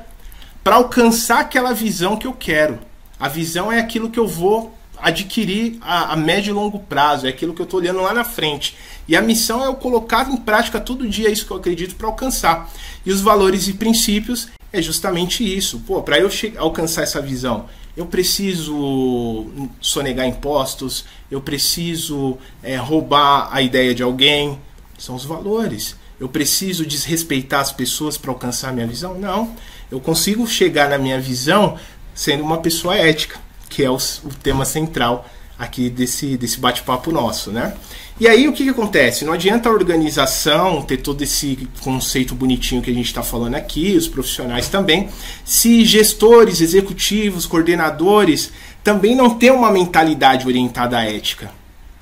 para 0.64 0.74
alcançar 0.74 1.38
aquela 1.38 1.72
visão 1.72 2.16
que 2.16 2.26
eu 2.26 2.32
quero. 2.32 2.80
A 3.18 3.28
visão 3.28 3.70
é 3.70 3.78
aquilo 3.78 4.10
que 4.10 4.18
eu 4.18 4.26
vou 4.26 4.74
adquirir 5.02 5.78
a, 5.80 6.12
a, 6.12 6.16
médio 6.16 6.50
e 6.50 6.54
longo 6.54 6.78
prazo, 6.78 7.26
é 7.26 7.30
aquilo 7.30 7.54
que 7.54 7.60
eu 7.60 7.64
estou 7.64 7.80
olhando 7.80 8.00
lá 8.00 8.12
na 8.12 8.24
frente. 8.24 8.76
E 9.06 9.16
a 9.16 9.22
missão 9.22 9.62
é 9.62 9.66
eu 9.66 9.74
colocar 9.74 10.30
em 10.30 10.36
prática 10.36 10.80
todo 10.80 11.08
dia 11.08 11.30
isso 11.30 11.46
que 11.46 11.50
eu 11.50 11.56
acredito 11.56 11.94
para 11.96 12.06
alcançar. 12.06 12.70
E 13.04 13.10
os 13.10 13.20
valores 13.20 13.68
e 13.68 13.72
princípios 13.72 14.48
é 14.72 14.80
justamente 14.80 15.42
isso. 15.42 15.80
Pô, 15.80 16.02
para 16.02 16.18
eu 16.18 16.30
alcançar 16.58 17.02
essa 17.02 17.20
visão, 17.20 17.66
eu 17.96 18.06
preciso 18.06 19.48
sonegar 19.80 20.26
impostos, 20.26 21.04
eu 21.30 21.40
preciso 21.40 22.38
é, 22.62 22.76
roubar 22.76 23.48
a 23.52 23.60
ideia 23.62 23.94
de 23.94 24.02
alguém. 24.02 24.58
São 24.98 25.14
os 25.14 25.24
valores. 25.24 25.96
Eu 26.18 26.28
preciso 26.28 26.84
desrespeitar 26.84 27.60
as 27.60 27.72
pessoas 27.72 28.18
para 28.18 28.30
alcançar 28.30 28.68
a 28.68 28.72
minha 28.72 28.86
visão? 28.86 29.18
Não. 29.18 29.54
Eu 29.90 29.98
consigo 29.98 30.46
chegar 30.46 30.88
na 30.88 30.98
minha 30.98 31.20
visão 31.20 31.78
sendo 32.14 32.42
uma 32.42 32.58
pessoa 32.58 32.96
ética 32.96 33.40
que 33.70 33.82
é 33.82 33.90
o, 33.90 33.96
o 33.96 34.34
tema 34.42 34.66
central 34.66 35.24
aqui 35.58 35.88
desse, 35.88 36.36
desse 36.36 36.58
bate-papo 36.58 37.12
nosso, 37.12 37.50
né? 37.50 37.74
E 38.18 38.28
aí 38.28 38.48
o 38.48 38.52
que, 38.52 38.64
que 38.64 38.70
acontece? 38.70 39.24
Não 39.24 39.32
adianta 39.32 39.68
a 39.68 39.72
organização 39.72 40.82
ter 40.82 40.98
todo 40.98 41.22
esse 41.22 41.68
conceito 41.80 42.34
bonitinho 42.34 42.82
que 42.82 42.90
a 42.90 42.94
gente 42.94 43.06
está 43.06 43.22
falando 43.22 43.54
aqui, 43.54 43.96
os 43.96 44.08
profissionais 44.08 44.68
também, 44.68 45.08
se 45.44 45.84
gestores, 45.84 46.60
executivos, 46.60 47.46
coordenadores 47.46 48.52
também 48.84 49.14
não 49.14 49.30
têm 49.30 49.50
uma 49.50 49.70
mentalidade 49.70 50.46
orientada 50.46 50.98
à 50.98 51.04
ética. 51.04 51.50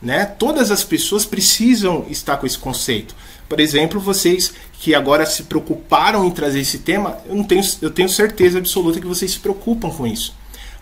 Né? 0.01 0.25
Todas 0.25 0.71
as 0.71 0.83
pessoas 0.83 1.25
precisam 1.25 2.07
estar 2.09 2.37
com 2.37 2.47
esse 2.47 2.59
conceito. 2.59 3.15
Por 3.49 3.59
exemplo, 3.61 4.01
vocês 4.01 4.55
que 4.75 4.95
agora 4.95 5.27
se 5.27 5.45
preocuparam 5.45 6.25
em 6.25 6.31
trazer 6.31 6.61
esse 6.61 6.79
tema, 6.79 7.19
eu, 7.29 7.35
não 7.35 7.45
tenho, 7.45 7.63
eu 7.83 7.91
tenho 7.91 8.09
certeza 8.09 8.59
absoluta 8.59 9.01
que 9.01 9.07
vocês 9.07 9.33
se 9.33 9.39
preocupam 9.39 9.91
com 9.91 10.07
isso 10.07 10.35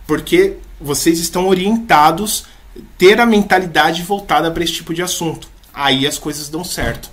porque 0.07 0.55
vocês 0.81 1.19
estão 1.19 1.49
orientados 1.49 2.47
ter 2.99 3.21
a 3.21 3.27
mentalidade 3.27 4.03
voltada 4.03 4.51
para 4.51 4.63
esse 4.63 4.75
tipo 4.75 4.93
de 4.93 5.03
assunto. 5.03 5.49
Aí 5.73 6.07
as 6.07 6.19
coisas 6.19 6.49
dão 6.49 6.65
certo. 6.65 7.11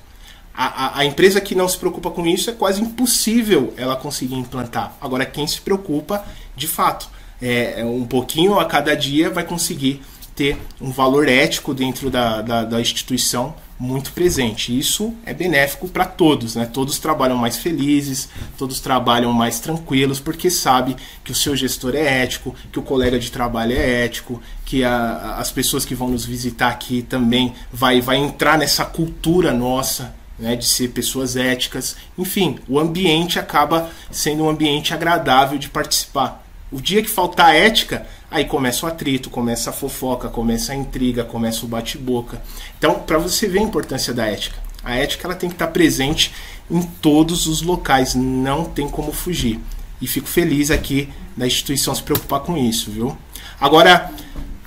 A, 0.54 0.66
a, 0.66 1.00
a, 1.00 1.06
empresa 1.06 1.42
que 1.42 1.56
não 1.56 1.68
se 1.68 1.78
preocupa 1.78 2.12
com 2.12 2.28
isso 2.28 2.50
é 2.50 2.54
quase 2.54 2.82
impossível 2.82 3.74
ela 3.76 3.96
conseguir 3.96 4.36
implantar. 4.36 4.96
Agora, 5.02 5.26
quem 5.26 5.48
se 5.48 5.60
preocupa, 5.60 6.24
de 6.56 6.68
fato, 6.68 7.10
é, 7.42 7.82
é 7.82 7.86
um 7.86 8.06
pouquinho 8.06 8.60
a 8.60 8.66
cada 8.66 8.96
dia 8.96 9.30
vai 9.30 9.44
conseguir 9.44 10.02
ter 10.36 10.58
um 10.80 10.92
valor 10.92 11.28
ético 11.28 11.74
dentro 11.74 12.10
da, 12.10 12.42
da, 12.42 12.64
da 12.64 12.82
instituição 12.82 13.56
muito 13.84 14.14
presente. 14.14 14.78
Isso 14.78 15.14
é 15.26 15.34
benéfico 15.34 15.90
para 15.90 16.06
todos, 16.06 16.56
né? 16.56 16.66
Todos 16.66 17.00
trabalham 17.00 17.36
mais 17.36 17.58
felizes, 17.58 18.30
todos 18.58 18.80
trabalham 18.80 19.34
mais 19.34 19.60
tranquilos, 19.60 20.22
porque 20.22 20.50
sabe 20.50 20.96
que 21.24 21.34
o 21.34 21.36
seu 21.36 21.54
gestor 21.54 21.94
é 21.94 22.24
ético, 22.24 22.56
que 22.72 22.80
o 22.80 22.82
colega 22.82 23.20
de 23.20 23.30
trabalho 23.30 23.74
é 23.74 24.06
ético, 24.06 24.42
que 24.64 24.86
a, 24.86 25.36
as 25.38 25.52
pessoas 25.52 25.84
que 25.84 25.94
vão 25.94 26.08
nos 26.08 26.26
visitar 26.26 26.70
aqui 26.70 27.02
também 27.02 27.54
vai, 27.72 28.00
vai 28.00 28.16
entrar 28.18 28.58
nessa 28.58 28.86
cultura 28.86 29.54
nossa. 29.54 30.16
Né, 30.40 30.56
de 30.56 30.66
ser 30.66 30.88
pessoas 30.90 31.36
éticas, 31.36 31.96
enfim, 32.18 32.58
o 32.68 32.80
ambiente 32.80 33.38
acaba 33.38 33.92
sendo 34.10 34.44
um 34.44 34.50
ambiente 34.50 34.92
agradável 34.92 35.60
de 35.60 35.70
participar. 35.70 36.43
O 36.74 36.82
dia 36.82 37.04
que 37.04 37.10
faltar 37.10 37.56
ética, 37.56 38.08
aí 38.32 38.46
começa 38.46 38.84
o 38.84 38.90
atrito, 38.90 39.30
começa 39.30 39.70
a 39.70 39.74
fofoca, 39.74 40.28
começa 40.28 40.74
a 40.74 40.76
intriga, 40.76 41.24
começa 41.24 41.64
o 41.64 41.68
bate-boca. 41.70 42.42
Então, 42.80 42.96
para 42.96 43.20
você 43.20 43.48
ver 43.48 43.60
a 43.60 43.62
importância 43.62 44.12
da 44.12 44.26
ética, 44.26 44.58
a 44.84 44.96
ética 44.96 45.28
ela 45.28 45.36
tem 45.36 45.50
que 45.50 45.56
estar 45.56 45.68
presente 45.68 46.34
em 46.72 46.82
todos 46.82 47.46
os 47.46 47.62
locais, 47.62 48.16
não 48.16 48.66
tem 48.66 48.90
como 48.90 49.12
fugir. 49.12 49.60
E 50.02 50.08
fico 50.08 50.28
feliz 50.28 50.72
aqui 50.72 51.08
da 51.38 51.46
instituição 51.46 51.94
se 51.94 52.02
preocupar 52.02 52.40
com 52.40 52.58
isso, 52.58 52.90
viu? 52.90 53.16
Agora, 53.62 54.12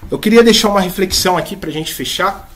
eu 0.08 0.16
queria 0.20 0.44
deixar 0.44 0.68
uma 0.68 0.80
reflexão 0.80 1.36
aqui 1.36 1.56
para 1.56 1.70
a 1.70 1.72
gente 1.72 1.92
fechar 1.92 2.48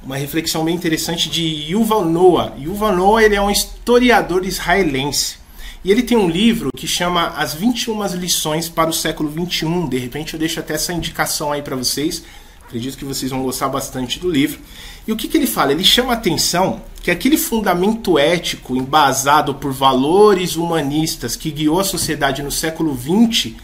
uma 0.00 0.16
reflexão 0.16 0.64
bem 0.64 0.76
interessante 0.76 1.28
de 1.28 1.42
Yuval 1.42 2.04
Noah. 2.04 2.54
Yuval 2.56 2.94
Noah 2.94 3.24
ele 3.24 3.34
é 3.34 3.42
um 3.42 3.50
historiador 3.50 4.44
israelense. 4.46 5.36
E 5.84 5.92
ele 5.92 6.02
tem 6.02 6.16
um 6.16 6.28
livro 6.28 6.70
que 6.76 6.86
chama 6.86 7.28
As 7.28 7.54
21 7.54 8.04
Lições 8.16 8.68
para 8.68 8.90
o 8.90 8.92
Século 8.92 9.30
XXI. 9.30 9.88
De 9.88 9.98
repente 9.98 10.34
eu 10.34 10.40
deixo 10.40 10.58
até 10.58 10.74
essa 10.74 10.92
indicação 10.92 11.52
aí 11.52 11.62
para 11.62 11.76
vocês. 11.76 12.24
Acredito 12.66 12.98
que 12.98 13.04
vocês 13.04 13.30
vão 13.30 13.42
gostar 13.42 13.68
bastante 13.68 14.18
do 14.18 14.30
livro. 14.30 14.58
E 15.06 15.12
o 15.12 15.16
que, 15.16 15.28
que 15.28 15.36
ele 15.36 15.46
fala? 15.46 15.72
Ele 15.72 15.84
chama 15.84 16.12
a 16.12 16.16
atenção 16.16 16.82
que 17.02 17.10
aquele 17.10 17.38
fundamento 17.38 18.18
ético 18.18 18.76
embasado 18.76 19.54
por 19.54 19.72
valores 19.72 20.56
humanistas 20.56 21.34
que 21.34 21.50
guiou 21.50 21.80
a 21.80 21.84
sociedade 21.84 22.42
no 22.42 22.50
século 22.50 22.94
XX 22.94 23.54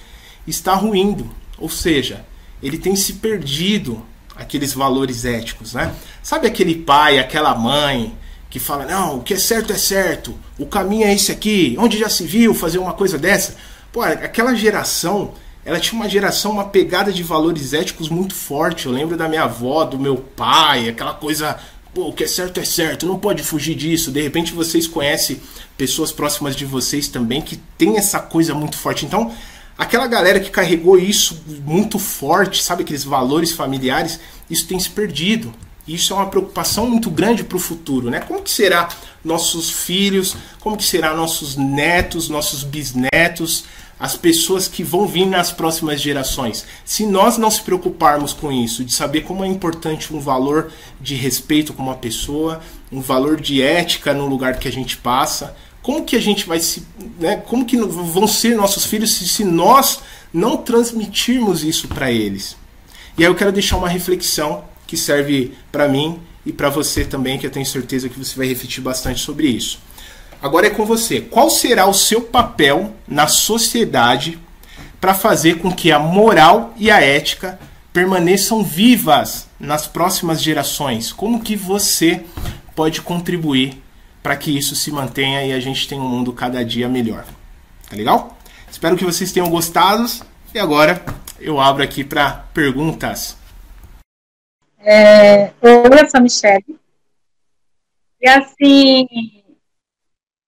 está 0.47 0.75
ruindo. 0.75 1.31
Ou 1.59 1.69
seja, 1.69 2.25
ele 2.63 2.79
tem 2.79 2.97
se 2.97 3.15
perdido 3.15 4.03
aqueles 4.37 4.73
valores 4.73 5.25
éticos, 5.25 5.75
né? 5.75 5.95
Sabe 6.23 6.47
aquele 6.47 6.75
pai, 6.75 7.19
aquela 7.19 7.55
mãe 7.55 8.15
que 8.55 8.61
fala: 8.61 8.87
"Não, 8.87 9.17
o 9.17 9.23
que 9.25 9.35
é 9.35 9.37
certo 9.37 9.73
é 9.73 9.77
certo. 9.77 10.33
O 10.57 10.65
caminho 10.65 11.05
é 11.09 11.13
esse 11.13 11.33
aqui. 11.33 11.75
Onde 11.77 11.99
já 11.99 12.09
se 12.09 12.25
viu 12.25 12.55
fazer 12.55 12.79
uma 12.79 12.93
coisa 12.93 13.19
dessa?" 13.19 13.57
Pô, 13.93 14.01
aquela 14.01 14.55
geração, 14.55 15.35
ela 15.65 15.81
tinha 15.81 16.01
uma 16.01 16.09
geração, 16.09 16.53
uma 16.53 16.67
pegada 16.67 17.13
de 17.13 17.21
valores 17.21 17.73
éticos 17.73 18.09
muito 18.09 18.33
forte. 18.33 18.87
Eu 18.87 18.93
lembro 18.93 19.17
da 19.17 19.29
minha 19.29 19.43
avó, 19.43 19.83
do 19.83 19.99
meu 19.99 20.17
pai, 20.17 20.89
aquela 20.89 21.15
coisa, 21.15 21.59
pô, 21.93 22.11
o 22.11 22.13
que 22.13 22.23
é 22.23 22.29
certo 22.29 22.61
é 22.61 22.65
certo, 22.65 23.07
não 23.07 23.19
pode 23.19 23.43
fugir 23.43 23.75
disso. 23.75 24.13
De 24.13 24.23
repente 24.23 24.53
vocês 24.53 24.87
conhecem 24.87 25.41
pessoas 25.77 26.13
próximas 26.13 26.55
de 26.55 26.65
vocês 26.65 27.09
também 27.09 27.43
que 27.43 27.57
tem 27.77 27.97
essa 27.97 28.21
coisa 28.21 28.55
muito 28.55 28.77
forte. 28.77 29.05
Então, 29.05 29.33
Aquela 29.77 30.07
galera 30.07 30.39
que 30.39 30.51
carregou 30.51 30.97
isso 30.97 31.43
muito 31.67 31.99
forte, 31.99 32.63
sabe, 32.63 32.85
aqueles 32.85 33.03
valores 33.03 33.51
familiares, 33.51 34.21
isso 34.49 34.69
tem 34.69 34.79
se 34.79 34.89
perdido. 34.89 35.53
Isso 35.87 36.13
é 36.13 36.17
uma 36.17 36.27
preocupação 36.27 36.89
muito 36.89 37.11
grande 37.11 37.45
para 37.45 37.57
o 37.57 37.61
futuro, 37.61 38.11
né? 38.11 38.21
Como 38.21 38.43
que 38.43 38.51
será 38.51 38.89
nossos 39.23 39.71
filhos, 39.71 40.37
como 40.61 40.77
que 40.77 40.85
será 40.85 41.15
nossos 41.15 41.57
netos, 41.57 42.29
nossos 42.29 42.63
bisnetos, 42.63 43.65
as 43.99 44.17
pessoas 44.17 44.67
que 44.67 44.83
vão 44.83 45.07
vir 45.07 45.27
nas 45.27 45.53
próximas 45.53 46.01
gerações. 46.01 46.67
Se 46.85 47.07
nós 47.07 47.39
não 47.39 47.51
se 47.51 47.63
preocuparmos 47.63 48.33
com 48.33 48.51
isso, 48.51 48.85
de 48.85 48.93
saber 48.93 49.23
como 49.23 49.45
é 49.45 49.47
importante 49.47 50.13
um 50.13 50.21
valor 50.21 50.73
de 51.01 51.15
respeito 51.15 51.73
com 51.73 51.83
uma 51.83 51.95
pessoa, 51.95 52.61
um 52.91 53.01
valor 53.01 53.41
de 53.41 53.63
ética 53.63 54.13
no 54.13 54.27
lugar 54.27 54.59
que 54.59 54.69
a 54.69 54.73
gente 54.73 54.97
passa, 54.97 55.57
como 55.83 56.05
que 56.05 56.17
a 56.17 56.21
gente 56.21 56.47
vai 56.47 56.61
se. 56.61 56.83
Né, 57.21 57.37
como 57.37 57.65
que 57.65 57.77
vão 57.77 58.27
ser 58.27 58.57
nossos 58.57 58.87
filhos 58.87 59.13
se, 59.15 59.29
se 59.29 59.45
nós 59.45 60.01
não 60.33 60.57
transmitirmos 60.57 61.63
isso 61.63 61.89
para 61.89 62.11
eles? 62.11 62.57
E 63.17 63.23
aí 63.23 63.31
eu 63.31 63.35
quero 63.35 63.53
deixar 63.53 63.77
uma 63.77 63.89
reflexão 63.89 64.65
que 64.95 65.01
serve 65.01 65.53
para 65.73 65.89
mim 65.89 66.21
e 66.47 66.53
para 66.53 66.71
você 66.71 67.05
também, 67.05 67.37
que 67.37 67.47
eu 67.47 67.51
tenho 67.51 67.67
certeza 67.67 68.09
que 68.09 68.19
você 68.19 68.37
vai 68.37 68.47
refletir 68.47 68.81
bastante 68.81 69.21
sobre 69.21 69.49
isso. 69.49 69.81
Agora 70.41 70.69
é 70.69 70.71
com 70.71 70.85
você. 70.85 71.21
Qual 71.21 71.51
será 71.51 71.87
o 71.87 71.95
seu 71.95 72.23
papel 72.23 72.95
na 73.09 73.27
sociedade 73.27 74.39
para 75.01 75.15
fazer 75.15 75.59
com 75.59 75.73
que 75.73 75.91
a 75.91 75.99
moral 75.99 76.73
e 76.77 76.91
a 76.91 77.01
ética 77.01 77.59
permaneçam 77.93 78.63
vivas 78.63 79.49
nas 79.59 79.87
próximas 79.87 80.41
gerações? 80.41 81.13
Como 81.13 81.43
que 81.43 81.57
você 81.57 82.25
pode 82.75 83.01
contribuir 83.01 83.83
para 84.23 84.37
que 84.37 84.57
isso 84.57 84.75
se 84.75 84.91
mantenha 84.91 85.45
e 85.45 85.53
a 85.53 85.61
gente 85.61 85.87
tenha 85.89 86.01
um 86.01 86.09
mundo 86.09 86.33
cada 86.33 86.65
dia 86.65 86.89
melhor. 86.89 87.25
Tá 87.89 87.97
legal? 87.97 88.39
Espero 88.71 88.97
que 88.97 89.05
vocês 89.05 89.33
tenham 89.33 89.51
gostado 89.51 90.07
e 90.55 90.59
agora 90.59 91.05
eu 91.41 91.61
abro 91.61 91.83
aqui 91.83 92.03
para 92.03 92.31
perguntas. 92.55 93.37
É, 94.87 95.47
oi, 95.63 96.03
eu 96.03 96.09
sou 96.11 96.21
Michelle. 96.21 96.79
E 98.21 98.29
assim, 98.29 99.07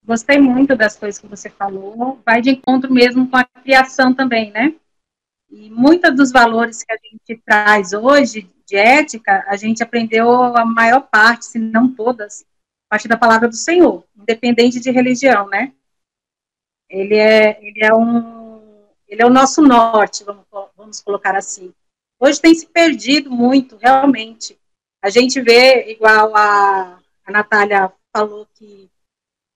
gostei 0.04 0.38
muito 0.38 0.76
das 0.76 0.94
coisas 0.94 1.18
que 1.18 1.26
você 1.26 1.48
falou. 1.48 2.20
Vai 2.22 2.42
de 2.42 2.50
encontro 2.50 2.92
mesmo 2.92 3.30
com 3.30 3.36
a 3.38 3.44
criação 3.44 4.12
também, 4.12 4.50
né? 4.50 4.74
E 5.48 5.70
muitos 5.70 6.14
dos 6.14 6.32
valores 6.32 6.84
que 6.84 6.92
a 6.92 6.98
gente 7.02 7.42
traz 7.46 7.94
hoje 7.94 8.50
de 8.66 8.76
ética, 8.76 9.42
a 9.48 9.56
gente 9.56 9.82
aprendeu 9.82 10.30
a 10.30 10.66
maior 10.66 11.00
parte, 11.00 11.46
se 11.46 11.58
não 11.58 11.90
todas, 11.90 12.42
a 12.42 12.90
partir 12.90 13.08
da 13.08 13.16
palavra 13.16 13.48
do 13.48 13.56
Senhor, 13.56 14.04
independente 14.14 14.80
de 14.80 14.90
religião, 14.90 15.48
né? 15.48 15.72
Ele 16.90 17.14
é, 17.14 17.58
ele 17.64 17.82
é 17.82 17.94
um, 17.94 18.90
ele 19.08 19.22
é 19.22 19.26
o 19.26 19.30
nosso 19.30 19.62
norte, 19.62 20.24
vamos, 20.24 20.44
vamos 20.76 21.00
colocar 21.00 21.34
assim. 21.34 21.72
Hoje 22.18 22.40
tem 22.40 22.54
se 22.54 22.66
perdido 22.66 23.30
muito, 23.30 23.76
realmente. 23.76 24.58
A 25.02 25.10
gente 25.10 25.40
vê, 25.40 25.90
igual 25.90 26.34
a, 26.36 26.98
a 27.24 27.30
Natália 27.30 27.92
falou 28.14 28.46
que 28.54 28.90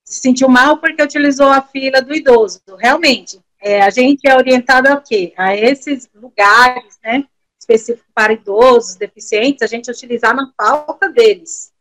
se 0.05 0.21
sentiu 0.21 0.47
mal 0.47 0.77
porque 0.77 1.01
utilizou 1.01 1.47
a 1.47 1.61
fila 1.61 2.01
do 2.01 2.13
idoso. 2.13 2.61
Realmente, 2.77 3.41
é, 3.59 3.81
a 3.81 3.89
gente 3.89 4.27
é 4.27 4.35
orientado 4.35 4.87
a 4.87 5.01
quê? 5.01 5.33
A 5.37 5.55
esses 5.55 6.09
lugares, 6.13 6.99
né, 7.03 7.27
específicos 7.59 8.11
para 8.13 8.33
idosos, 8.33 8.95
deficientes, 8.95 9.61
a 9.61 9.67
gente 9.67 9.89
utilizar 9.89 10.35
na 10.35 10.51
falta 10.55 11.09
deles 11.09 11.71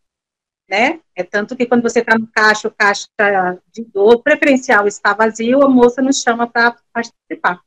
né? 0.70 1.00
É 1.16 1.24
tanto 1.24 1.56
que 1.56 1.66
quando 1.66 1.82
você 1.82 1.98
está 1.98 2.16
no 2.16 2.28
caixa, 2.28 2.68
o 2.68 2.70
caixa 2.70 3.08
de 3.72 3.84
dor 3.84 4.22
preferencial 4.22 4.86
está 4.86 5.12
vazio, 5.12 5.64
a 5.64 5.68
moça 5.68 6.00
nos 6.00 6.22
chama 6.22 6.46
para 6.46 6.76
participar. 6.92 7.60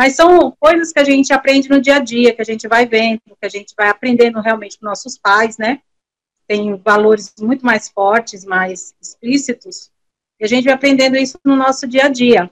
Mas 0.00 0.16
são 0.16 0.50
coisas 0.58 0.94
que 0.94 0.98
a 0.98 1.04
gente 1.04 1.30
aprende 1.30 1.68
no 1.68 1.78
dia 1.78 1.96
a 1.96 1.98
dia, 1.98 2.34
que 2.34 2.40
a 2.40 2.44
gente 2.44 2.66
vai 2.66 2.86
vendo, 2.86 3.20
que 3.38 3.44
a 3.44 3.50
gente 3.50 3.74
vai 3.76 3.90
aprendendo 3.90 4.40
realmente 4.40 4.78
com 4.78 4.86
nossos 4.86 5.18
pais, 5.18 5.58
né? 5.58 5.82
Tem 6.46 6.74
valores 6.74 7.34
muito 7.38 7.66
mais 7.66 7.90
fortes, 7.90 8.42
mais 8.42 8.94
explícitos, 8.98 9.90
e 10.40 10.44
a 10.46 10.48
gente 10.48 10.64
vai 10.64 10.72
aprendendo 10.72 11.18
isso 11.18 11.38
no 11.44 11.54
nosso 11.54 11.86
dia 11.86 12.06
a 12.06 12.08
dia. 12.08 12.50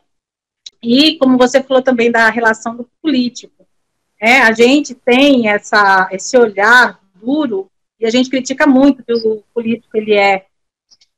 E 0.83 1.17
como 1.17 1.39
você 1.39 1.63
falou 1.63 1.83
também 1.83 2.13
da 2.13 2.29
relação 2.29 2.77
do 2.77 2.87
político, 3.01 3.67
é, 4.21 4.43
a 4.43 4.53
gente 4.53 4.95
tem 4.95 5.49
essa, 5.49 6.07
esse 6.13 6.37
olhar 6.37 7.01
duro 7.15 7.71
e 7.99 8.05
a 8.05 8.11
gente 8.11 8.29
critica 8.29 8.67
muito 8.67 9.03
que 9.03 9.15
o 9.15 9.43
político 9.55 9.97
ele 9.97 10.13
é, 10.13 10.45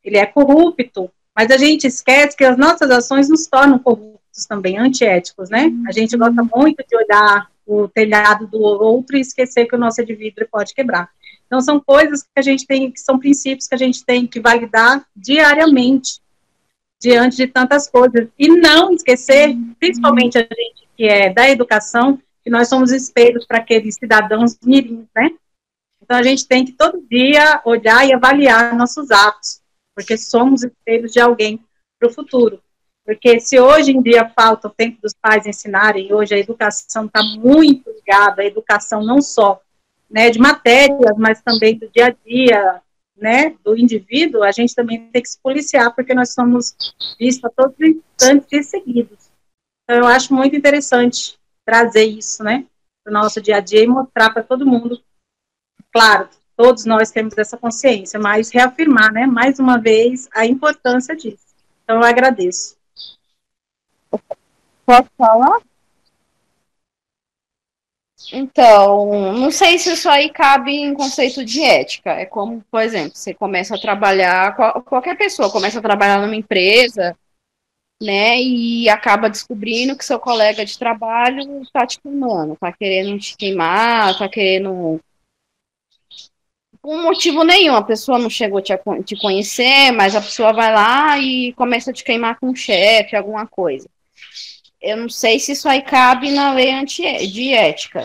ele 0.05 0.17
é 0.17 0.27
corrupto, 0.27 1.11
mas 1.37 1.51
a 1.51 1.57
gente 1.57 1.89
esquece 1.89 2.37
que 2.37 2.45
as 2.45 2.57
nossas 2.57 2.89
ações 2.89 3.29
nos 3.29 3.49
tornam 3.49 3.81
corruptos 3.81 4.20
também, 4.47 4.79
antiéticos, 4.79 5.51
né? 5.51 5.73
A 5.87 5.93
gente 5.93 6.17
gosta 6.17 6.43
muito 6.43 6.85
de 6.89 6.97
olhar 6.97 7.51
o 7.67 7.89
telhado 7.89 8.47
do 8.47 8.61
outro 8.61 9.17
e 9.17 9.21
esquecer 9.21 9.67
que 9.67 9.77
o 9.77 9.79
nosso 9.79 10.01
é 10.01 10.05
de 10.05 10.15
vidro 10.15 10.49
pode 10.51 10.75
quebrar. 10.75 11.09
Então, 11.47 11.61
são 11.61 11.81
coisas 11.81 12.23
que 12.23 12.29
a 12.37 12.43
gente 12.43 12.67
tem, 12.67 12.91
que 12.91 13.01
são 13.01 13.19
princípios 13.19 13.67
que 13.67 13.75
a 13.75 13.79
gente 13.79 14.05
tem 14.05 14.27
que 14.27 14.41
validar 14.41 15.05
diariamente, 15.15 16.21
diante 17.01 17.37
de 17.37 17.47
tantas 17.47 17.89
coisas. 17.89 18.29
E 18.39 18.49
não 18.49 18.93
esquecer, 18.93 19.57
principalmente 19.79 20.39
a 20.39 20.43
gente 20.43 20.89
que 20.97 21.05
é 21.05 21.33
da 21.33 21.49
educação, 21.49 22.21
que 22.43 22.51
nós 22.51 22.69
somos 22.69 22.93
espelhos 22.93 23.47
para 23.47 23.59
aqueles 23.59 23.95
cidadãos 23.95 24.59
mirins, 24.65 25.07
né? 25.15 25.31
Então, 26.03 26.17
a 26.17 26.23
gente 26.23 26.47
tem 26.47 26.65
que 26.65 26.73
todo 26.73 27.05
dia 27.09 27.63
olhar 27.65 28.07
e 28.07 28.13
avaliar 28.13 28.77
nossos 28.77 29.11
atos, 29.11 29.61
porque 29.95 30.17
somos 30.17 30.65
espelhos 30.65 31.13
de 31.13 31.21
alguém 31.21 31.65
para 31.99 32.09
o 32.09 32.13
futuro. 32.13 32.61
Porque 33.11 33.41
se 33.41 33.59
hoje 33.59 33.91
em 33.91 34.01
dia 34.01 34.29
falta 34.29 34.69
o 34.69 34.71
tempo 34.71 35.03
dos 35.03 35.13
pais 35.13 35.45
ensinarem, 35.45 36.15
hoje 36.15 36.33
a 36.33 36.39
educação 36.39 37.07
está 37.07 37.21
muito 37.41 37.91
ligada 37.91 38.41
à 38.41 38.45
educação 38.45 39.03
não 39.03 39.21
só 39.21 39.61
né, 40.09 40.31
de 40.31 40.39
matérias, 40.39 41.17
mas 41.19 41.43
também 41.43 41.77
do 41.77 41.89
dia 41.89 42.07
a 42.07 42.11
dia, 42.25 42.81
né, 43.17 43.57
do 43.65 43.77
indivíduo, 43.77 44.45
a 44.45 44.53
gente 44.53 44.77
também 44.77 45.11
tem 45.11 45.21
que 45.21 45.29
se 45.29 45.41
policiar, 45.43 45.93
porque 45.93 46.15
nós 46.15 46.33
somos 46.33 46.77
vistos 47.19 47.45
a 47.47 47.51
todos 47.51 47.75
os 47.81 47.85
instantes 47.85 48.47
e 48.53 48.63
seguidos. 48.63 49.29
Então, 49.83 50.05
eu 50.05 50.07
acho 50.07 50.33
muito 50.33 50.55
interessante 50.55 51.37
trazer 51.67 52.05
isso, 52.05 52.45
né, 52.45 52.65
para 53.03 53.11
o 53.11 53.13
nosso 53.13 53.41
dia 53.41 53.57
a 53.57 53.61
dia 53.61 53.83
e 53.83 53.89
mostrar 53.89 54.31
para 54.31 54.45
todo 54.45 54.65
mundo 54.65 55.03
Claro, 55.93 56.29
todos 56.57 56.85
nós 56.85 57.11
temos 57.11 57.37
essa 57.37 57.57
consciência, 57.57 58.21
mas 58.21 58.51
reafirmar, 58.51 59.13
né, 59.13 59.27
mais 59.27 59.59
uma 59.59 59.79
vez, 59.79 60.29
a 60.33 60.47
importância 60.47 61.17
disso. 61.17 61.45
Então, 61.83 61.97
eu 61.97 62.05
agradeço. 62.05 62.79
Posso 64.91 65.09
falar? 65.17 65.61
Então, 68.33 69.33
não 69.35 69.53
sei 69.53 69.79
se 69.79 69.93
isso 69.93 70.09
aí 70.09 70.31
cabe 70.31 70.73
em 70.73 70.93
conceito 70.95 71.45
de 71.45 71.63
ética. 71.63 72.11
É 72.11 72.27
como, 72.27 72.61
por 72.69 72.83
exemplo, 72.83 73.13
você 73.15 73.33
começa 73.33 73.77
a 73.77 73.81
trabalhar, 73.81 74.57
qualquer 74.83 75.17
pessoa 75.17 75.49
começa 75.49 75.79
a 75.79 75.83
trabalhar 75.83 76.21
numa 76.21 76.35
empresa, 76.35 77.17
né? 78.03 78.37
E 78.41 78.89
acaba 78.89 79.31
descobrindo 79.31 79.97
que 79.97 80.05
seu 80.05 80.19
colega 80.19 80.65
de 80.65 80.77
trabalho 80.77 81.63
está 81.63 81.87
te 81.87 82.01
queimando, 82.01 82.55
está 82.55 82.73
querendo 82.73 83.17
te 83.21 83.37
queimar, 83.37 84.11
está 84.11 84.29
querendo 84.29 85.01
por 86.83 87.01
motivo 87.01 87.45
nenhum, 87.45 87.77
a 87.77 87.85
pessoa 87.85 88.19
não 88.19 88.31
chegou 88.31 88.59
a 88.59 88.63
te, 88.63 88.73
te 89.05 89.15
conhecer, 89.21 89.93
mas 89.93 90.17
a 90.17 90.21
pessoa 90.21 90.53
vai 90.53 90.75
lá 90.75 91.17
e 91.19 91.53
começa 91.53 91.93
a 91.93 91.95
te 91.95 92.03
queimar 92.03 92.41
com 92.41 92.51
o 92.51 92.57
chefe, 92.57 93.15
alguma 93.15 93.47
coisa. 93.47 93.89
Eu 94.81 94.97
não 94.97 95.09
sei 95.09 95.39
se 95.39 95.53
isso 95.53 95.69
aí 95.69 95.83
cabe 95.83 96.31
na 96.31 96.53
lei 96.53 96.71
anti 96.73 97.03
de 97.27 97.53
ética, 97.53 98.05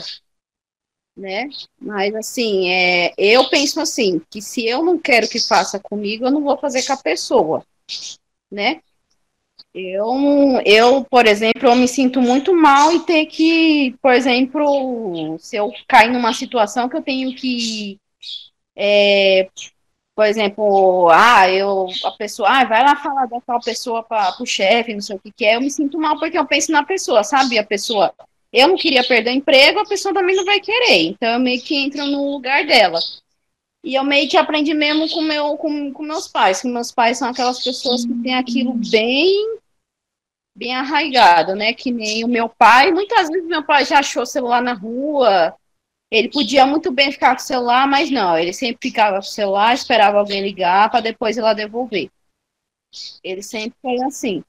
né? 1.15 1.47
Mas 1.79 2.13
assim, 2.15 2.69
é, 2.69 3.13
eu 3.17 3.49
penso 3.49 3.79
assim, 3.79 4.21
que 4.29 4.41
se 4.41 4.65
eu 4.65 4.83
não 4.83 4.99
quero 4.99 5.29
que 5.29 5.39
faça 5.39 5.79
comigo, 5.79 6.25
eu 6.25 6.31
não 6.31 6.43
vou 6.43 6.57
fazer 6.57 6.83
com 6.85 6.93
a 6.93 6.97
pessoa, 6.97 7.65
né? 8.51 8.81
Eu, 9.73 10.07
eu, 10.65 11.05
por 11.05 11.25
exemplo, 11.25 11.67
eu 11.67 11.75
me 11.75 11.87
sinto 11.87 12.21
muito 12.21 12.55
mal 12.55 12.93
e 12.93 13.05
ter 13.05 13.25
que, 13.25 13.95
por 14.01 14.13
exemplo, 14.13 15.37
se 15.39 15.57
eu 15.57 15.71
cair 15.87 16.11
numa 16.11 16.33
situação 16.33 16.87
que 16.87 16.95
eu 16.95 17.01
tenho 17.03 17.35
que, 17.35 17.99
é, 18.75 19.49
por 20.15 20.25
exemplo, 20.25 21.09
ah, 21.09 21.49
eu, 21.51 21.87
a 22.05 22.11
pessoa, 22.11 22.47
ah, 22.49 22.63
vai 22.63 22.81
lá 22.81 22.95
falar 22.95 23.25
da 23.25 23.41
tal 23.41 23.59
pessoa 23.59 24.01
para 24.01 24.41
o 24.41 24.45
chefe, 24.45 24.93
não 24.93 25.01
sei 25.01 25.17
o 25.17 25.19
que, 25.19 25.31
que 25.31 25.45
é, 25.45 25.57
eu 25.57 25.61
me 25.61 25.69
sinto 25.69 25.99
mal 25.99 26.17
porque 26.17 26.37
eu 26.37 26.45
penso 26.45 26.71
na 26.71 26.83
pessoa, 26.83 27.23
sabe? 27.23 27.59
A 27.59 27.65
pessoa, 27.65 28.13
eu 28.51 28.69
não 28.69 28.77
queria 28.77 29.03
perder 29.03 29.31
o 29.31 29.33
emprego, 29.33 29.79
a 29.79 29.85
pessoa 29.85 30.13
também 30.13 30.35
não 30.35 30.45
vai 30.45 30.61
querer, 30.61 31.07
então 31.07 31.33
eu 31.33 31.39
meio 31.39 31.61
que 31.61 31.75
entro 31.75 32.05
no 32.05 32.31
lugar 32.31 32.65
dela. 32.65 32.99
E 33.83 33.93
eu 33.93 34.03
meio 34.03 34.29
que 34.29 34.37
aprendi 34.37 34.73
mesmo 34.73 35.07
com, 35.09 35.21
meu, 35.21 35.57
com, 35.57 35.91
com 35.93 36.03
meus 36.03 36.27
pais, 36.27 36.61
que 36.61 36.67
meus 36.67 36.91
pais 36.91 37.17
são 37.17 37.29
aquelas 37.29 37.63
pessoas 37.63 38.05
que 38.05 38.13
têm 38.23 38.35
aquilo 38.35 38.73
bem 38.73 39.59
bem 40.55 40.73
arraigado, 40.73 41.53
né? 41.53 41.73
Que 41.73 41.91
nem 41.91 42.23
o 42.23 42.27
meu 42.27 42.47
pai. 42.47 42.91
Muitas 42.91 43.27
vezes 43.27 43.45
meu 43.45 43.63
pai 43.63 43.83
já 43.85 43.99
achou 43.99 44.25
celular 44.25 44.61
na 44.61 44.73
rua. 44.73 45.53
Ele 46.15 46.29
podia 46.29 46.65
muito 46.65 46.91
bem 46.91 47.11
ficar 47.11 47.35
com 47.35 47.41
o 47.41 47.45
celular, 47.45 47.87
mas 47.87 48.09
não. 48.09 48.37
Ele 48.37 48.53
sempre 48.53 48.89
ficava 48.89 49.17
com 49.17 49.23
o 49.23 49.23
celular, 49.23 49.73
esperava 49.73 50.17
alguém 50.17 50.41
ligar 50.41 50.89
para 50.89 51.01
depois 51.01 51.37
ela 51.37 51.53
devolver. 51.53 52.09
Ele 53.23 53.43
sempre 53.43 53.77
foi 53.81 54.01
assim. 54.01 54.43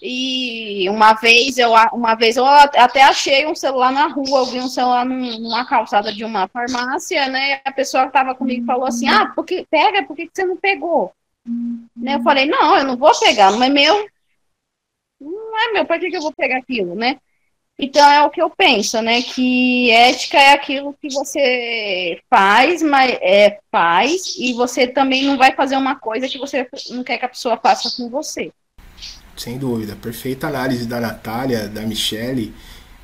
E 0.00 0.88
uma 0.88 1.14
vez 1.14 1.58
eu 1.58 1.72
uma 1.92 2.14
vez 2.14 2.36
eu 2.36 2.44
até 2.44 3.02
achei 3.02 3.46
um 3.46 3.54
celular 3.54 3.92
na 3.92 4.06
rua, 4.06 4.40
eu 4.40 4.46
vi 4.46 4.60
um 4.60 4.68
celular 4.68 5.04
num, 5.04 5.38
numa 5.38 5.64
calçada 5.64 6.12
de 6.12 6.24
uma 6.24 6.48
farmácia, 6.48 7.28
né? 7.28 7.60
A 7.64 7.72
pessoa 7.72 8.04
que 8.04 8.08
estava 8.08 8.34
comigo 8.34 8.66
falou 8.66 8.86
assim: 8.86 9.08
"Ah, 9.08 9.32
porque 9.34 9.66
pega, 9.70 10.04
por 10.04 10.16
que 10.16 10.28
você 10.32 10.44
não 10.44 10.56
pegou?" 10.56 11.12
Né? 11.96 12.16
Eu 12.16 12.22
falei: 12.22 12.46
"Não, 12.46 12.76
eu 12.76 12.84
não 12.84 12.96
vou 12.96 13.12
pegar, 13.18 13.52
não 13.52 13.62
é 13.62 13.68
meu" 13.68 14.08
não 15.20 15.58
é 15.58 15.72
meu, 15.72 15.86
para 15.86 15.98
que, 15.98 16.10
que 16.10 16.16
eu 16.16 16.22
vou 16.22 16.32
pegar 16.32 16.58
aquilo, 16.58 16.94
né? 16.94 17.18
Então 17.78 18.08
é 18.08 18.22
o 18.24 18.30
que 18.30 18.40
eu 18.40 18.48
penso, 18.50 19.00
né? 19.02 19.20
Que 19.22 19.90
ética 19.90 20.38
é 20.38 20.52
aquilo 20.52 20.96
que 21.00 21.12
você 21.12 22.20
faz, 22.30 22.82
mas 22.82 23.18
é, 23.20 23.58
faz, 23.70 24.36
e 24.38 24.52
você 24.52 24.86
também 24.86 25.24
não 25.24 25.36
vai 25.36 25.54
fazer 25.54 25.76
uma 25.76 25.96
coisa 25.96 26.28
que 26.28 26.38
você 26.38 26.68
não 26.90 27.02
quer 27.02 27.18
que 27.18 27.24
a 27.24 27.28
pessoa 27.28 27.56
faça 27.56 27.90
com 27.96 28.08
você. 28.08 28.52
Sem 29.36 29.58
dúvida, 29.58 29.96
perfeita 29.96 30.46
análise 30.46 30.86
da 30.86 31.00
Natália, 31.00 31.68
da 31.68 31.82
Michele. 31.82 32.54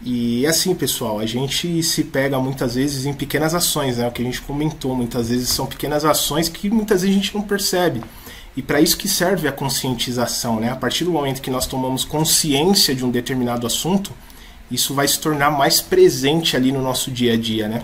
E 0.03 0.47
assim, 0.47 0.75
pessoal, 0.75 1.19
a 1.19 1.27
gente 1.27 1.83
se 1.83 2.05
pega 2.05 2.39
muitas 2.39 2.77
vezes 2.77 3.05
em 3.05 3.13
pequenas 3.13 3.55
ações, 3.55 3.99
né? 3.99 4.07
O 4.07 4.13
que 4.13 4.23
a 4.23 4.25
gente 4.25 4.41
comentou, 4.41 4.95
muitas 4.95 5.29
vezes 5.29 5.49
são 5.49 5.67
pequenas 5.67 6.05
ações 6.05 6.49
que 6.49 6.71
muitas 6.71 7.03
vezes 7.03 7.17
a 7.17 7.21
gente 7.21 7.35
não 7.35 7.43
percebe. 7.43 8.03
E 8.57 8.63
para 8.63 8.81
isso 8.81 8.97
que 8.97 9.09
serve 9.09 9.47
a 9.47 9.53
conscientização, 9.53 10.61
né? 10.61 10.71
A 10.71 10.77
partir 10.77 11.05
do 11.05 11.11
momento 11.11 11.43
que 11.43 11.51
nós 11.51 11.67
tomamos 11.67 12.05
consciência 12.05 12.95
de 12.95 13.05
um 13.05 13.11
determinado 13.11 13.67
assunto, 13.67 14.13
isso 14.71 14.95
vai 14.95 15.09
se 15.09 15.19
tornar 15.19 15.51
mais 15.51 15.81
presente 15.81 16.57
ali 16.57 16.71
no 16.71 16.81
nosso 16.81 17.11
dia 17.11 17.35
a 17.35 17.37
dia, 17.37 17.69
né? 17.69 17.83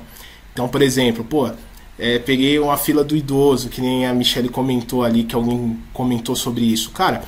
Então, 0.52 0.68
por 0.68 0.80
exemplo, 0.80 1.24
pô, 1.24 1.50
é, 1.98 2.18
peguei 2.18 2.58
uma 2.58 2.76
fila 2.76 3.02
do 3.02 3.16
idoso, 3.16 3.68
que 3.68 3.80
nem 3.80 4.06
a 4.06 4.14
Michelle 4.14 4.48
comentou 4.48 5.02
ali, 5.02 5.24
que 5.24 5.34
alguém 5.34 5.78
comentou 5.92 6.36
sobre 6.36 6.64
isso. 6.64 6.90
Cara, 6.90 7.22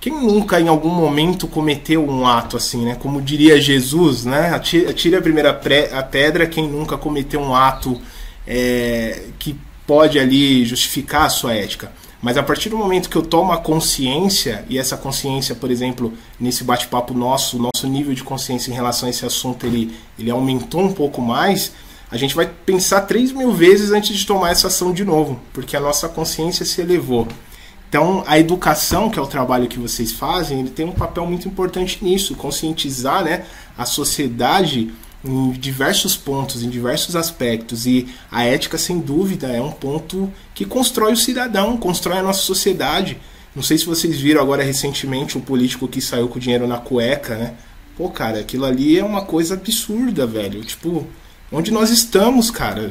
quem 0.00 0.12
nunca 0.12 0.60
em 0.60 0.68
algum 0.68 0.90
momento 0.90 1.46
cometeu 1.46 2.08
um 2.08 2.26
ato 2.26 2.56
assim, 2.56 2.84
né? 2.84 2.96
Como 3.00 3.20
diria 3.20 3.60
Jesus, 3.60 4.24
né? 4.24 4.54
Atire 4.54 5.16
a 5.16 5.22
primeira 5.22 5.50
a 5.50 6.02
pedra 6.02 6.46
quem 6.46 6.68
nunca 6.68 6.96
cometeu 6.96 7.40
um 7.40 7.54
ato 7.54 8.00
é, 8.46 9.24
que 9.38 9.56
pode 9.86 10.18
ali 10.18 10.64
justificar 10.64 11.24
a 11.24 11.30
sua 11.30 11.54
ética. 11.54 11.90
Mas 12.20 12.36
a 12.36 12.42
partir 12.42 12.68
do 12.68 12.76
momento 12.76 13.08
que 13.08 13.16
eu 13.16 13.22
tomo 13.22 13.52
a 13.52 13.58
consciência, 13.58 14.64
e 14.68 14.76
essa 14.76 14.96
consciência, 14.96 15.54
por 15.54 15.70
exemplo, 15.70 16.12
nesse 16.38 16.64
bate-papo 16.64 17.14
nosso, 17.14 17.56
o 17.56 17.60
nosso 17.60 17.86
nível 17.86 18.12
de 18.12 18.24
consciência 18.24 18.70
em 18.70 18.74
relação 18.74 19.06
a 19.06 19.10
esse 19.10 19.24
assunto, 19.24 19.64
ele, 19.64 19.96
ele 20.18 20.30
aumentou 20.30 20.80
um 20.80 20.92
pouco 20.92 21.22
mais, 21.22 21.72
a 22.10 22.16
gente 22.16 22.34
vai 22.34 22.46
pensar 22.46 23.02
três 23.02 23.30
mil 23.30 23.52
vezes 23.52 23.92
antes 23.92 24.16
de 24.16 24.26
tomar 24.26 24.50
essa 24.50 24.66
ação 24.66 24.92
de 24.92 25.04
novo, 25.04 25.38
porque 25.52 25.76
a 25.76 25.80
nossa 25.80 26.08
consciência 26.08 26.64
se 26.64 26.80
elevou. 26.80 27.28
Então, 27.88 28.22
a 28.26 28.38
educação, 28.38 29.08
que 29.08 29.18
é 29.18 29.22
o 29.22 29.26
trabalho 29.26 29.68
que 29.68 29.78
vocês 29.78 30.12
fazem, 30.12 30.60
ele 30.60 30.70
tem 30.70 30.84
um 30.84 30.92
papel 30.92 31.24
muito 31.24 31.48
importante 31.48 32.04
nisso, 32.04 32.34
conscientizar 32.34 33.24
né, 33.24 33.44
a 33.78 33.86
sociedade 33.86 34.90
em 35.24 35.50
diversos 35.52 36.16
pontos, 36.16 36.62
em 36.62 36.70
diversos 36.70 37.16
aspectos. 37.16 37.86
E 37.86 38.08
a 38.30 38.44
ética, 38.44 38.78
sem 38.78 38.98
dúvida, 38.98 39.48
é 39.48 39.60
um 39.60 39.72
ponto 39.72 40.32
que 40.54 40.64
constrói 40.64 41.12
o 41.12 41.16
cidadão, 41.16 41.76
constrói 41.76 42.18
a 42.18 42.22
nossa 42.22 42.40
sociedade. 42.40 43.18
Não 43.54 43.62
sei 43.62 43.78
se 43.78 43.86
vocês 43.86 44.18
viram 44.18 44.40
agora 44.40 44.62
recentemente 44.62 45.36
o 45.36 45.40
político 45.40 45.88
que 45.88 46.00
saiu 46.00 46.28
com 46.28 46.38
o 46.38 46.40
dinheiro 46.40 46.66
na 46.66 46.78
cueca, 46.78 47.36
né? 47.36 47.54
Pô, 47.96 48.08
cara, 48.08 48.38
aquilo 48.38 48.64
ali 48.64 48.96
é 48.96 49.04
uma 49.04 49.22
coisa 49.22 49.54
absurda, 49.54 50.24
velho. 50.24 50.62
Tipo, 50.62 51.04
onde 51.50 51.72
nós 51.72 51.90
estamos, 51.90 52.48
cara? 52.48 52.88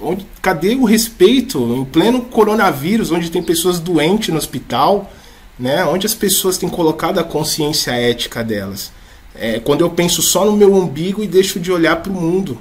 Onde, 0.00 0.26
cadê 0.40 0.74
o 0.74 0.84
respeito? 0.84 1.58
Em 1.76 1.84
pleno 1.84 2.22
coronavírus, 2.22 3.10
onde 3.10 3.30
tem 3.30 3.42
pessoas 3.42 3.78
doentes 3.78 4.30
no 4.30 4.38
hospital, 4.38 5.12
né? 5.58 5.84
Onde 5.84 6.06
as 6.06 6.14
pessoas 6.14 6.56
têm 6.56 6.70
colocado 6.70 7.18
a 7.18 7.24
consciência 7.24 7.90
ética 7.90 8.42
delas. 8.42 8.90
É, 9.34 9.60
quando 9.60 9.82
eu 9.82 9.90
penso 9.90 10.22
só 10.22 10.44
no 10.44 10.56
meu 10.56 10.74
umbigo 10.74 11.22
e 11.22 11.26
deixo 11.26 11.60
de 11.60 11.70
olhar 11.70 11.96
para 11.96 12.12
o 12.12 12.14
mundo. 12.14 12.58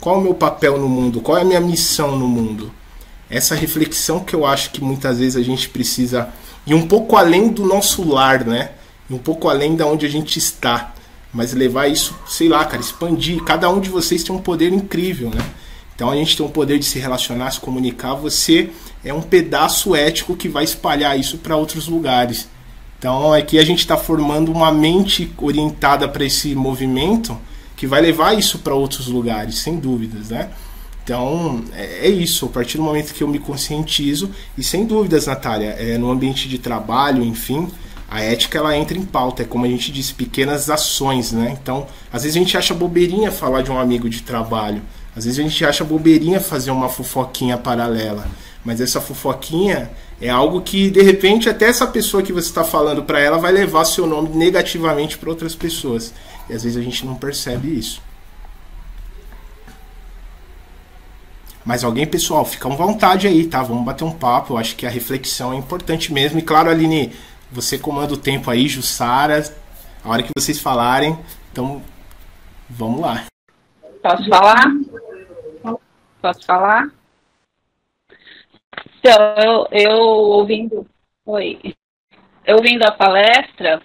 Qual 0.00 0.16
é 0.16 0.18
o 0.18 0.22
meu 0.22 0.34
papel 0.34 0.78
no 0.78 0.88
mundo? 0.88 1.20
Qual 1.20 1.38
é 1.38 1.42
a 1.42 1.44
minha 1.44 1.60
missão 1.60 2.16
no 2.16 2.28
mundo? 2.28 2.72
Essa 3.30 3.54
reflexão 3.54 4.20
que 4.20 4.34
eu 4.34 4.44
acho 4.44 4.70
que 4.70 4.82
muitas 4.82 5.18
vezes 5.18 5.36
a 5.36 5.42
gente 5.42 5.68
precisa 5.68 6.28
ir 6.66 6.74
um 6.74 6.86
pouco 6.86 7.16
além 7.16 7.48
do 7.48 7.64
nosso 7.64 8.06
lar, 8.06 8.44
né? 8.44 8.70
um 9.10 9.18
pouco 9.18 9.48
além 9.48 9.76
da 9.76 9.86
onde 9.86 10.06
a 10.06 10.08
gente 10.08 10.38
está. 10.38 10.94
Mas 11.32 11.52
levar 11.52 11.88
isso, 11.88 12.14
sei 12.26 12.48
lá, 12.48 12.64
cara, 12.64 12.80
expandir. 12.80 13.42
Cada 13.42 13.68
um 13.68 13.80
de 13.80 13.90
vocês 13.90 14.22
tem 14.22 14.34
um 14.34 14.38
poder 14.38 14.72
incrível, 14.72 15.30
né? 15.30 15.44
Então 15.94 16.10
a 16.10 16.16
gente 16.16 16.36
tem 16.36 16.46
um 16.46 16.50
poder 16.50 16.78
de 16.78 16.84
se 16.84 16.98
relacionar, 16.98 17.50
se 17.50 17.60
comunicar. 17.60 18.14
Você 18.14 18.70
é 19.04 19.12
um 19.12 19.22
pedaço 19.22 19.94
ético 19.94 20.36
que 20.36 20.48
vai 20.48 20.64
espalhar 20.64 21.18
isso 21.18 21.38
para 21.38 21.56
outros 21.56 21.88
lugares. 21.88 22.48
Então 23.04 23.34
aqui 23.34 23.58
a 23.58 23.64
gente 23.66 23.80
está 23.80 23.98
formando 23.98 24.50
uma 24.50 24.72
mente 24.72 25.30
orientada 25.36 26.08
para 26.08 26.24
esse 26.24 26.54
movimento 26.54 27.36
que 27.76 27.86
vai 27.86 28.00
levar 28.00 28.32
isso 28.32 28.60
para 28.60 28.74
outros 28.74 29.08
lugares, 29.08 29.58
sem 29.58 29.76
dúvidas, 29.76 30.30
né? 30.30 30.48
Então 31.04 31.62
é, 31.74 32.06
é, 32.06 32.08
isso, 32.08 32.46
a 32.46 32.48
partir 32.48 32.78
do 32.78 32.82
momento 32.82 33.12
que 33.12 33.22
eu 33.22 33.28
me 33.28 33.38
conscientizo, 33.38 34.30
e 34.56 34.64
sem 34.64 34.86
dúvidas, 34.86 35.26
Natália, 35.26 35.76
é, 35.78 35.98
no 35.98 36.10
ambiente 36.10 36.48
de 36.48 36.56
trabalho, 36.56 37.22
enfim, 37.22 37.68
a 38.10 38.22
ética 38.22 38.56
ela 38.56 38.74
entra 38.74 38.96
em 38.96 39.04
pauta, 39.04 39.42
é 39.42 39.44
como 39.44 39.66
a 39.66 39.68
gente 39.68 39.92
disse, 39.92 40.14
pequenas 40.14 40.70
ações, 40.70 41.30
né? 41.30 41.58
Então, 41.60 41.86
às 42.10 42.22
vezes 42.22 42.34
a 42.34 42.40
gente 42.40 42.56
acha 42.56 42.72
bobeirinha 42.72 43.30
falar 43.30 43.60
de 43.60 43.70
um 43.70 43.78
amigo 43.78 44.08
de 44.08 44.22
trabalho, 44.22 44.80
às 45.14 45.26
vezes 45.26 45.38
a 45.38 45.42
gente 45.42 45.62
acha 45.62 45.84
bobeirinha 45.84 46.40
fazer 46.40 46.70
uma 46.70 46.88
fofoquinha 46.88 47.58
paralela, 47.58 48.26
mas 48.64 48.80
essa 48.80 49.00
fofoquinha 49.00 49.90
é 50.20 50.30
algo 50.30 50.62
que, 50.62 50.90
de 50.90 51.02
repente, 51.02 51.48
até 51.48 51.66
essa 51.66 51.86
pessoa 51.86 52.22
que 52.22 52.32
você 52.32 52.48
está 52.48 52.64
falando 52.64 53.02
para 53.02 53.20
ela 53.20 53.36
vai 53.36 53.52
levar 53.52 53.84
seu 53.84 54.06
nome 54.06 54.30
negativamente 54.30 55.18
para 55.18 55.28
outras 55.28 55.54
pessoas. 55.54 56.14
E 56.48 56.54
às 56.54 56.62
vezes 56.62 56.78
a 56.78 56.82
gente 56.82 57.04
não 57.04 57.14
percebe 57.14 57.78
isso. 57.78 58.02
Mas 61.64 61.84
alguém, 61.84 62.06
pessoal, 62.06 62.44
fica 62.44 62.68
à 62.68 62.74
vontade 62.74 63.26
aí, 63.26 63.46
tá? 63.46 63.62
Vamos 63.62 63.84
bater 63.84 64.04
um 64.04 64.12
papo. 64.12 64.54
Eu 64.54 64.58
acho 64.58 64.76
que 64.76 64.86
a 64.86 64.90
reflexão 64.90 65.52
é 65.52 65.56
importante 65.56 66.12
mesmo. 66.12 66.38
E 66.38 66.42
claro, 66.42 66.70
Aline, 66.70 67.14
você 67.50 67.78
comanda 67.78 68.12
o 68.14 68.18
tempo 68.18 68.50
aí, 68.50 68.68
Jussara, 68.68 69.42
a 70.02 70.08
hora 70.08 70.22
que 70.22 70.30
vocês 70.36 70.58
falarem. 70.58 71.18
Então, 71.52 71.82
vamos 72.68 73.00
lá. 73.00 73.24
Posso 74.02 74.28
falar? 74.28 74.64
Posso 76.20 76.46
falar? 76.46 76.90
Então, 78.98 79.34
eu, 79.36 79.68
eu 79.70 79.98
ouvindo, 79.98 80.86
oi, 81.26 81.74
eu 82.46 82.56
ouvindo 82.56 82.84
a 82.84 82.92
palestra, 82.92 83.82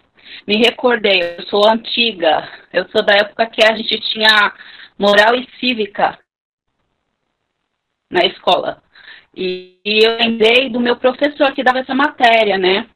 me 0.47 0.57
recordei, 0.57 1.37
eu 1.37 1.43
sou 1.47 1.67
antiga, 1.67 2.47
eu 2.71 2.87
sou 2.89 3.03
da 3.03 3.15
época 3.15 3.47
que 3.47 3.63
a 3.63 3.75
gente 3.75 3.99
tinha 4.11 4.53
moral 4.97 5.35
e 5.35 5.47
cívica 5.59 6.17
na 8.11 8.25
escola. 8.25 8.81
E, 9.35 9.79
e 9.85 10.03
eu 10.03 10.17
lembrei 10.17 10.69
do 10.69 10.79
meu 10.79 10.97
professor 10.97 11.53
que 11.53 11.63
dava 11.63 11.79
essa 11.79 11.93
matéria, 11.93 12.57
né? 12.57 12.89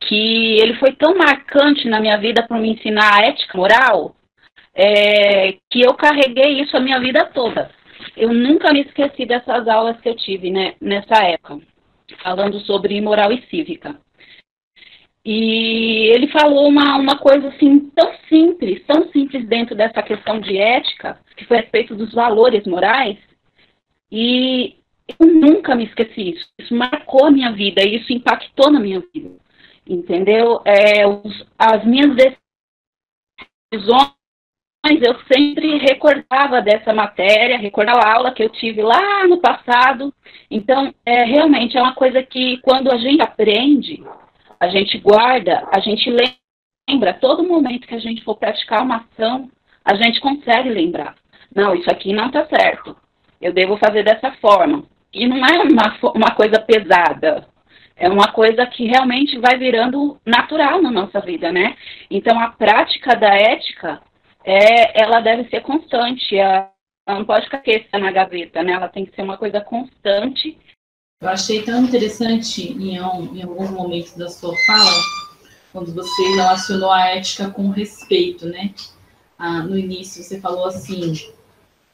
que 0.00 0.58
ele 0.60 0.74
foi 0.74 0.92
tão 0.92 1.16
marcante 1.16 1.88
na 1.88 2.00
minha 2.00 2.18
vida 2.18 2.46
para 2.46 2.58
me 2.58 2.70
ensinar 2.70 3.14
a 3.14 3.26
ética 3.26 3.56
moral, 3.56 4.14
é, 4.74 5.52
que 5.70 5.80
eu 5.80 5.94
carreguei 5.94 6.60
isso 6.60 6.76
a 6.76 6.80
minha 6.80 7.00
vida 7.00 7.24
toda. 7.26 7.70
Eu 8.16 8.32
nunca 8.32 8.72
me 8.72 8.80
esqueci 8.80 9.26
dessas 9.26 9.68
aulas 9.68 10.00
que 10.00 10.08
eu 10.08 10.16
tive 10.16 10.50
né, 10.50 10.74
nessa 10.80 11.22
época, 11.22 11.60
falando 12.22 12.58
sobre 12.60 12.98
moral 13.00 13.30
e 13.30 13.42
cívica. 13.48 14.00
E 15.22 16.08
ele 16.14 16.28
falou 16.28 16.68
uma, 16.68 16.96
uma 16.96 17.18
coisa 17.18 17.48
assim 17.48 17.90
tão 17.90 18.14
simples, 18.28 18.82
tão 18.86 19.10
simples 19.10 19.46
dentro 19.46 19.74
dessa 19.74 20.02
questão 20.02 20.40
de 20.40 20.56
ética, 20.56 21.18
que 21.36 21.44
foi 21.44 21.58
a 21.58 21.60
respeito 21.60 21.94
dos 21.94 22.14
valores 22.14 22.64
morais, 22.64 23.18
e 24.10 24.76
eu 25.18 25.26
nunca 25.26 25.74
me 25.74 25.84
esqueci 25.84 26.30
isso. 26.30 26.48
Isso 26.58 26.74
marcou 26.74 27.26
a 27.26 27.30
minha 27.30 27.52
vida, 27.52 27.82
e 27.82 27.96
isso 27.96 28.12
impactou 28.12 28.70
na 28.70 28.80
minha 28.80 29.02
vida. 29.12 29.32
Entendeu? 29.86 30.62
É, 30.64 31.06
os, 31.06 31.46
as 31.58 31.84
minhas 31.84 32.14
decisões 33.72 34.15
eu 34.94 35.16
sempre 35.32 35.78
recordava 35.78 36.60
dessa 36.62 36.92
matéria, 36.92 37.58
recordava 37.58 38.00
a 38.00 38.14
aula 38.14 38.32
que 38.32 38.42
eu 38.42 38.48
tive 38.50 38.82
lá 38.82 39.26
no 39.26 39.38
passado. 39.38 40.12
Então, 40.50 40.94
é, 41.04 41.24
realmente 41.24 41.76
é 41.76 41.82
uma 41.82 41.94
coisa 41.94 42.22
que 42.22 42.58
quando 42.58 42.90
a 42.90 42.96
gente 42.96 43.22
aprende, 43.22 44.02
a 44.60 44.68
gente 44.68 44.98
guarda, 44.98 45.66
a 45.72 45.80
gente 45.80 46.10
lembra, 46.88 47.14
todo 47.14 47.46
momento 47.46 47.86
que 47.86 47.94
a 47.94 48.00
gente 48.00 48.22
for 48.22 48.36
praticar 48.36 48.82
uma 48.82 49.04
ação, 49.12 49.50
a 49.84 49.94
gente 49.94 50.20
consegue 50.20 50.68
lembrar. 50.68 51.14
Não, 51.54 51.74
isso 51.74 51.90
aqui 51.90 52.12
não 52.12 52.26
está 52.26 52.46
certo. 52.46 52.96
Eu 53.40 53.52
devo 53.52 53.76
fazer 53.76 54.02
dessa 54.02 54.32
forma. 54.32 54.84
E 55.12 55.26
não 55.26 55.38
é 55.38 55.58
uma, 55.62 55.96
uma 56.14 56.30
coisa 56.34 56.60
pesada. 56.60 57.46
É 57.96 58.08
uma 58.08 58.28
coisa 58.28 58.66
que 58.66 58.86
realmente 58.86 59.38
vai 59.38 59.56
virando 59.56 60.20
natural 60.24 60.82
na 60.82 60.90
nossa 60.90 61.18
vida, 61.20 61.50
né? 61.50 61.76
Então, 62.10 62.38
a 62.38 62.50
prática 62.50 63.16
da 63.16 63.34
ética 63.34 64.02
é, 64.46 65.02
ela 65.02 65.20
deve 65.20 65.50
ser 65.50 65.60
constante. 65.62 66.36
Ela 66.36 66.72
não 67.08 67.24
pode 67.24 67.46
ficar 67.46 67.98
na 67.98 68.12
gaveta, 68.12 68.62
né? 68.62 68.72
Ela 68.72 68.88
tem 68.88 69.04
que 69.04 69.14
ser 69.14 69.22
uma 69.22 69.36
coisa 69.36 69.60
constante. 69.60 70.56
Eu 71.20 71.28
achei 71.28 71.62
tão 71.62 71.82
interessante 71.82 72.72
em, 72.72 72.94
em 72.94 73.42
alguns 73.42 73.70
momentos 73.70 74.16
da 74.16 74.28
sua 74.28 74.54
fala, 74.66 74.92
quando 75.72 75.92
você 75.92 76.22
relacionou 76.34 76.92
a 76.92 77.08
ética 77.08 77.50
com 77.50 77.70
respeito, 77.70 78.46
né? 78.46 78.72
Ah, 79.38 79.62
no 79.62 79.76
início 79.76 80.22
você 80.22 80.40
falou 80.40 80.66
assim 80.66 81.14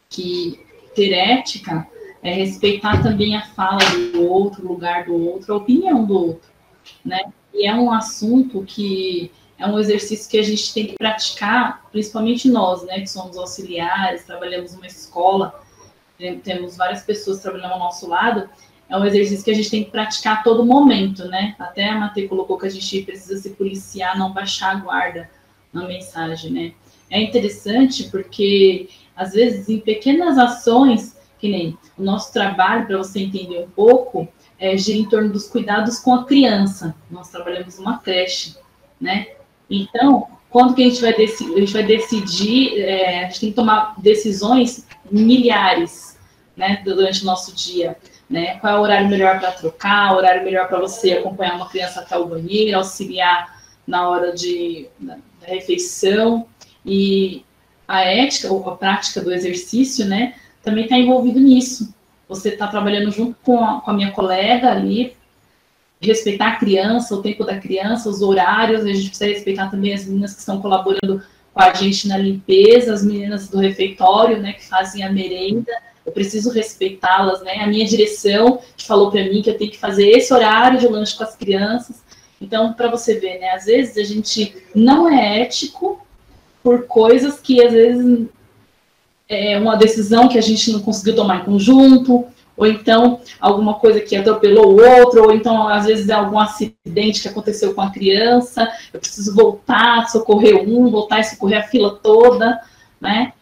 que 0.09 0.65
ter 0.95 1.13
ética 1.13 1.89
é 2.23 2.33
respeitar 2.35 3.03
também 3.03 3.35
a 3.35 3.43
fala 3.43 3.81
do 4.13 4.29
outro, 4.29 4.65
o 4.65 4.69
lugar 4.69 5.07
do 5.07 5.15
outro, 5.15 5.55
a 5.55 5.57
opinião 5.57 6.05
do 6.05 6.15
outro, 6.15 6.51
né? 7.05 7.33
E 7.55 7.67
é 7.67 7.75
um 7.75 7.91
assunto 7.91 8.63
que 8.65 9.31
é 9.59 9.67
um 9.67 9.79
exercício 9.79 10.31
que 10.31 10.39
a 10.39 10.43
gente 10.43 10.73
tem 10.75 10.87
que 10.87 10.95
praticar, 10.95 11.85
principalmente 11.91 12.51
nós, 12.51 12.83
né, 12.85 13.01
que 13.01 13.07
somos 13.07 13.37
auxiliares, 13.37 14.25
trabalhamos 14.25 14.75
numa 14.75 14.87
escola, 14.87 15.63
temos 16.43 16.77
várias 16.77 17.03
pessoas 17.03 17.41
trabalhando 17.41 17.73
ao 17.73 17.79
nosso 17.79 18.09
lado, 18.09 18.49
é 18.89 18.97
um 18.97 19.05
exercício 19.05 19.45
que 19.45 19.51
a 19.51 19.55
gente 19.55 19.71
tem 19.71 19.85
que 19.85 19.91
praticar 19.91 20.39
a 20.39 20.43
todo 20.43 20.67
momento, 20.67 21.27
né? 21.27 21.57
Até 21.59 21.89
a 21.89 21.99
Matei 21.99 22.29
colocou 22.29 22.59
que 22.59 22.67
a 22.67 22.71
gente 22.71 23.03
precisa 23.03 23.41
se 23.41 23.51
policiar, 23.51 24.19
não 24.19 24.33
baixar 24.33 24.77
a 24.77 24.81
guarda 24.81 25.31
na 25.73 25.87
mensagem, 25.89 26.51
né? 26.51 26.73
É 27.09 27.21
interessante 27.21 28.11
porque, 28.11 28.91
às 29.17 29.33
vezes, 29.33 29.69
em 29.69 29.81
pequenas 29.81 30.37
ações, 30.37 31.17
que 31.39 31.49
nem 31.49 31.79
o 31.97 32.03
nosso 32.03 32.33
trabalho, 32.33 32.87
para 32.87 32.99
você 32.99 33.21
entender 33.21 33.61
um 33.61 33.71
pouco, 33.71 34.29
é, 34.59 34.77
gira 34.77 34.99
em 34.99 35.09
torno 35.09 35.31
dos 35.31 35.49
cuidados 35.49 35.99
com 35.99 36.15
a 36.15 36.25
criança. 36.25 36.95
Nós 37.11 37.31
trabalhamos 37.31 37.79
numa 37.79 37.99
creche, 37.99 38.57
né? 39.01 39.29
Então, 39.73 40.29
quando 40.51 40.75
que 40.75 40.83
a 40.83 40.89
gente 40.89 41.01
vai 41.01 41.15
decidir, 41.15 41.55
a 41.55 41.61
gente 41.61 41.73
vai 41.73 41.83
decidir, 41.83 42.81
é, 42.81 43.21
a 43.21 43.23
gente 43.25 43.41
tem 43.41 43.49
que 43.51 43.57
tomar 43.57 43.95
decisões 43.99 44.87
milhares, 45.11 46.19
né, 46.55 46.83
durante 46.85 47.23
o 47.23 47.25
nosso 47.25 47.55
dia, 47.55 47.97
né? 48.29 48.59
Qual 48.59 48.75
é 48.75 48.79
o 48.79 48.83
horário 48.83 49.09
melhor 49.09 49.41
para 49.41 49.53
trocar, 49.53 50.13
o 50.13 50.19
horário 50.19 50.45
melhor 50.45 50.69
para 50.69 50.79
você 50.79 51.15
acompanhar 51.15 51.57
uma 51.57 51.69
criança 51.69 52.01
até 52.01 52.17
o 52.19 52.27
banheiro, 52.27 52.77
auxiliar 52.77 53.63
na 53.87 54.07
hora 54.09 54.35
de, 54.35 54.87
da 55.01 55.17
refeição 55.41 56.47
e 56.85 57.43
a 57.89 58.03
ética 58.03 58.53
ou 58.53 58.69
a 58.69 58.77
prática 58.77 59.23
do 59.23 59.33
exercício, 59.33 60.05
né, 60.05 60.35
também 60.63 60.85
está 60.85 60.97
envolvido 60.99 61.41
nisso. 61.41 61.95
Você 62.29 62.51
está 62.51 62.67
trabalhando 62.67 63.11
junto 63.11 63.37
com 63.43 63.63
a, 63.65 63.81
com 63.81 63.91
a 63.91 63.95
minha 63.95 64.13
colega 64.13 64.71
ali, 64.71 65.17
respeitar 66.03 66.49
a 66.49 66.57
criança, 66.57 67.15
o 67.15 67.23
tempo 67.23 67.45
da 67.45 67.59
criança, 67.59 68.09
os 68.09 68.23
horários, 68.23 68.85
a 68.85 68.89
gente 68.89 69.09
precisa 69.09 69.31
respeitar 69.31 69.71
também 69.71 69.95
as 69.95 70.05
meninas 70.05 70.35
que 70.35 70.41
estão 70.41 70.61
colaborando 70.61 71.23
com 71.55 71.63
a 71.63 71.73
gente 71.73 72.09
na 72.09 72.17
limpeza, 72.17 72.93
as 72.93 73.05
meninas 73.05 73.49
do 73.49 73.59
refeitório, 73.59 74.39
né, 74.41 74.53
que 74.55 74.67
fazem 74.67 75.05
a 75.05 75.13
merenda, 75.13 75.71
eu 76.05 76.13
preciso 76.13 76.51
respeitá-las, 76.51 77.43
né, 77.43 77.61
a 77.61 77.67
minha 77.67 77.87
direção 77.87 78.61
que 78.77 78.87
falou 78.87 79.11
para 79.11 79.23
mim 79.25 79.43
que 79.43 79.51
eu 79.51 79.57
tenho 79.57 79.71
que 79.71 79.79
fazer 79.79 80.09
esse 80.09 80.33
horário 80.35 80.81
de 80.81 80.89
lanche 80.89 81.17
com 81.17 81.23
as 81.23 81.37
crianças, 81.37 82.03
então, 82.41 82.73
para 82.73 82.91
você 82.91 83.21
ver, 83.21 83.39
né, 83.39 83.51
às 83.51 83.67
vezes 83.67 83.97
a 83.97 84.03
gente 84.03 84.57
não 84.75 85.09
é 85.09 85.43
ético 85.43 86.05
por 86.63 86.87
coisas 86.87 87.41
que, 87.41 87.65
às 87.65 87.73
vezes, 87.73 88.27
é 89.29 89.59
uma 89.59 89.77
decisão 89.77 90.29
que 90.29 90.37
a 90.37 90.43
gente 90.43 90.73
não 90.73 90.81
conseguiu 90.81 91.15
tomar 91.15 91.43
em 91.43 91.45
conjunto, 91.45 92.27
ou 92.63 92.67
então 92.67 93.21
alguma 93.41 93.75
coisa 93.75 94.01
que 94.01 94.15
atropelou 94.15 94.73
o 94.73 94.81
outro, 94.81 95.25
ou 95.25 95.33
então 95.33 95.67
às 95.69 95.85
vezes 95.85 96.09
é 96.09 96.13
algum 96.13 96.39
acidente 96.39 97.21
que 97.21 97.29
aconteceu 97.29 97.75
com 97.75 97.81
a 97.81 97.91
criança, 97.91 98.71
eu 98.93 99.01
preciso 99.01 99.35
voltar, 99.35 100.09
socorrer 100.09 100.57
um, 100.57 100.89
voltar 100.89 101.19
e 101.19 101.25
socorrer 101.25 101.59
a 101.59 101.65
fila 101.65 101.99
toda, 102.01 102.61
né? 103.01 103.33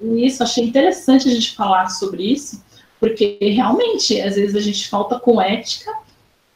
E 0.00 0.26
isso, 0.26 0.44
achei 0.44 0.64
interessante 0.64 1.28
a 1.28 1.32
gente 1.32 1.56
falar 1.56 1.88
sobre 1.88 2.22
isso, 2.22 2.62
porque 3.00 3.36
realmente, 3.40 4.20
às 4.20 4.36
vezes 4.36 4.54
a 4.54 4.60
gente 4.60 4.88
falta 4.88 5.18
com 5.18 5.40
ética, 5.40 5.92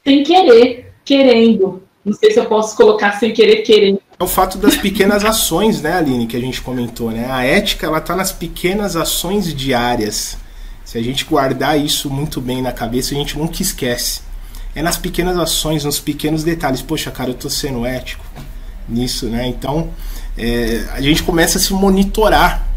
sem 0.05 0.23
querer, 0.23 0.93
querendo. 1.05 1.83
Não 2.05 2.13
sei 2.13 2.31
se 2.31 2.39
eu 2.39 2.47
posso 2.47 2.77
colocar 2.77 3.19
sem 3.19 3.33
querer, 3.33 3.63
querendo. 3.63 4.01
É 4.17 4.23
o 4.23 4.29
fato 4.29 4.59
das 4.59 4.77
pequenas 4.77 5.25
ações, 5.25 5.83
né, 5.83 5.95
Aline, 5.95 6.29
que 6.29 6.37
a 6.37 6.41
gente 6.41 6.63
comentou, 6.63 7.11
né? 7.11 7.27
A 7.29 7.45
ética, 7.45 7.87
ela 7.87 8.01
tá 8.01 8.15
nas 8.15 8.31
pequenas 8.31 8.95
ações 8.95 9.53
diárias 9.53 10.39
se 10.87 10.97
a 10.97 11.03
gente 11.03 11.25
guardar 11.25 11.77
isso 11.79 12.09
muito 12.09 12.41
bem 12.41 12.63
na 12.63 12.71
cabeça, 12.71 13.13
a 13.13 13.19
gente 13.19 13.37
nunca 13.37 13.61
esquece. 13.61 14.21
É 14.73 14.81
nas 14.81 14.97
pequenas 14.97 15.37
ações, 15.37 15.83
nos 15.83 15.99
pequenos 15.99 16.45
detalhes. 16.45 16.81
Poxa, 16.81 17.11
cara, 17.11 17.31
eu 17.31 17.35
tô 17.35 17.51
sendo 17.51 17.85
ético 17.85 18.25
nisso, 18.89 19.27
né? 19.27 19.49
Então, 19.49 19.89
é, 20.39 20.85
a 20.93 21.01
gente 21.01 21.25
começa 21.25 21.59
a 21.59 21.61
se 21.61 21.73
monitorar. 21.73 22.69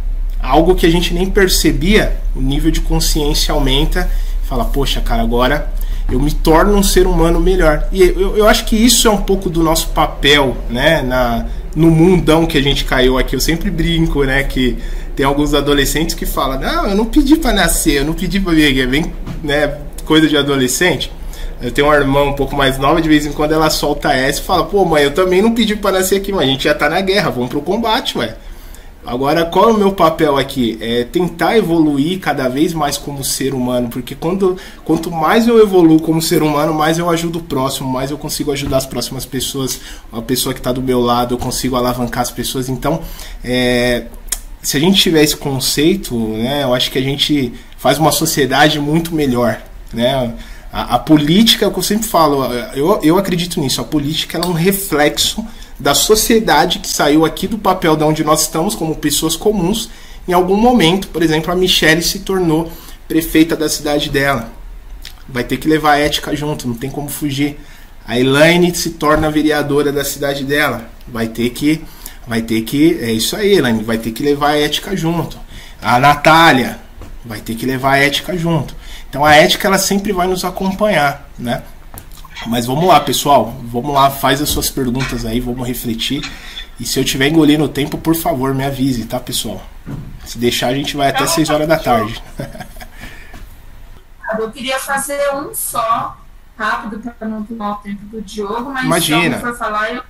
Algo 0.42 0.74
que 0.74 0.88
a 0.88 0.90
gente 0.90 1.14
nem 1.14 1.30
percebia, 1.30 2.18
o 2.36 2.42
nível 2.42 2.72
de 2.72 2.82
consciência 2.82 3.54
aumenta. 3.54 4.10
Fala, 4.44 4.66
poxa, 4.66 5.00
cara, 5.02 5.22
agora 5.22 5.72
eu 6.12 6.20
me 6.20 6.34
torno 6.34 6.76
um 6.76 6.82
ser 6.82 7.06
humano 7.06 7.40
melhor. 7.40 7.88
E 7.92 8.02
eu, 8.02 8.36
eu 8.38 8.48
acho 8.48 8.66
que 8.66 8.76
isso 8.76 9.08
é 9.08 9.12
um 9.12 9.22
pouco 9.22 9.52
do 9.52 9.62
nosso 9.62 9.90
papel, 9.90 10.58
né? 10.68 11.04
Na, 11.04 11.46
no 11.76 11.92
mundão 11.92 12.48
que 12.48 12.58
a 12.58 12.62
gente 12.64 12.86
caiu 12.86 13.20
aqui. 13.20 13.36
Eu 13.36 13.40
sempre 13.40 13.70
brinco, 13.70 14.24
né? 14.24 14.42
Que 14.42 14.80
tem 15.20 15.26
alguns 15.26 15.54
adolescentes 15.54 16.16
que 16.16 16.26
falam: 16.26 16.58
Não, 16.58 16.88
eu 16.88 16.96
não 16.96 17.04
pedi 17.04 17.36
para 17.36 17.52
nascer, 17.52 17.96
eu 17.96 18.06
não 18.06 18.14
pedi 18.14 18.40
para 18.40 18.54
viver, 18.54 18.88
vem, 18.88 19.14
né? 19.44 19.78
Coisa 20.06 20.30
de 20.30 20.38
adolescente. 20.38 21.12
Eu 21.62 21.72
tenho 21.72 21.88
uma 21.88 21.96
irmã 21.98 22.24
um 22.24 22.32
pouco 22.32 22.56
mais 22.56 22.78
nova, 22.78 23.02
de 23.02 23.10
vez 23.10 23.26
em 23.26 23.34
quando 23.34 23.52
ela 23.52 23.70
solta 23.70 24.14
essa 24.14 24.40
e 24.40 24.44
fala: 24.44 24.64
Pô, 24.64 24.86
mãe, 24.86 25.04
eu 25.04 25.14
também 25.14 25.42
não 25.42 25.54
pedi 25.54 25.76
para 25.76 26.00
nascer 26.00 26.16
aqui, 26.16 26.32
mas 26.32 26.44
a 26.44 26.46
gente 26.46 26.64
já 26.64 26.74
tá 26.74 26.90
na 26.90 27.02
guerra, 27.02 27.32
vamos 27.32 27.50
pro 27.50 27.60
combate, 27.60 28.18
ué. 28.18 28.34
Agora, 29.06 29.44
qual 29.44 29.70
é 29.70 29.74
o 29.74 29.78
meu 29.78 29.92
papel 29.92 30.38
aqui? 30.38 30.78
É 30.80 31.04
tentar 31.04 31.58
evoluir 31.58 32.20
cada 32.20 32.48
vez 32.48 32.74
mais 32.74 32.98
como 32.98 33.22
ser 33.22 33.54
humano, 33.54 33.90
porque 33.90 34.16
quando, 34.16 34.56
quanto 34.86 35.12
mais 35.12 35.50
eu 35.50 35.60
evoluo 35.60 36.00
como 36.00 36.22
ser 36.22 36.42
humano, 36.42 36.74
mais 36.74 36.98
eu 36.98 37.10
ajudo 37.10 37.40
o 37.40 37.44
próximo, 37.44 37.90
mais 37.90 38.12
eu 38.12 38.18
consigo 38.18 38.54
ajudar 38.54 38.78
as 38.78 38.86
próximas 38.86 39.26
pessoas, 39.26 39.82
a 40.14 40.22
pessoa 40.22 40.54
que 40.54 40.60
está 40.60 40.72
do 40.72 40.82
meu 40.82 41.02
lado, 41.02 41.34
eu 41.34 41.38
consigo 41.38 41.76
alavancar 41.76 42.22
as 42.22 42.32
pessoas. 42.32 42.70
Então, 42.70 43.02
é, 43.44 44.06
se 44.62 44.78
a 44.78 44.80
gente 44.80 45.02
tiver 45.02 45.24
esse 45.24 45.38
conceito, 45.38 46.16
né, 46.16 46.64
eu 46.64 46.74
acho 46.74 46.92
que 46.92 46.98
a 46.98 47.02
gente 47.02 47.54
faz 47.78 47.98
uma 47.98 48.12
sociedade 48.12 48.80
muito 48.80 49.14
melhor, 49.14 49.62
né? 49.94 50.34
A, 50.72 50.96
a 50.96 51.00
política, 51.00 51.66
é 51.66 51.68
o 51.68 51.72
que 51.72 51.80
eu 51.80 51.84
sempre 51.84 52.08
falo, 52.08 52.44
eu, 52.76 53.00
eu 53.02 53.18
acredito 53.18 53.60
nisso, 53.60 53.82
a 53.82 53.84
política 53.84 54.38
é 54.38 54.46
um 54.46 54.52
reflexo 54.52 55.44
da 55.80 55.96
sociedade 55.96 56.80
que 56.80 56.90
saiu 56.90 57.26
aqui 57.26 57.48
do 57.48 57.58
papel 57.58 57.96
de 57.96 58.04
onde 58.04 58.24
nós 58.24 58.42
estamos 58.42 58.76
como 58.76 58.96
pessoas 58.96 59.36
comuns. 59.36 59.90
Em 60.28 60.34
algum 60.34 60.58
momento, 60.58 61.08
por 61.08 61.24
exemplo, 61.24 61.52
a 61.52 61.56
Michelle 61.56 62.04
se 62.04 62.20
tornou 62.20 62.70
prefeita 63.08 63.56
da 63.56 63.70
cidade 63.70 64.10
dela. 64.10 64.52
Vai 65.28 65.44
ter 65.44 65.58
que 65.58 65.68
levar 65.68 65.94
a 65.94 66.00
ética 66.00 66.36
junto, 66.36 66.68
não 66.68 66.76
tem 66.76 66.90
como 66.90 67.10
fugir. 67.10 67.58
A 68.06 68.20
Elaine 68.20 68.76
se 68.76 68.92
torna 68.92 69.32
vereadora 69.32 69.92
da 69.92 70.04
cidade 70.04 70.44
dela. 70.44 70.90
Vai 71.08 71.28
ter 71.28 71.50
que 71.52 71.82
vai 72.28 72.42
ter 72.42 72.62
que. 72.62 73.00
É 73.02 73.12
isso 73.12 73.36
aí, 73.36 73.54
Elaine, 73.54 73.84
vai 73.84 73.98
ter 73.98 74.12
que 74.12 74.24
levar 74.24 74.50
a 74.50 74.58
ética 74.58 74.96
junto. 74.96 75.38
A 75.82 76.00
Natália 76.00 76.80
vai 77.26 77.40
ter 77.40 77.56
que 77.56 77.66
levar 77.66 77.94
a 77.94 77.98
ética 77.98 78.38
junto. 78.38 78.76
Então 79.10 79.26
a 79.26 79.36
ética 79.36 79.68
ela 79.68 79.78
sempre 79.78 80.12
vai 80.12 80.28
nos 80.28 80.46
acompanhar, 80.46 81.30
né? 81.38 81.64
Mas 82.48 82.66
vamos 82.66 82.86
lá, 82.86 83.00
pessoal. 83.00 83.56
Vamos 83.64 83.94
lá, 83.94 84.10
faz 84.10 84.42
as 84.42 84.50
suas 84.50 84.70
perguntas 84.70 85.26
aí, 85.26 85.40
vamos 85.40 85.68
refletir. 85.68 86.22
E 86.80 86.86
se 86.86 86.98
eu 87.00 87.04
tiver 87.04 87.28
engolindo 87.28 87.66
o 87.66 87.70
tempo, 87.70 87.98
por 87.98 88.16
favor, 88.16 88.54
me 88.54 88.64
avise, 88.66 89.06
tá, 89.06 89.20
pessoal? 89.20 89.62
Se 90.26 90.38
deixar, 90.38 90.68
a 90.68 90.74
gente 90.74 90.96
vai 90.96 91.10
até 91.10 91.26
6 91.28 91.50
horas 91.50 91.68
da 91.68 91.78
tarde. 91.78 92.22
Eu 94.38 94.52
queria 94.52 94.80
fazer 94.80 95.34
um 95.34 95.54
só, 95.56 96.16
rápido, 96.56 97.00
para 97.00 97.28
não 97.28 97.44
tomar 97.44 97.72
o 97.72 97.76
tempo 97.78 98.06
do 98.06 98.22
Diogo, 98.22 98.70
mas 98.72 98.86
Imagina. 98.86 99.38
se 99.38 99.42
for 99.42 99.58
falar, 99.58 99.92
eu 99.92 100.04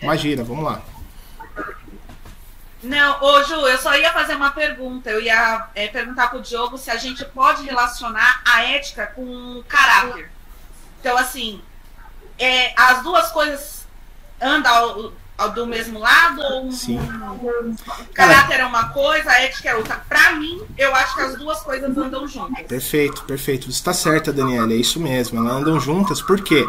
Imagina, 0.00 0.42
vamos 0.42 0.64
lá. 0.64 0.80
Não, 2.86 3.22
ô 3.22 3.42
Ju, 3.42 3.54
eu 3.66 3.78
só 3.78 3.94
ia 3.96 4.12
fazer 4.12 4.34
uma 4.34 4.50
pergunta. 4.50 5.10
Eu 5.10 5.20
ia 5.20 5.68
é, 5.74 5.88
perguntar 5.88 6.28
pro 6.28 6.40
Diogo 6.40 6.78
se 6.78 6.90
a 6.90 6.96
gente 6.96 7.24
pode 7.24 7.64
relacionar 7.64 8.42
a 8.44 8.62
ética 8.62 9.06
com 9.06 9.58
o 9.58 9.64
caráter. 9.64 10.30
Então, 11.00 11.16
assim, 11.16 11.60
é, 12.38 12.72
as 12.76 13.02
duas 13.02 13.30
coisas 13.30 13.86
andam 14.40 14.74
ao, 14.74 15.12
ao 15.36 15.50
do 15.50 15.66
mesmo 15.66 15.98
lado? 15.98 16.40
Ou 16.42 16.70
Sim. 16.70 16.98
o 16.98 18.12
caráter 18.12 18.60
é 18.60 18.64
uma 18.64 18.88
coisa, 18.90 19.30
a 19.30 19.42
ética 19.42 19.70
é 19.70 19.74
outra? 19.74 19.96
Pra 20.08 20.32
mim, 20.32 20.62
eu 20.78 20.94
acho 20.94 21.14
que 21.14 21.20
as 21.22 21.36
duas 21.36 21.60
coisas 21.62 21.96
andam 21.96 22.26
juntas. 22.26 22.66
Perfeito, 22.66 23.24
perfeito. 23.24 23.64
Você 23.66 23.78
está 23.78 23.92
certa, 23.92 24.32
Daniela, 24.32 24.72
é 24.72 24.76
isso 24.76 25.00
mesmo. 25.00 25.38
Elas 25.38 25.52
andam 25.52 25.80
juntas, 25.80 26.22
por 26.22 26.40
quê? 26.40 26.68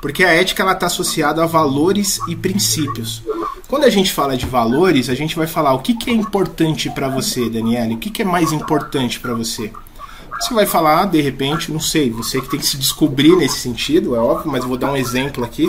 Porque 0.00 0.24
a 0.24 0.34
ética 0.34 0.62
ela 0.62 0.72
está 0.72 0.86
associada 0.86 1.42
a 1.42 1.46
valores 1.46 2.18
e 2.28 2.36
princípios. 2.36 3.22
Quando 3.68 3.84
a 3.84 3.90
gente 3.90 4.12
fala 4.12 4.36
de 4.36 4.46
valores, 4.46 5.08
a 5.08 5.14
gente 5.14 5.36
vai 5.36 5.46
falar 5.46 5.72
o 5.72 5.80
que, 5.80 5.94
que 5.94 6.10
é 6.10 6.12
importante 6.12 6.90
para 6.90 7.08
você, 7.08 7.48
Daniela, 7.48 7.94
o 7.94 7.98
que, 7.98 8.10
que 8.10 8.22
é 8.22 8.24
mais 8.24 8.52
importante 8.52 9.18
para 9.18 9.34
você. 9.34 9.72
Você 10.40 10.52
vai 10.52 10.66
falar, 10.66 11.06
de 11.06 11.20
repente, 11.20 11.72
não 11.72 11.80
sei, 11.80 12.10
você 12.10 12.40
que 12.40 12.48
tem 12.48 12.60
que 12.60 12.66
se 12.66 12.76
descobrir 12.76 13.36
nesse 13.36 13.58
sentido, 13.60 14.14
é 14.14 14.18
óbvio, 14.18 14.50
mas 14.50 14.62
eu 14.62 14.68
vou 14.68 14.76
dar 14.76 14.92
um 14.92 14.96
exemplo 14.96 15.44
aqui. 15.44 15.66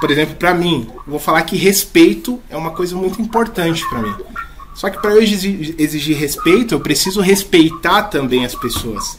Por 0.00 0.10
exemplo, 0.10 0.36
para 0.36 0.54
mim, 0.54 0.88
vou 1.06 1.18
falar 1.18 1.42
que 1.42 1.56
respeito 1.56 2.40
é 2.48 2.56
uma 2.56 2.70
coisa 2.70 2.96
muito 2.96 3.20
importante 3.20 3.86
para 3.88 4.00
mim. 4.00 4.14
Só 4.74 4.90
que 4.90 5.00
para 5.00 5.12
eu 5.12 5.22
exigir 5.22 6.16
respeito, 6.16 6.74
eu 6.74 6.80
preciso 6.80 7.20
respeitar 7.20 8.04
também 8.04 8.44
as 8.44 8.54
pessoas. 8.54 9.18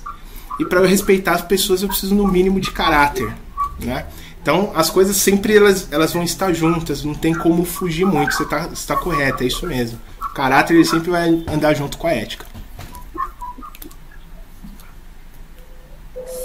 E 0.59 0.65
para 0.65 0.79
eu 0.79 0.87
respeitar 0.87 1.33
as 1.33 1.41
pessoas, 1.41 1.81
eu 1.81 1.87
preciso 1.87 2.15
no 2.15 2.27
mínimo 2.27 2.59
de 2.59 2.71
caráter, 2.71 3.33
né? 3.79 4.05
Então, 4.45 4.71
as 4.75 4.91
coisas 4.91 5.17
sempre 5.17 5.57
elas, 5.57 5.91
elas 5.91 6.13
vão 6.13 6.21
estar 6.21 6.53
juntas, 6.53 7.03
não 7.03 7.15
tem 7.15 7.33
como 7.33 7.65
fugir 7.65 8.05
muito. 8.05 8.31
Você 8.31 8.43
está 8.43 8.69
tá 8.85 8.95
correto, 8.95 9.41
é 9.41 9.47
isso 9.47 9.65
mesmo. 9.65 9.99
O 10.21 10.33
caráter 10.35 10.75
ele 10.75 10.85
sempre 10.85 11.09
vai 11.09 11.29
andar 11.51 11.73
junto 11.73 11.97
com 11.97 12.05
a 12.05 12.11
ética. 12.11 12.45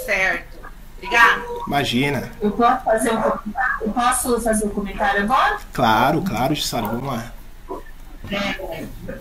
Certo. 0.03 0.57
Obrigada. 0.97 1.43
Imagina. 1.67 2.31
eu 2.41 2.49
posso 2.49 2.83
fazer 2.83 3.11
um 3.11 3.21
comentário? 3.21 3.77
Eu 3.81 3.91
posso 3.91 4.41
fazer 4.41 4.65
um 4.65 4.69
comentário 4.69 5.21
agora? 5.21 5.59
Claro, 5.71 6.23
claro, 6.23 6.55
Sara, 6.55 6.87
vamos 6.87 7.05
lá. 7.05 7.31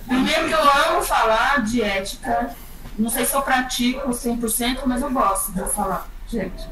Primeiro 0.06 0.48
que 0.48 0.54
eu 0.54 0.88
amo 0.88 1.02
falar 1.02 1.62
de 1.64 1.82
ética. 1.82 2.56
Não 2.98 3.10
sei 3.10 3.26
se 3.26 3.34
eu 3.34 3.42
pratico 3.42 4.08
100%, 4.08 4.80
mas 4.86 5.02
eu 5.02 5.10
gosto 5.10 5.52
de 5.52 5.68
falar, 5.68 6.08
gente. 6.30 6.68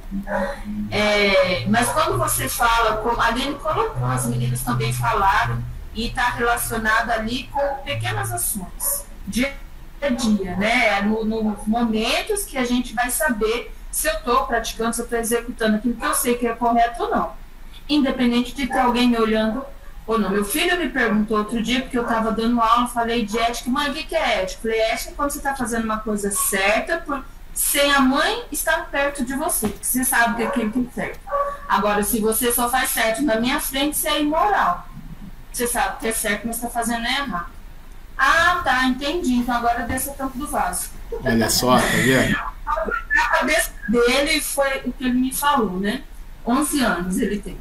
É, 0.90 1.66
mas 1.68 1.88
quando 1.90 2.16
você 2.16 2.48
fala, 2.48 2.98
como 2.98 3.20
a 3.20 3.26
Aline 3.26 3.54
colocou, 3.56 4.06
as 4.06 4.26
meninas 4.26 4.62
também 4.62 4.92
falaram, 4.92 5.62
e 5.94 6.08
está 6.08 6.30
relacionado 6.30 7.10
ali 7.10 7.44
com 7.52 7.82
pequenas 7.84 8.32
ações, 8.32 9.04
dia 9.26 9.52
a 10.00 10.08
dia, 10.10 10.56
né? 10.56 11.00
No, 11.02 11.24
nos 11.24 11.66
momentos 11.66 12.44
que 12.44 12.56
a 12.56 12.64
gente 12.64 12.94
vai 12.94 13.10
saber 13.10 13.74
se 13.90 14.08
eu 14.08 14.14
estou 14.14 14.46
praticando, 14.46 14.94
se 14.94 15.00
eu 15.00 15.04
estou 15.04 15.18
executando 15.18 15.76
aquilo 15.76 15.94
que 15.94 16.04
eu 16.04 16.14
sei 16.14 16.34
que 16.34 16.46
é 16.46 16.54
correto 16.54 17.02
ou 17.02 17.10
não. 17.10 17.32
Independente 17.88 18.54
de 18.54 18.66
ter 18.66 18.78
alguém 18.78 19.08
me 19.08 19.18
olhando 19.18 19.64
ou 20.06 20.18
não. 20.18 20.30
Meu 20.30 20.44
filho 20.44 20.78
me 20.78 20.88
perguntou 20.88 21.38
outro 21.38 21.62
dia, 21.62 21.80
porque 21.82 21.98
eu 21.98 22.02
estava 22.02 22.30
dando 22.30 22.60
aula, 22.60 22.86
falei 22.86 23.24
de 23.24 23.38
ética. 23.38 23.70
Mãe, 23.70 23.90
o 23.90 23.94
que, 23.94 24.14
é 24.14 24.42
ética? 24.42 24.62
Falei, 24.62 24.80
ética 24.80 25.10
é 25.10 25.14
quando 25.14 25.30
você 25.30 25.38
está 25.38 25.56
fazendo 25.56 25.84
uma 25.84 25.98
coisa 25.98 26.30
certa, 26.30 26.98
por, 26.98 27.24
sem 27.58 27.92
a 27.92 27.98
mãe 27.98 28.44
estar 28.52 28.88
perto 28.88 29.24
de 29.24 29.34
você, 29.34 29.66
porque 29.66 29.84
você 29.84 30.04
sabe 30.04 30.36
que 30.36 30.42
aquilo 30.44 30.70
tem 30.70 30.88
certo. 30.94 31.18
Agora, 31.68 32.04
se 32.04 32.20
você 32.20 32.52
só 32.52 32.70
faz 32.70 32.90
certo 32.90 33.20
na 33.22 33.40
minha 33.40 33.58
frente, 33.58 33.94
isso 33.94 34.06
é 34.06 34.22
imoral. 34.22 34.86
Você 35.52 35.66
sabe 35.66 35.98
que 35.98 36.06
é 36.06 36.12
certo, 36.12 36.46
mas 36.46 36.54
está 36.54 36.70
fazendo 36.70 37.04
é 37.04 37.18
errado. 37.18 37.50
Ah, 38.16 38.60
tá, 38.62 38.84
entendi. 38.84 39.34
Então 39.34 39.56
agora 39.56 39.82
desça 39.82 40.12
o 40.12 40.14
tampo 40.14 40.38
do 40.38 40.46
vaso. 40.46 40.90
Olha 41.24 41.50
só, 41.50 41.76
tá 41.76 41.84
vendo? 41.84 42.38
A 42.64 43.28
cabeça 43.38 43.72
dele 43.88 44.40
foi 44.40 44.82
o 44.84 44.92
que 44.92 45.04
ele 45.04 45.18
me 45.18 45.34
falou, 45.34 45.80
né? 45.80 46.04
11 46.46 46.80
anos 46.84 47.18
ele 47.18 47.40
tem. 47.40 47.58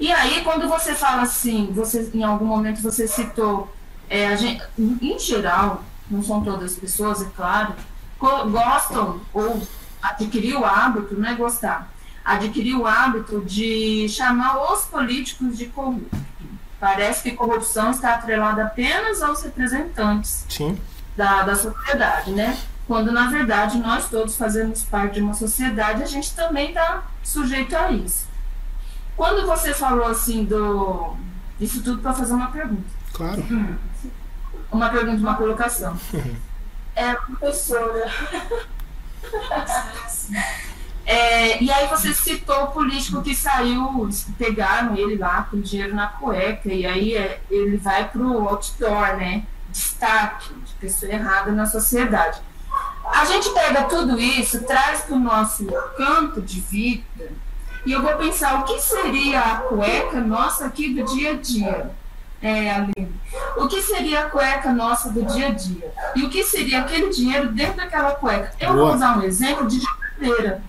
E 0.00 0.10
aí, 0.10 0.42
quando 0.42 0.68
você 0.68 0.96
fala 0.96 1.22
assim, 1.22 1.70
você 1.72 2.10
em 2.12 2.24
algum 2.24 2.44
momento 2.44 2.82
você 2.82 3.06
citou, 3.06 3.72
é, 4.10 4.26
a 4.26 4.34
gente, 4.34 4.64
em 4.76 5.16
geral, 5.16 5.84
não 6.10 6.24
são 6.24 6.42
todas 6.42 6.72
as 6.72 6.78
pessoas, 6.78 7.22
é 7.22 7.26
claro, 7.36 7.74
gostam 8.18 9.20
ou 9.32 9.62
adquirir 10.02 10.56
o 10.56 10.64
hábito, 10.64 11.18
não 11.18 11.28
é 11.28 11.34
gostar, 11.34 11.92
adquirir 12.24 12.74
o 12.74 12.86
hábito 12.86 13.42
de 13.44 14.08
chamar 14.08 14.72
os 14.72 14.84
políticos 14.84 15.56
de 15.56 15.66
corruptos. 15.66 16.18
Parece 16.80 17.22
que 17.22 17.32
corrupção 17.32 17.90
está 17.90 18.14
atrelada 18.14 18.64
apenas 18.64 19.20
aos 19.20 19.42
representantes 19.42 20.44
Sim, 20.48 20.78
da, 21.16 21.42
da 21.42 21.56
sociedade, 21.56 22.30
né? 22.30 22.56
Quando 22.86 23.10
na 23.10 23.28
verdade 23.28 23.78
nós 23.78 24.08
todos 24.08 24.36
fazemos 24.36 24.84
parte 24.84 25.14
de 25.14 25.20
uma 25.20 25.34
sociedade, 25.34 26.02
a 26.02 26.06
gente 26.06 26.34
também 26.34 26.68
está 26.68 27.02
sujeito 27.22 27.76
a 27.76 27.90
isso. 27.90 28.28
Quando 29.16 29.44
você 29.46 29.74
falou 29.74 30.06
assim 30.06 30.44
do. 30.44 31.16
Isso 31.60 31.82
tudo 31.82 32.00
para 32.00 32.14
fazer 32.14 32.34
uma 32.34 32.52
pergunta. 32.52 32.88
claro. 33.12 33.44
Uma 34.70 34.90
pergunta, 34.90 35.20
uma 35.20 35.34
colocação. 35.34 35.98
É, 36.98 37.14
professora. 37.14 38.12
É, 41.06 41.62
e 41.62 41.70
aí 41.70 41.86
você 41.86 42.12
citou 42.12 42.64
o 42.64 42.66
político 42.72 43.22
que 43.22 43.34
saiu, 43.34 44.08
pegaram 44.36 44.96
ele 44.96 45.16
lá 45.16 45.46
com 45.48 45.60
dinheiro 45.60 45.94
na 45.94 46.08
cueca, 46.08 46.68
e 46.68 46.84
aí 46.84 47.16
é, 47.16 47.40
ele 47.48 47.76
vai 47.76 48.08
pro 48.10 48.48
outdoor, 48.48 49.16
né? 49.16 49.44
Destaque 49.70 50.52
de 50.52 50.72
pessoa 50.74 51.12
errada 51.12 51.52
na 51.52 51.66
sociedade. 51.66 52.40
A 53.06 53.24
gente 53.24 53.48
pega 53.50 53.84
tudo 53.84 54.20
isso, 54.20 54.64
traz 54.64 55.02
para 55.02 55.14
o 55.14 55.20
nosso 55.20 55.66
campo 55.96 56.42
de 56.42 56.60
vida, 56.60 57.30
e 57.86 57.92
eu 57.92 58.02
vou 58.02 58.14
pensar 58.16 58.58
o 58.58 58.64
que 58.64 58.78
seria 58.80 59.40
a 59.40 59.56
cueca 59.60 60.20
nossa 60.20 60.66
aqui 60.66 60.92
do 60.92 61.04
dia 61.04 61.30
a 61.30 61.36
dia. 61.36 61.90
É, 62.40 62.70
Aline. 62.70 63.20
O 63.56 63.66
que 63.66 63.82
seria 63.82 64.20
a 64.20 64.30
cueca 64.30 64.72
nossa 64.72 65.10
do 65.10 65.24
dia 65.24 65.48
a 65.48 65.50
dia? 65.50 65.92
E 66.14 66.22
o 66.22 66.30
que 66.30 66.44
seria 66.44 66.80
aquele 66.80 67.10
dinheiro 67.10 67.48
dentro 67.48 67.76
daquela 67.76 68.12
cueca? 68.12 68.52
Eu 68.60 68.72
Boa. 68.72 68.86
vou 68.86 68.94
usar 68.94 69.18
um 69.18 69.22
exemplo 69.22 69.66
de 69.66 69.80
geladeira. 69.80 70.62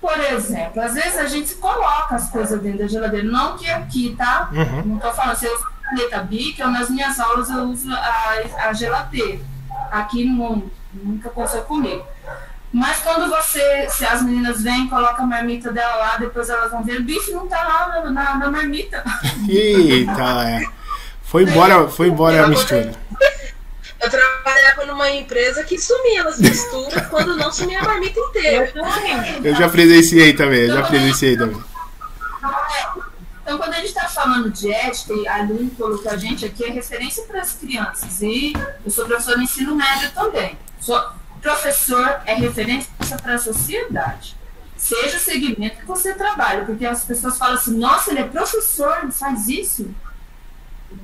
Por 0.00 0.18
exemplo, 0.18 0.82
às 0.82 0.94
vezes 0.94 1.18
a 1.18 1.26
gente 1.26 1.54
coloca 1.54 2.14
as 2.14 2.30
coisas 2.30 2.60
dentro 2.60 2.80
da 2.80 2.86
geladeira. 2.86 3.26
Não 3.26 3.56
que 3.56 3.68
aqui, 3.68 4.14
tá? 4.16 4.50
Uhum. 4.52 4.82
Não 4.84 4.98
tô 4.98 5.12
falando, 5.12 5.36
se 5.36 5.46
eu 5.46 5.54
uso 5.54 5.64
caneta 5.82 6.20
Bic, 6.20 6.58
eu, 6.60 6.70
nas 6.70 6.88
minhas 6.90 7.20
aulas 7.20 7.48
eu 7.50 7.64
uso 7.64 7.92
a, 7.92 8.68
a 8.68 8.72
geladeira. 8.72 9.40
Aqui 9.90 10.24
não, 10.24 10.64
nunca 10.92 11.28
aconteceu 11.28 11.62
comigo. 11.62 12.04
Mas 12.72 12.98
quando 12.98 13.30
você, 13.30 13.88
se 13.88 14.04
as 14.04 14.20
meninas 14.22 14.62
vêm, 14.62 14.88
colocam 14.88 15.24
a 15.24 15.28
marmita 15.28 15.70
dela 15.72 15.94
lá, 15.94 16.16
depois 16.16 16.48
elas 16.48 16.72
vão 16.72 16.82
ver, 16.82 17.00
o 17.00 17.04
bife 17.04 17.30
não 17.30 17.46
tá 17.46 17.62
lá 17.62 18.02
na, 18.02 18.10
na, 18.10 18.36
na 18.36 18.50
marmita. 18.50 19.04
Eita, 19.48 20.48
é. 20.48 20.83
Foi 21.24 21.42
embora, 21.42 21.88
foi 21.88 22.08
embora 22.08 22.44
a 22.44 22.48
mistura. 22.48 22.92
Eu 24.00 24.10
trabalhava 24.10 24.84
numa 24.86 25.10
empresa 25.10 25.64
que 25.64 25.78
sumia 25.78 26.24
as 26.28 26.38
misturas 26.38 27.06
quando 27.06 27.36
não 27.36 27.50
sumia 27.50 27.80
a 27.80 27.84
marmita 27.84 28.20
inteira. 28.20 28.72
Eu 29.42 29.54
já 29.54 29.68
presenciei 29.68 30.34
também, 30.34 30.60
eu 30.60 30.74
já 30.74 30.82
presenciei 30.82 31.36
também. 31.36 31.62
Então, 33.42 33.58
quando 33.58 33.74
a 33.74 33.76
gente 33.76 33.88
está 33.88 34.08
falando 34.08 34.50
de 34.50 34.72
ética, 34.72 35.12
e 35.12 35.28
a 35.28 35.36
Aline 35.36 35.70
colocou 35.70 36.10
a 36.10 36.16
gente 36.16 36.46
aqui, 36.46 36.64
é 36.64 36.70
referência 36.70 37.24
para 37.24 37.42
as 37.42 37.52
crianças. 37.52 38.22
E 38.22 38.54
eu 38.84 38.90
sou 38.90 39.06
professora 39.06 39.36
de 39.36 39.44
ensino 39.44 39.74
médio 39.74 40.10
também. 40.12 40.58
Sou, 40.80 41.02
professor 41.42 42.20
é 42.24 42.34
referência 42.34 42.88
para 43.22 43.34
a 43.34 43.38
sociedade. 43.38 44.36
Seja 44.76 45.16
o 45.16 45.20
segmento 45.20 45.76
que 45.76 45.86
você 45.86 46.14
trabalha, 46.14 46.64
porque 46.64 46.86
as 46.86 47.04
pessoas 47.04 47.38
falam 47.38 47.54
assim, 47.54 47.76
nossa, 47.76 48.10
ele 48.10 48.20
é 48.20 48.24
professor, 48.24 48.98
ele 49.02 49.12
faz 49.12 49.48
isso. 49.48 49.94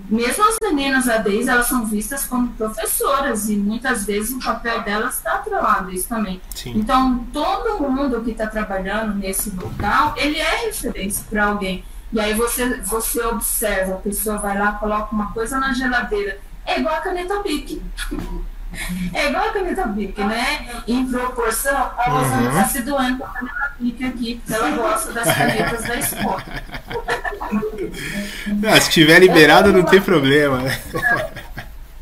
Mesmo 0.08 0.44
as 0.44 0.56
meninas 0.62 1.08
ADIs, 1.08 1.48
elas 1.48 1.66
são 1.66 1.86
vistas 1.86 2.24
como 2.24 2.48
professoras 2.52 3.48
e 3.48 3.56
muitas 3.56 4.04
vezes 4.04 4.32
o 4.32 4.40
papel 4.40 4.82
delas 4.82 5.16
está 5.16 5.34
atrelado 5.34 5.90
isso 5.92 6.08
também. 6.08 6.40
Sim, 6.54 6.72
Então, 6.76 7.24
todo 7.32 7.80
mundo 7.80 8.20
que 8.22 8.32
está 8.32 8.46
trabalhando 8.46 9.14
nesse 9.14 9.50
local, 9.50 10.14
ele 10.16 10.38
é 10.38 10.66
referência 10.66 11.24
para 11.30 11.46
alguém. 11.46 11.84
E 12.12 12.20
aí 12.20 12.34
você, 12.34 12.80
você 12.80 13.24
observa, 13.24 13.94
a 13.94 13.98
pessoa 13.98 14.38
vai 14.38 14.58
lá, 14.58 14.72
coloca 14.72 15.14
uma 15.14 15.32
coisa 15.32 15.58
na 15.60 15.72
geladeira. 15.72 16.38
É 16.66 16.78
igual 16.78 16.94
a 16.94 17.00
caneta 17.00 17.40
Bic. 17.42 17.80
É 19.12 19.28
igual 19.28 19.48
a 19.48 19.52
caneta 19.52 19.86
Bic, 19.88 20.22
né? 20.22 20.68
Em 20.86 21.06
proporção, 21.10 21.76
a 21.76 22.04
Rosana 22.08 22.42
Uhum. 22.42 22.48
está 22.50 22.64
se 22.68 22.82
doando 22.82 23.18
com 23.18 23.24
a 23.24 23.28
caneta 23.28 23.72
Bic 23.80 24.04
aqui, 24.04 24.34
porque 24.36 24.54
ela 24.54 24.70
gosta 24.76 25.12
das 25.12 25.36
canetas 25.36 25.84
da 25.84 25.96
escola. 25.96 26.44
Ah, 28.72 28.80
se 28.80 28.90
tiver 28.90 29.18
liberado, 29.18 29.72
não 29.72 29.82
tem 29.82 30.00
problema. 30.00 30.62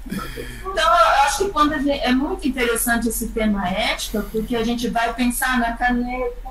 Então, 0.06 0.74
eu 0.76 1.08
acho 1.24 1.38
que 1.38 1.50
quando 1.50 1.74
gente, 1.76 1.90
é 2.00 2.12
muito 2.12 2.46
interessante 2.46 3.08
esse 3.08 3.28
tema 3.28 3.66
ética, 3.68 4.24
porque 4.30 4.54
a 4.56 4.64
gente 4.64 4.88
vai 4.88 5.12
pensar 5.14 5.58
na 5.58 5.72
caneta. 5.72 6.48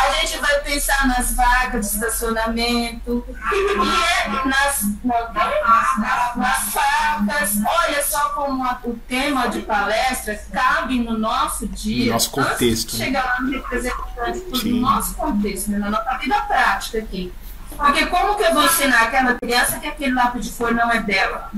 A 0.00 0.10
gente 0.20 0.38
vai 0.38 0.60
pensar 0.60 1.06
nas 1.08 1.32
vagas 1.34 1.88
de 1.90 1.94
estacionamento, 1.96 3.24
e 3.28 4.24
é 4.24 4.28
nas, 4.46 4.82
nas, 5.04 6.36
nas 6.36 6.72
facas. 6.72 7.52
Olha 7.66 8.02
só 8.04 8.28
como 8.30 8.62
a- 8.64 8.78
o 8.84 8.94
tema 9.08 9.48
de 9.48 9.60
palestra 9.62 10.38
cabe 10.52 11.00
no 11.00 11.18
nosso 11.18 11.66
dia. 11.68 12.06
No 12.06 12.12
nosso 12.12 12.30
contexto, 12.30 12.90
de 12.92 12.96
chegar 13.04 13.24
lá 13.24 13.40
no 13.40 13.52
representante 13.52 14.58
Sim. 14.60 14.80
nosso 14.80 15.14
contexto, 15.14 15.70
né, 15.70 15.78
na 15.78 15.90
nossa 15.90 16.18
vida 16.18 16.40
prática 16.42 16.98
aqui. 16.98 17.32
Porque 17.76 18.06
como 18.06 18.34
que 18.36 18.42
eu 18.42 18.52
vou 18.54 18.64
ensinar 18.64 19.02
aquela 19.04 19.34
criança 19.34 19.78
que 19.78 19.86
aquele 19.86 20.12
lápis 20.14 20.44
de 20.46 20.50
cor 20.52 20.74
não 20.74 20.90
é 20.90 21.00
dela? 21.00 21.50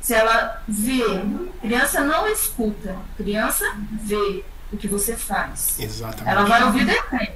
Se 0.00 0.14
ela 0.14 0.62
vê, 0.66 1.04
criança 1.60 2.00
não 2.00 2.26
escuta, 2.26 2.96
criança 3.16 3.64
vê 4.02 4.44
o 4.72 4.76
que 4.76 4.88
você 4.88 5.16
faz. 5.16 5.78
Ela 5.78 5.88
Exatamente. 5.88 6.48
vai 6.48 6.64
ouvir 6.64 6.86
depois, 6.86 7.28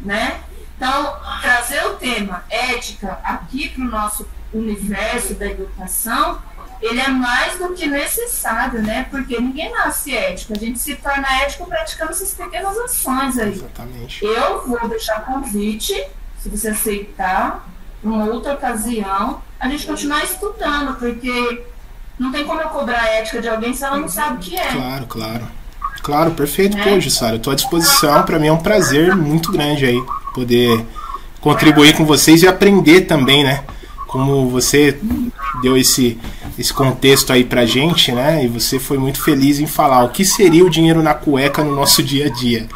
né? 0.00 0.40
Então, 0.76 1.16
trazer 1.40 1.84
o 1.86 1.94
tema 1.94 2.44
ética 2.50 3.18
aqui 3.24 3.68
para 3.70 3.82
o 3.82 3.88
nosso 3.88 4.28
universo 4.52 5.34
da 5.34 5.46
educação, 5.46 6.40
ele 6.82 7.00
é 7.00 7.08
mais 7.08 7.58
do 7.58 7.72
que 7.72 7.86
necessário, 7.86 8.82
né? 8.82 9.06
Porque 9.10 9.40
ninguém 9.40 9.72
nasce 9.72 10.14
ético, 10.14 10.52
a 10.52 10.58
gente 10.58 10.78
se 10.78 10.94
torna 10.96 11.26
ético 11.42 11.66
praticando 11.66 12.12
essas 12.12 12.34
pequenas 12.34 12.76
ações 12.76 13.38
aí. 13.38 13.52
Exatamente. 13.52 14.24
Eu 14.24 14.66
vou 14.66 14.88
deixar 14.88 15.24
convite, 15.24 15.94
se 16.38 16.48
você 16.48 16.68
aceitar, 16.68 17.66
uma 18.02 18.26
outra 18.26 18.54
ocasião, 18.54 19.42
a 19.58 19.68
gente 19.68 19.86
continuar 19.86 20.22
estudando, 20.24 20.98
porque 20.98 21.64
não 22.18 22.30
tem 22.30 22.44
como 22.44 22.60
eu 22.60 22.68
cobrar 22.68 23.02
a 23.02 23.08
ética 23.08 23.40
de 23.40 23.48
alguém 23.48 23.74
se 23.74 23.84
ela 23.84 23.98
não 23.98 24.08
sabe 24.08 24.36
o 24.36 24.38
que 24.38 24.56
é. 24.56 24.72
Claro, 24.72 25.06
claro. 25.06 25.48
Claro, 26.02 26.30
perfeito, 26.32 26.76
Né? 26.76 26.84
pô, 26.84 27.00
Jussara. 27.00 27.38
Tô 27.38 27.50
à 27.50 27.54
disposição. 27.54 28.22
Pra 28.22 28.38
mim 28.38 28.46
é 28.48 28.52
um 28.52 28.58
prazer 28.58 29.14
muito 29.16 29.50
grande 29.52 29.84
aí 29.86 30.00
poder 30.34 30.84
contribuir 31.40 31.94
com 31.96 32.04
vocês 32.04 32.42
e 32.42 32.48
aprender 32.48 33.02
também, 33.02 33.42
né? 33.44 33.62
Como 34.06 34.48
você 34.48 34.98
deu 35.62 35.76
esse, 35.76 36.18
esse 36.58 36.72
contexto 36.72 37.32
aí 37.32 37.44
pra 37.44 37.66
gente, 37.66 38.12
né? 38.12 38.44
E 38.44 38.48
você 38.48 38.78
foi 38.78 38.98
muito 38.98 39.20
feliz 39.22 39.58
em 39.58 39.66
falar 39.66 40.04
o 40.04 40.10
que 40.10 40.24
seria 40.24 40.64
o 40.64 40.70
dinheiro 40.70 41.02
na 41.02 41.12
cueca 41.14 41.62
no 41.64 41.74
nosso 41.74 42.02
dia 42.02 42.26
a 42.26 42.28
dia. 42.30 42.66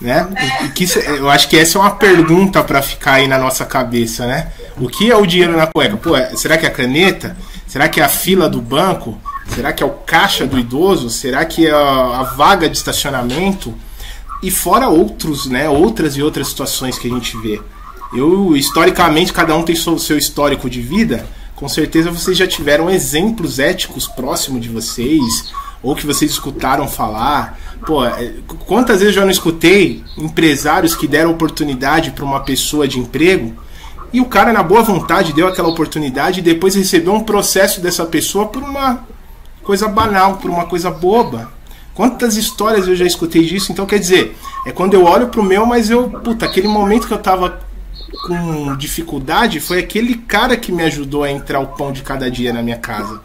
Né? 0.00 0.28
O 0.64 0.70
que 0.72 0.86
eu 1.18 1.28
acho 1.28 1.48
que 1.48 1.56
essa 1.56 1.76
é 1.76 1.80
uma 1.80 1.90
pergunta 1.90 2.62
pra 2.62 2.80
ficar 2.80 3.14
aí 3.14 3.26
na 3.26 3.36
nossa 3.38 3.64
cabeça, 3.64 4.26
né? 4.26 4.48
O 4.76 4.88
que 4.88 5.10
é 5.10 5.16
o 5.16 5.26
dinheiro 5.26 5.56
na 5.56 5.66
cueca? 5.66 5.96
Pô, 5.96 6.16
é- 6.16 6.36
será 6.36 6.56
que 6.56 6.64
é 6.64 6.68
a 6.68 6.72
caneta? 6.72 7.36
Será 7.66 7.88
que 7.88 8.00
é 8.00 8.04
a 8.04 8.08
fila 8.08 8.48
do 8.48 8.60
banco? 8.60 9.18
Será 9.54 9.72
que 9.72 9.82
é 9.82 9.86
o 9.86 9.90
caixa 9.90 10.46
do 10.46 10.58
idoso? 10.58 11.10
Será 11.10 11.44
que 11.44 11.66
é 11.66 11.70
a, 11.70 12.20
a 12.20 12.22
vaga 12.22 12.68
de 12.68 12.76
estacionamento? 12.76 13.74
E 14.42 14.50
fora 14.50 14.88
outros, 14.88 15.46
né? 15.46 15.68
Outras 15.68 16.16
e 16.16 16.22
outras 16.22 16.48
situações 16.48 16.98
que 16.98 17.08
a 17.08 17.10
gente 17.10 17.36
vê. 17.38 17.60
Eu, 18.14 18.56
historicamente, 18.56 19.32
cada 19.32 19.54
um 19.56 19.62
tem 19.62 19.74
seu, 19.74 19.98
seu 19.98 20.16
histórico 20.16 20.70
de 20.70 20.80
vida. 20.80 21.26
Com 21.56 21.68
certeza 21.68 22.10
vocês 22.10 22.36
já 22.36 22.46
tiveram 22.46 22.88
exemplos 22.88 23.58
éticos 23.58 24.06
próximos 24.06 24.62
de 24.62 24.68
vocês, 24.68 25.52
ou 25.82 25.96
que 25.96 26.06
vocês 26.06 26.30
escutaram 26.30 26.86
falar. 26.86 27.58
Pô, 27.84 28.04
é, 28.04 28.34
quantas 28.66 29.00
vezes 29.00 29.14
eu 29.14 29.20
já 29.20 29.24
não 29.24 29.32
escutei 29.32 30.04
empresários 30.16 30.94
que 30.94 31.08
deram 31.08 31.32
oportunidade 31.32 32.12
para 32.12 32.24
uma 32.24 32.40
pessoa 32.40 32.86
de 32.86 32.98
emprego 32.98 33.54
e 34.12 34.20
o 34.20 34.24
cara, 34.24 34.52
na 34.52 34.62
boa 34.62 34.82
vontade, 34.82 35.34
deu 35.34 35.46
aquela 35.46 35.68
oportunidade 35.68 36.40
e 36.40 36.42
depois 36.42 36.74
recebeu 36.74 37.12
um 37.12 37.22
processo 37.22 37.80
dessa 37.80 38.06
pessoa 38.06 38.46
por 38.46 38.62
uma 38.62 39.06
coisa 39.68 39.86
banal, 39.86 40.38
por 40.38 40.50
uma 40.50 40.64
coisa 40.64 40.90
boba. 40.90 41.52
Quantas 41.92 42.38
histórias 42.38 42.88
eu 42.88 42.96
já 42.96 43.04
escutei 43.04 43.44
disso? 43.44 43.70
Então, 43.70 43.84
quer 43.84 43.98
dizer, 43.98 44.34
é 44.64 44.72
quando 44.72 44.94
eu 44.94 45.04
olho 45.04 45.28
pro 45.28 45.42
meu, 45.42 45.66
mas 45.66 45.90
eu, 45.90 46.08
puta, 46.08 46.46
aquele 46.46 46.66
momento 46.66 47.06
que 47.06 47.12
eu 47.12 47.18
tava 47.18 47.60
com 48.26 48.74
dificuldade 48.76 49.60
foi 49.60 49.80
aquele 49.80 50.14
cara 50.14 50.56
que 50.56 50.72
me 50.72 50.82
ajudou 50.84 51.22
a 51.22 51.30
entrar 51.30 51.60
o 51.60 51.66
pão 51.66 51.92
de 51.92 52.00
cada 52.00 52.30
dia 52.30 52.50
na 52.50 52.62
minha 52.62 52.78
casa. 52.78 53.20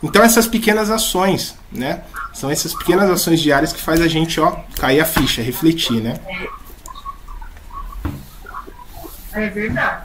Então, 0.00 0.22
essas 0.22 0.46
pequenas 0.46 0.88
ações, 0.88 1.56
né? 1.72 2.02
São 2.32 2.48
essas 2.48 2.72
pequenas 2.72 3.10
ações 3.10 3.40
diárias 3.40 3.72
que 3.72 3.82
faz 3.82 4.00
a 4.00 4.06
gente, 4.06 4.38
ó, 4.38 4.52
cair 4.76 5.00
a 5.00 5.04
ficha, 5.04 5.42
refletir, 5.42 6.00
né? 6.00 6.20
É 9.32 9.48
verdade. 9.48 10.04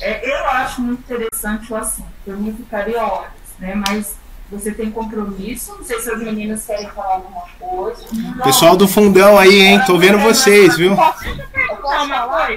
É, 0.00 0.28
eu 0.28 0.48
acho 0.48 0.80
muito 0.80 0.98
interessante 0.98 1.72
o 1.72 1.76
assunto. 1.76 2.08
Por 2.24 2.36
mim 2.36 2.52
ficaria 2.52 3.00
horas, 3.00 3.30
né? 3.60 3.80
Mas 3.86 4.20
você 4.52 4.70
tem 4.72 4.90
compromisso. 4.90 5.74
Não 5.76 5.84
sei 5.84 5.98
se 5.98 6.10
as 6.10 6.18
meninas 6.20 6.66
querem 6.66 6.88
falar 6.90 7.14
alguma 7.14 7.42
coisa. 7.58 8.04
Pessoal 8.44 8.76
do 8.76 8.86
fundão 8.86 9.38
aí, 9.38 9.60
hein? 9.62 9.82
Tô 9.86 9.96
vendo 9.98 10.18
vocês, 10.18 10.76
viu? 10.76 10.94
Posso 10.94 12.08
falar? 12.08 12.50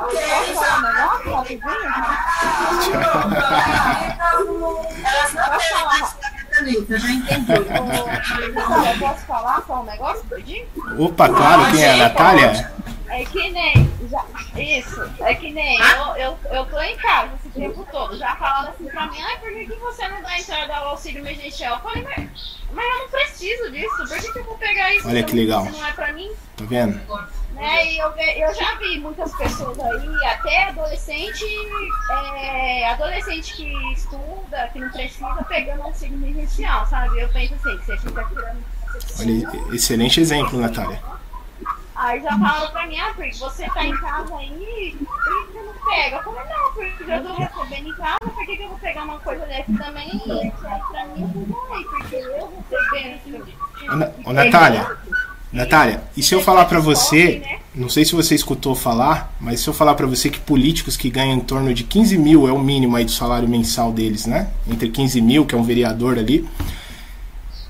Ok, 0.00 0.20
Posso 0.24 0.54
falar 0.54 0.78
um 0.78 0.82
negócio 0.82 1.32
rapidinho? 1.32 1.62
Elas 5.04 5.34
não 5.34 5.58
querem 5.58 5.84
mais 5.84 6.16
caneta, 6.58 6.98
já 6.98 7.10
entendi. 7.10 7.46
Pessoal, 7.46 8.84
eu 8.84 8.98
posso 8.98 9.26
falar 9.26 9.62
só 9.66 9.80
um 9.80 9.84
negócio? 9.84 10.24
Opa, 10.98 11.28
claro, 11.28 11.70
quem 11.70 11.82
é 11.82 11.92
a 11.92 11.96
Natália? 11.96 12.72
É 13.08 13.24
que 13.24 13.50
nem. 13.50 13.88
Já, 14.08 14.24
isso, 14.56 15.02
é 15.20 15.34
que 15.34 15.50
nem 15.50 15.78
eu, 15.80 16.16
eu, 16.16 16.38
eu 16.50 16.66
tô 16.66 16.80
em 16.80 16.96
casa 16.96 17.30
esse 17.36 17.48
tempo 17.50 17.86
todo. 17.90 18.16
Já 18.16 18.36
falaram 18.36 18.70
assim 18.70 18.86
pra 18.86 19.06
mim, 19.06 19.20
ai, 19.20 19.38
por 19.38 19.50
que, 19.50 19.66
que 19.66 19.74
você 19.76 20.08
não 20.08 20.22
dá 20.22 20.38
entrada 20.38 20.74
ao 20.76 20.88
auxílio 20.90 21.20
emergencial? 21.20 21.76
Eu 21.76 21.82
falei, 21.82 22.02
mas, 22.04 22.58
mas 22.72 22.84
eu 22.84 22.98
não 22.98 23.08
preciso 23.08 23.70
disso. 23.70 23.96
Por 23.96 24.18
que, 24.18 24.32
que 24.32 24.38
eu 24.38 24.44
vou 24.44 24.56
pegar 24.56 24.94
isso 24.94 25.08
Olha 25.08 25.22
que 25.22 25.34
legal. 25.34 25.64
se 25.64 25.70
não 25.72 25.86
é 25.86 25.92
pra 25.92 26.12
mim? 26.12 26.30
Tá 26.56 26.64
vendo? 26.64 27.00
Né? 27.52 27.92
E 27.92 27.98
eu, 27.98 28.08
eu 28.10 28.54
já 28.54 28.74
vi 28.76 29.00
muitas 29.00 29.34
pessoas 29.36 29.78
aí, 29.80 30.24
até 30.26 30.64
adolescente, 30.68 31.44
é, 32.36 32.88
adolescente 32.90 33.54
que 33.54 33.92
estuda, 33.92 34.68
que 34.72 34.78
não 34.78 34.90
precisa, 34.90 35.44
pegando 35.48 35.82
auxílio 35.82 36.14
emergencial, 36.14 36.86
sabe? 36.86 37.20
Eu 37.20 37.28
penso 37.30 37.54
assim, 37.54 37.78
que 37.78 37.84
você 37.84 37.96
fica 37.96 38.24
tirando. 38.24 38.64
Olha, 39.18 39.74
excelente 39.74 40.20
exemplo, 40.20 40.58
Natália. 40.58 41.17
Aí 42.00 42.22
já 42.22 42.30
falaram 42.38 42.70
pra 42.70 42.86
mim, 42.86 42.96
ah, 42.96 43.12
porque 43.16 43.32
você 43.34 43.66
tá 43.70 43.84
em 43.84 43.96
casa 43.96 44.36
aí, 44.36 44.96
por 44.98 45.24
que 45.24 45.52
você 45.52 45.62
não 45.64 45.74
pega? 45.90 46.16
Eu 46.16 46.22
falei, 46.22 46.42
não, 46.44 46.72
porque 46.72 47.12
eu 47.12 47.24
tô 47.24 47.32
recebendo 47.34 47.88
em 47.88 47.94
casa, 47.94 48.18
por 48.20 48.46
que, 48.46 48.56
que 48.56 48.62
eu 48.62 48.68
vou 48.68 48.78
pegar 48.78 49.02
uma 49.02 49.18
coisa 49.18 49.44
dessa 49.46 49.72
também? 49.76 50.08
Aí 50.12 50.52
pra 50.90 51.06
mim 51.06 51.44
eu 51.48 51.56
falei, 51.68 51.84
porque 51.84 52.16
eu 52.16 53.44
bem. 53.44 53.54
Ô, 53.90 53.96
Na- 53.96 54.10
ô, 54.26 54.32
Natália, 54.32 54.96
Natália, 55.52 56.02
e 56.16 56.22
se 56.22 56.34
eu 56.34 56.40
falar 56.40 56.66
pra 56.66 56.78
você, 56.78 57.42
não 57.74 57.88
sei 57.88 58.04
se 58.04 58.14
você 58.14 58.34
escutou 58.36 58.76
falar, 58.76 59.32
mas 59.40 59.58
se 59.60 59.66
eu 59.68 59.74
falar 59.74 59.94
pra 59.94 60.06
você 60.06 60.30
que 60.30 60.38
políticos 60.38 60.96
que 60.96 61.10
ganham 61.10 61.36
em 61.36 61.40
torno 61.40 61.74
de 61.74 61.82
15 61.82 62.16
mil 62.16 62.46
é 62.46 62.52
o 62.52 62.58
mínimo 62.60 62.94
aí 62.94 63.04
do 63.04 63.10
salário 63.10 63.48
mensal 63.48 63.90
deles, 63.92 64.24
né? 64.24 64.50
Entre 64.68 64.88
15 64.88 65.20
mil, 65.20 65.44
que 65.44 65.54
é 65.54 65.58
um 65.58 65.64
vereador 65.64 66.16
ali, 66.16 66.48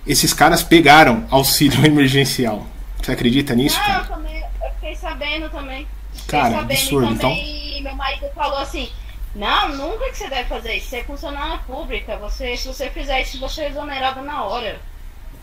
esses 0.06 0.34
caras 0.34 0.62
pegaram 0.62 1.24
auxílio 1.30 1.80
emergencial. 1.86 2.66
Você 3.02 3.12
acredita 3.12 3.54
nisso, 3.54 3.78
Ah, 3.80 3.88
eu 3.88 3.94
cara? 3.94 4.04
também, 4.04 4.40
eu 4.62 4.70
fiquei 4.74 4.96
sabendo 4.96 5.48
também. 5.50 5.86
Fiquei 6.12 6.40
Cara, 6.40 6.54
sabendo 6.56 6.72
absurdo, 6.72 7.14
e 7.14 7.18
também 7.18 7.82
meu 7.82 7.94
marido 7.94 8.26
falou 8.34 8.58
assim, 8.58 8.90
não, 9.34 9.68
nunca 9.76 10.10
que 10.10 10.16
você 10.16 10.28
deve 10.28 10.48
fazer 10.48 10.74
isso, 10.74 10.88
você 10.88 10.96
é 10.98 11.04
funcionária 11.04 11.58
pública, 11.66 12.16
você, 12.16 12.56
se 12.56 12.66
você 12.66 12.90
fizer 12.90 13.22
isso, 13.22 13.38
você 13.38 13.62
é 13.62 13.68
exonerado 13.68 14.22
na 14.22 14.42
hora. 14.44 14.80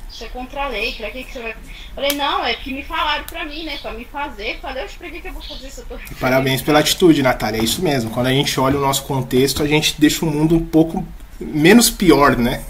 Você 0.10 0.26
é 0.26 0.28
contra 0.30 0.66
a 0.66 0.68
lei, 0.68 0.94
pra 0.94 1.10
que, 1.10 1.24
que 1.24 1.34
você 1.34 1.42
vai. 1.42 1.56
Falei, 1.94 2.12
não, 2.14 2.46
é 2.46 2.54
que 2.54 2.72
me 2.72 2.84
falaram 2.84 3.24
pra 3.26 3.44
mim, 3.44 3.66
né? 3.66 3.78
Pra 3.82 3.92
me 3.92 4.06
fazer. 4.06 4.60
Falei, 4.62 4.86
oxe, 4.86 4.98
pra 4.98 5.10
que, 5.10 5.20
que 5.20 5.28
eu 5.28 5.34
vou 5.34 5.42
fazer 5.42 5.68
isso? 5.68 5.82
Eu 5.90 5.98
tô- 5.98 6.16
Parabéns 6.20 6.62
pela 6.62 6.80
atitude, 6.80 7.22
Natália. 7.24 7.60
É 7.60 7.64
isso 7.64 7.82
mesmo. 7.82 8.12
Quando 8.12 8.28
a 8.28 8.32
gente 8.32 8.58
olha 8.60 8.78
o 8.78 8.82
nosso 8.82 9.04
contexto, 9.04 9.62
a 9.64 9.68
gente 9.68 9.96
deixa 10.00 10.24
o 10.24 10.30
mundo 10.30 10.56
um 10.56 10.66
pouco 10.66 11.06
menos 11.40 11.90
pior, 11.90 12.38
né? 12.38 12.64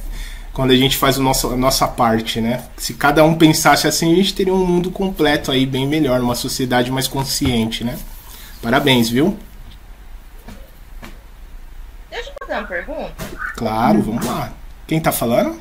Quando 0.55 0.71
a 0.71 0.75
gente 0.77 0.95
faz 0.95 1.17
o 1.17 1.21
nosso, 1.21 1.51
a 1.51 1.57
nossa 1.57 1.85
parte, 1.85 2.39
né? 2.39 2.63
Se 2.77 2.93
cada 2.93 3.25
um 3.25 3.35
pensasse 3.35 3.87
assim, 3.87 4.13
a 4.13 4.15
gente 4.15 4.33
teria 4.33 4.53
um 4.53 4.65
mundo 4.65 4.89
completo 4.89 5.51
aí, 5.51 5.65
bem 5.65 5.85
melhor, 5.85 6.21
uma 6.21 6.33
sociedade 6.33 6.89
mais 6.89 7.09
consciente, 7.09 7.83
né? 7.83 7.99
Parabéns, 8.61 9.09
viu? 9.09 9.37
Deixa 12.09 12.29
eu 12.29 12.33
fazer 12.39 12.53
uma 12.53 12.67
pergunta. 12.67 13.13
Claro, 13.57 14.01
vamos 14.01 14.25
lá. 14.25 14.53
Quem 14.87 15.01
tá 15.01 15.11
falando? 15.11 15.59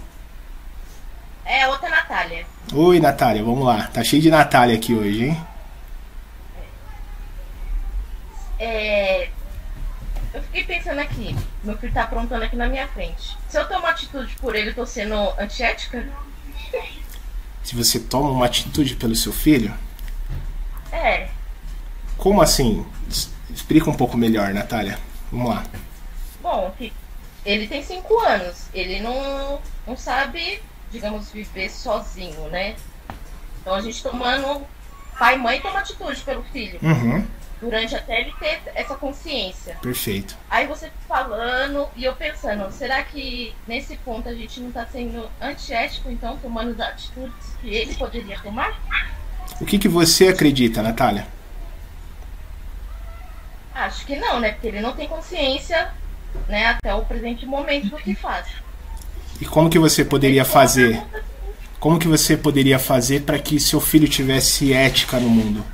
É 1.45 1.66
outra 1.66 1.90
Natália. 1.90 2.47
Oi, 2.72 3.01
Natália, 3.01 3.42
vamos 3.42 3.64
lá. 3.64 3.88
Tá 3.88 4.05
cheio 4.05 4.22
de 4.22 4.30
Natália 4.30 4.76
aqui 4.76 4.95
hoje, 4.95 5.24
hein? 5.24 5.45
É, 8.61 9.28
eu 10.35 10.43
fiquei 10.43 10.64
pensando 10.64 10.99
aqui, 11.01 11.35
meu 11.62 11.76
filho 11.78 11.93
tá 11.93 12.03
aprontando 12.03 12.45
aqui 12.45 12.57
na 12.57 12.68
minha 12.68 12.87
frente. 12.89 13.37
Se 13.49 13.57
eu 13.59 13.66
tomo 13.66 13.80
uma 13.80 13.91
atitude 13.91 14.35
por 14.37 14.55
ele, 14.55 14.70
eu 14.70 14.74
tô 14.74 14.85
sendo 14.85 15.14
antiética? 15.39 16.07
Se 17.62 17.74
você 17.74 17.99
toma 18.01 18.30
uma 18.30 18.47
atitude 18.47 18.97
pelo 18.97 19.14
seu 19.14 19.32
filho, 19.32 19.72
É. 20.93 21.28
como 22.16 22.43
assim? 22.43 22.85
Explica 23.51 23.89
um 23.89 23.95
pouco 23.95 24.16
melhor, 24.16 24.53
Natália. 24.53 24.99
Vamos 25.30 25.49
lá. 25.55 25.64
Bom, 26.43 26.74
ele 27.45 27.66
tem 27.68 27.82
cinco 27.82 28.18
anos. 28.20 28.66
Ele 28.74 29.01
não, 29.01 29.61
não 29.87 29.97
sabe, 29.97 30.61
digamos, 30.91 31.30
viver 31.30 31.70
sozinho, 31.70 32.49
né? 32.49 32.74
Então 33.61 33.74
a 33.74 33.80
gente 33.80 34.03
tomando. 34.03 34.66
Pai 35.18 35.37
e 35.37 35.39
mãe 35.39 35.61
toma 35.61 35.78
atitude 35.78 36.20
pelo 36.22 36.43
filho. 36.53 36.78
Uhum, 36.82 37.24
Durante 37.61 37.94
até 37.94 38.20
ele 38.20 38.32
ter 38.38 38.61
essa 38.74 38.94
consciência. 38.94 39.76
perfeito. 39.80 40.36
Aí 40.50 40.66
você 40.66 40.90
falando 41.09 41.88
e 41.96 42.05
eu 42.05 42.14
pensando, 42.14 42.70
será 42.72 43.02
que 43.02 43.55
nesse 43.66 43.96
ponto 43.98 44.28
a 44.28 44.34
gente 44.34 44.61
não 44.61 44.70
tá 44.70 44.86
sendo 44.86 45.28
antiético, 45.40 46.11
então, 46.11 46.36
tomando 46.38 46.70
as 46.72 46.80
atitudes 46.80 47.57
que 47.61 47.74
ele 47.74 47.94
poderia 47.94 48.38
tomar? 48.40 48.78
O 49.61 49.64
que, 49.64 49.78
que 49.78 49.88
você 49.88 50.28
acredita, 50.28 50.82
Natália? 50.82 51.26
Acho 53.74 54.05
que 54.07 54.16
não, 54.16 54.38
né? 54.40 54.52
Porque 54.52 54.68
ele 54.68 54.80
não 54.80 54.92
tem 54.92 55.09
consciência, 55.09 55.92
né, 56.48 56.66
até 56.66 56.94
o 56.94 57.05
presente 57.05 57.46
momento 57.46 57.88
do 57.88 57.96
que 57.96 58.14
faz. 58.14 58.46
E 59.40 59.44
como 59.44 59.68
que 59.68 59.78
você 59.78 60.05
poderia 60.05 60.44
fazer? 60.44 61.02
Como 61.80 61.98
que 61.98 62.09
você 62.09 62.36
poderia 62.36 62.78
fazer 62.78 63.22
para 63.22 63.38
que 63.38 63.59
seu 63.59 63.80
filho 63.80 64.09
tivesse 64.09 64.72
ética 64.72 65.18
no 65.18 65.28
mundo? 65.28 65.64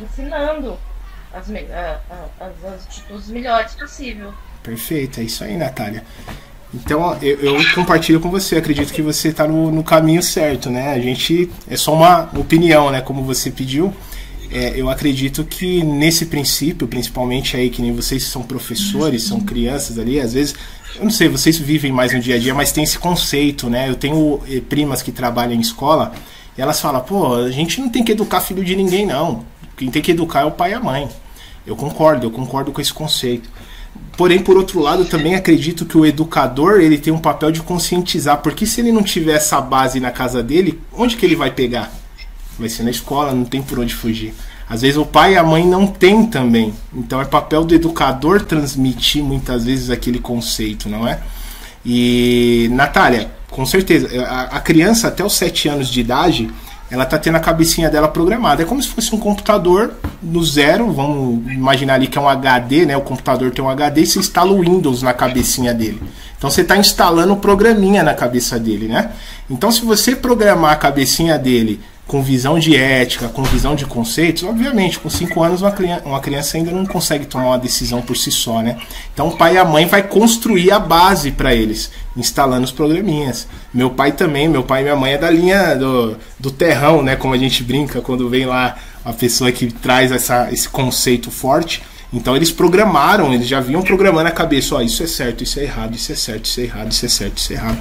Ensinando 0.00 0.78
as, 1.32 1.48
as, 1.50 2.64
as 2.64 2.74
atitudes 2.74 3.28
melhores 3.28 3.74
possível. 3.74 4.32
Perfeito, 4.62 5.20
é 5.20 5.24
isso 5.24 5.44
aí, 5.44 5.56
Natália. 5.56 6.04
Então, 6.74 7.16
eu, 7.22 7.38
eu 7.40 7.74
compartilho 7.74 8.20
com 8.20 8.30
você, 8.30 8.56
acredito 8.56 8.92
que 8.92 9.00
você 9.00 9.28
está 9.28 9.46
no, 9.46 9.70
no 9.70 9.84
caminho 9.84 10.22
certo, 10.22 10.68
né? 10.68 10.92
A 10.92 10.98
gente, 10.98 11.50
é 11.68 11.76
só 11.76 11.94
uma 11.94 12.28
opinião, 12.38 12.90
né? 12.90 13.00
Como 13.00 13.22
você 13.22 13.50
pediu, 13.50 13.94
É, 14.48 14.74
eu 14.76 14.88
acredito 14.88 15.44
que 15.44 15.82
nesse 15.82 16.26
princípio, 16.26 16.86
principalmente 16.86 17.56
aí, 17.56 17.68
que 17.68 17.82
nem 17.82 17.92
vocês 17.92 18.22
são 18.24 18.42
professores, 18.42 19.24
são 19.24 19.40
crianças 19.40 19.98
ali, 19.98 20.20
às 20.20 20.34
vezes, 20.34 20.54
eu 20.94 21.02
não 21.02 21.10
sei, 21.10 21.28
vocês 21.28 21.58
vivem 21.58 21.90
mais 21.90 22.12
no 22.12 22.20
dia 22.20 22.36
a 22.36 22.38
dia, 22.38 22.54
mas 22.54 22.70
tem 22.70 22.84
esse 22.84 22.96
conceito, 22.96 23.68
né? 23.68 23.88
Eu 23.88 23.96
tenho 23.96 24.40
eh, 24.48 24.60
primas 24.60 25.02
que 25.02 25.10
trabalham 25.10 25.52
em 25.52 25.60
escola, 25.60 26.12
e 26.56 26.62
elas 26.62 26.80
falam, 26.80 27.00
pô, 27.00 27.34
a 27.34 27.50
gente 27.50 27.80
não 27.80 27.88
tem 27.88 28.04
que 28.04 28.12
educar 28.12 28.40
filho 28.40 28.64
de 28.64 28.76
ninguém, 28.76 29.04
não. 29.04 29.44
Quem 29.76 29.90
tem 29.90 30.02
que 30.02 30.12
educar 30.12 30.40
é 30.40 30.44
o 30.44 30.50
pai 30.50 30.70
e 30.70 30.74
a 30.74 30.80
mãe. 30.80 31.08
Eu 31.66 31.76
concordo, 31.76 32.26
eu 32.26 32.30
concordo 32.30 32.72
com 32.72 32.80
esse 32.80 32.92
conceito. 32.92 33.48
Porém, 34.16 34.38
por 34.38 34.56
outro 34.56 34.80
lado, 34.80 35.04
também 35.04 35.34
acredito 35.34 35.84
que 35.84 35.98
o 35.98 36.06
educador 36.06 36.80
ele 36.80 36.96
tem 36.96 37.12
um 37.12 37.18
papel 37.18 37.50
de 37.50 37.60
conscientizar, 37.60 38.38
porque 38.38 38.64
se 38.64 38.80
ele 38.80 38.92
não 38.92 39.02
tiver 39.02 39.34
essa 39.34 39.60
base 39.60 40.00
na 40.00 40.10
casa 40.10 40.42
dele, 40.42 40.80
onde 40.92 41.16
que 41.16 41.26
ele 41.26 41.36
vai 41.36 41.50
pegar? 41.50 41.92
Vai 42.58 42.68
ser 42.68 42.82
na 42.82 42.90
escola, 42.90 43.34
não 43.34 43.44
tem 43.44 43.60
por 43.60 43.78
onde 43.78 43.94
fugir. 43.94 44.32
Às 44.68 44.82
vezes 44.82 44.96
o 44.96 45.04
pai 45.04 45.34
e 45.34 45.36
a 45.36 45.44
mãe 45.44 45.66
não 45.66 45.86
têm 45.86 46.26
também. 46.26 46.74
Então 46.94 47.20
é 47.20 47.24
papel 47.24 47.64
do 47.64 47.74
educador 47.74 48.42
transmitir 48.42 49.22
muitas 49.22 49.64
vezes 49.64 49.90
aquele 49.90 50.18
conceito, 50.18 50.88
não 50.88 51.06
é? 51.06 51.20
E, 51.84 52.68
Natália, 52.72 53.30
com 53.48 53.64
certeza, 53.64 54.08
a, 54.24 54.56
a 54.56 54.60
criança 54.60 55.08
até 55.08 55.24
os 55.24 55.34
7 55.34 55.68
anos 55.68 55.88
de 55.88 56.00
idade, 56.00 56.50
ela 56.90 57.04
tá 57.04 57.18
tendo 57.18 57.36
a 57.36 57.40
cabecinha 57.40 57.90
dela 57.90 58.08
programada. 58.08 58.62
É 58.62 58.66
como 58.66 58.82
se 58.82 58.88
fosse 58.88 59.14
um 59.14 59.18
computador 59.18 59.94
no 60.22 60.44
zero, 60.44 60.92
vamos 60.92 61.52
imaginar 61.52 61.94
ali 61.94 62.06
que 62.06 62.16
é 62.16 62.20
um 62.20 62.28
HD, 62.28 62.86
né? 62.86 62.96
O 62.96 63.00
computador 63.00 63.50
tem 63.50 63.64
um 63.64 63.68
HD 63.68 64.02
e 64.02 64.06
você 64.06 64.18
instala 64.18 64.52
o 64.52 64.60
Windows 64.60 65.02
na 65.02 65.12
cabecinha 65.12 65.74
dele. 65.74 66.00
Então 66.38 66.50
você 66.50 66.60
está 66.60 66.76
instalando 66.76 67.32
o 67.32 67.36
programinha 67.36 68.02
na 68.02 68.14
cabeça 68.14 68.58
dele, 68.58 68.88
né? 68.88 69.10
Então 69.50 69.70
se 69.70 69.84
você 69.84 70.14
programar 70.14 70.72
a 70.72 70.76
cabecinha 70.76 71.38
dele 71.38 71.80
com 72.06 72.22
visão 72.22 72.58
de 72.58 72.76
ética, 72.76 73.28
com 73.28 73.42
visão 73.42 73.74
de 73.74 73.84
conceitos, 73.84 74.44
obviamente, 74.44 74.98
com 74.98 75.10
5 75.10 75.42
anos 75.42 75.60
uma 75.60 75.72
criança, 75.72 76.02
uma 76.04 76.20
criança 76.20 76.56
ainda 76.56 76.70
não 76.70 76.86
consegue 76.86 77.26
tomar 77.26 77.46
uma 77.46 77.58
decisão 77.58 78.00
por 78.00 78.16
si 78.16 78.30
só, 78.30 78.62
né? 78.62 78.78
Então 79.12 79.28
o 79.28 79.36
pai 79.36 79.54
e 79.54 79.58
a 79.58 79.64
mãe 79.64 79.86
vai 79.86 80.04
construir 80.04 80.70
a 80.70 80.78
base 80.78 81.32
para 81.32 81.52
eles, 81.52 81.90
instalando 82.16 82.64
os 82.64 82.70
programinhas. 82.70 83.48
Meu 83.74 83.90
pai 83.90 84.12
também, 84.12 84.48
meu 84.48 84.62
pai 84.62 84.82
e 84.82 84.84
minha 84.84 84.94
mãe 84.96 85.14
é 85.14 85.18
da 85.18 85.30
linha 85.30 85.74
do, 85.74 86.16
do 86.38 86.50
terrão, 86.52 87.02
né? 87.02 87.16
Como 87.16 87.34
a 87.34 87.38
gente 87.38 87.64
brinca 87.64 88.00
quando 88.00 88.28
vem 88.28 88.46
lá 88.46 88.76
a 89.04 89.12
pessoa 89.12 89.50
que 89.50 89.66
traz 89.66 90.12
essa, 90.12 90.48
esse 90.52 90.68
conceito 90.68 91.30
forte. 91.30 91.82
Então 92.12 92.36
eles 92.36 92.52
programaram, 92.52 93.34
eles 93.34 93.48
já 93.48 93.58
vinham 93.58 93.82
programando 93.82 94.28
a 94.28 94.32
cabeça, 94.32 94.76
ó, 94.76 94.80
isso 94.80 95.02
é 95.02 95.08
certo, 95.08 95.42
isso 95.42 95.58
é 95.58 95.64
errado, 95.64 95.96
isso 95.96 96.12
é 96.12 96.14
certo, 96.14 96.44
isso 96.44 96.60
é 96.60 96.62
errado, 96.62 96.92
isso 96.92 97.04
é 97.04 97.08
certo, 97.08 97.38
isso 97.38 97.52
é 97.52 97.56
errado. 97.56 97.78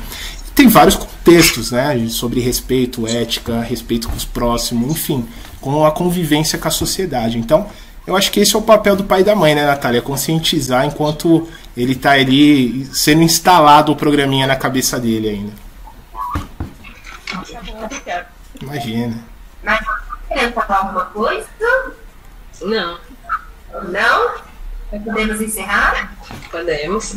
Tem 0.55 0.69
vários 0.69 0.95
contextos, 0.95 1.71
né, 1.71 2.07
sobre 2.07 2.39
respeito, 2.39 3.05
ética, 3.05 3.59
respeito 3.59 4.07
com 4.07 4.15
os 4.15 4.23
próximos, 4.23 4.89
enfim, 4.89 5.27
com 5.59 5.85
a 5.85 5.91
convivência 5.91 6.57
com 6.57 6.67
a 6.69 6.71
sociedade. 6.71 7.37
Então, 7.37 7.69
eu 8.07 8.15
acho 8.15 8.31
que 8.31 8.39
esse 8.39 8.55
é 8.55 8.59
o 8.59 8.61
papel 8.61 8.95
do 8.95 9.03
pai 9.03 9.19
e 9.19 9.23
da 9.23 9.35
mãe, 9.35 9.53
né, 9.53 9.65
Natália? 9.65 10.01
Conscientizar 10.01 10.85
enquanto 10.85 11.49
ele 11.75 11.91
está 11.91 12.11
ali 12.11 12.85
sendo 12.93 13.21
instalado 13.21 13.91
o 13.91 13.95
programinha 13.95 14.47
na 14.47 14.55
cabeça 14.55 14.97
dele 14.97 15.29
ainda. 15.29 15.51
Imagina. 18.61 19.17
Mas 19.61 19.79
querendo 20.29 20.53
falar 20.53 20.77
alguma 20.77 21.05
coisa? 21.05 21.47
Não, 22.61 22.97
Não? 23.89 24.45
Podemos 24.89 25.41
encerrar? 25.41 26.15
podemos. 26.49 27.15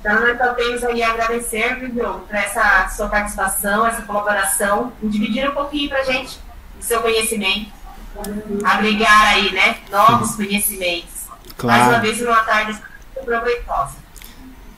Então, 0.00 0.20
nós 0.20 0.38
só 0.38 0.54
temos 0.54 0.84
aí 0.84 1.02
a 1.02 1.10
agradecer, 1.10 1.76
viu, 1.90 2.04
por 2.04 2.34
essa 2.34 2.88
sua 2.96 3.08
participação, 3.08 3.86
essa 3.86 4.02
colaboração, 4.02 4.92
em 5.02 5.08
dividir 5.08 5.48
um 5.50 5.54
pouquinho 5.54 5.88
pra 5.88 6.04
gente 6.04 6.38
do 6.78 6.84
seu 6.84 7.00
conhecimento, 7.00 7.66
agregar 8.64 9.28
aí, 9.28 9.52
né, 9.52 9.76
novos 9.90 10.34
conhecimentos. 10.36 11.26
Mais 11.62 11.82
uma 11.82 11.88
Claro. 11.88 12.02
vez, 12.02 12.22
uma 12.22 12.40
tarde 12.42 12.72
muito 12.72 13.24
proveitosa. 13.26 14.08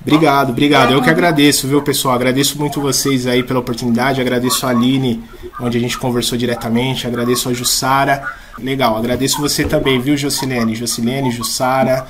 Obrigado, 0.00 0.50
obrigado. 0.50 0.92
Eu 0.92 1.02
que 1.02 1.10
agradeço, 1.10 1.68
viu, 1.68 1.82
pessoal? 1.82 2.14
Agradeço 2.14 2.58
muito 2.58 2.80
vocês 2.80 3.26
aí 3.26 3.42
pela 3.42 3.60
oportunidade. 3.60 4.18
Agradeço 4.18 4.66
a 4.66 4.70
Aline, 4.70 5.22
onde 5.60 5.76
a 5.76 5.80
gente 5.80 5.98
conversou 5.98 6.38
diretamente. 6.38 7.06
Agradeço 7.06 7.50
a 7.50 7.52
Jussara. 7.52 8.26
Legal, 8.58 8.96
agradeço 8.96 9.38
você 9.38 9.62
também, 9.64 10.00
viu, 10.00 10.16
Jocilene? 10.16 10.74
Jocilene, 10.74 11.30
Jussara. 11.30 12.06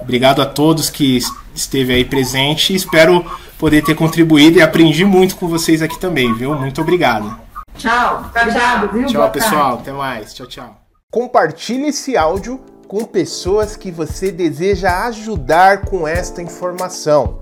Obrigado 0.00 0.40
a 0.40 0.46
todos 0.46 0.88
que 0.88 1.18
esteve 1.54 1.92
aí 1.92 2.04
presente. 2.04 2.74
Espero 2.74 3.24
poder 3.58 3.82
ter 3.82 3.94
contribuído 3.94 4.58
e 4.58 4.62
aprendi 4.62 5.04
muito 5.04 5.36
com 5.36 5.48
vocês 5.48 5.82
aqui 5.82 5.98
também, 5.98 6.34
viu? 6.34 6.54
Muito 6.54 6.80
obrigado. 6.80 7.38
Tchau. 7.76 8.30
Obrigado, 8.34 8.92
viu? 8.92 9.06
Tchau, 9.06 9.30
pessoal. 9.30 9.74
Até 9.74 9.92
mais. 9.92 10.34
Tchau, 10.34 10.46
tchau. 10.46 10.76
Compartilhe 11.10 11.88
esse 11.88 12.16
áudio 12.16 12.60
com 12.88 13.04
pessoas 13.04 13.76
que 13.76 13.90
você 13.90 14.30
deseja 14.30 15.06
ajudar 15.06 15.82
com 15.82 16.06
esta 16.06 16.42
informação. 16.42 17.38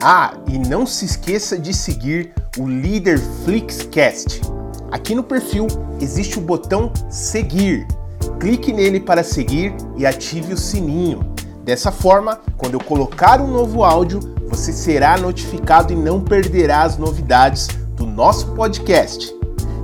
Ah, 0.00 0.34
e 0.46 0.58
não 0.58 0.86
se 0.86 1.04
esqueça 1.04 1.58
de 1.58 1.74
seguir 1.74 2.32
o 2.56 2.68
Líder 2.68 3.18
Flixcast. 3.44 4.40
Aqui 4.90 5.14
no 5.14 5.22
perfil 5.22 5.66
existe 6.00 6.38
o 6.38 6.42
botão 6.42 6.92
seguir. 7.10 7.86
Clique 8.40 8.72
nele 8.72 9.00
para 9.00 9.22
seguir 9.22 9.74
e 9.96 10.06
ative 10.06 10.54
o 10.54 10.56
sininho. 10.56 11.34
Dessa 11.68 11.92
forma, 11.92 12.40
quando 12.56 12.72
eu 12.72 12.80
colocar 12.80 13.42
um 13.42 13.46
novo 13.46 13.84
áudio, 13.84 14.20
você 14.48 14.72
será 14.72 15.18
notificado 15.18 15.92
e 15.92 15.96
não 15.96 16.18
perderá 16.18 16.80
as 16.80 16.96
novidades 16.96 17.68
do 17.94 18.06
nosso 18.06 18.54
podcast. 18.54 19.36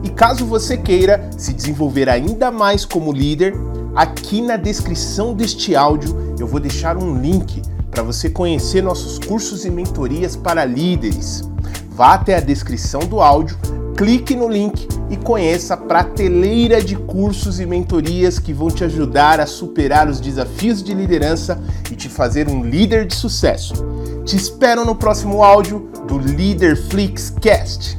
E 0.03 0.09
caso 0.09 0.47
você 0.47 0.78
queira 0.78 1.28
se 1.37 1.53
desenvolver 1.53 2.09
ainda 2.09 2.51
mais 2.51 2.87
como 2.87 3.12
líder, 3.12 3.53
aqui 3.95 4.41
na 4.41 4.57
descrição 4.57 5.35
deste 5.35 5.76
áudio 5.76 6.35
eu 6.41 6.47
vou 6.47 6.59
deixar 6.59 6.97
um 6.97 7.20
link 7.20 7.61
para 7.91 8.03
você 8.03 8.30
conhecer 8.30 8.82
nossos 8.82 9.18
cursos 9.18 9.66
e 9.66 9.70
mentorias 9.70 10.37
para 10.37 10.64
líderes. 10.64 11.43
Vá 11.91 12.14
até 12.14 12.35
a 12.35 12.41
descrição 12.41 13.01
do 13.01 13.20
áudio, 13.20 13.59
clique 13.95 14.35
no 14.35 14.49
link 14.49 14.89
e 15.15 15.17
conheça 15.17 15.75
a 15.75 15.77
prateleira 15.77 16.83
de 16.83 16.97
cursos 16.97 17.61
e 17.61 17.67
mentorias 17.67 18.41
que 18.41 18.53
vão 18.53 18.69
te 18.69 18.83
ajudar 18.83 19.39
a 19.39 19.47
superar 19.47 20.09
os 20.09 20.21
desafios 20.21 20.83
de 20.83 20.93
liderança 20.93 21.62
e 21.91 21.95
te 21.95 22.09
fazer 22.09 22.49
um 22.49 22.65
líder 22.65 23.07
de 23.07 23.15
sucesso. 23.15 23.75
Te 24.25 24.37
espero 24.37 24.85
no 24.85 24.97
próximo 24.97 25.45
áudio 25.45 25.89
do 26.09 26.19
Leader 26.19 26.77
Flixcast. 26.89 27.97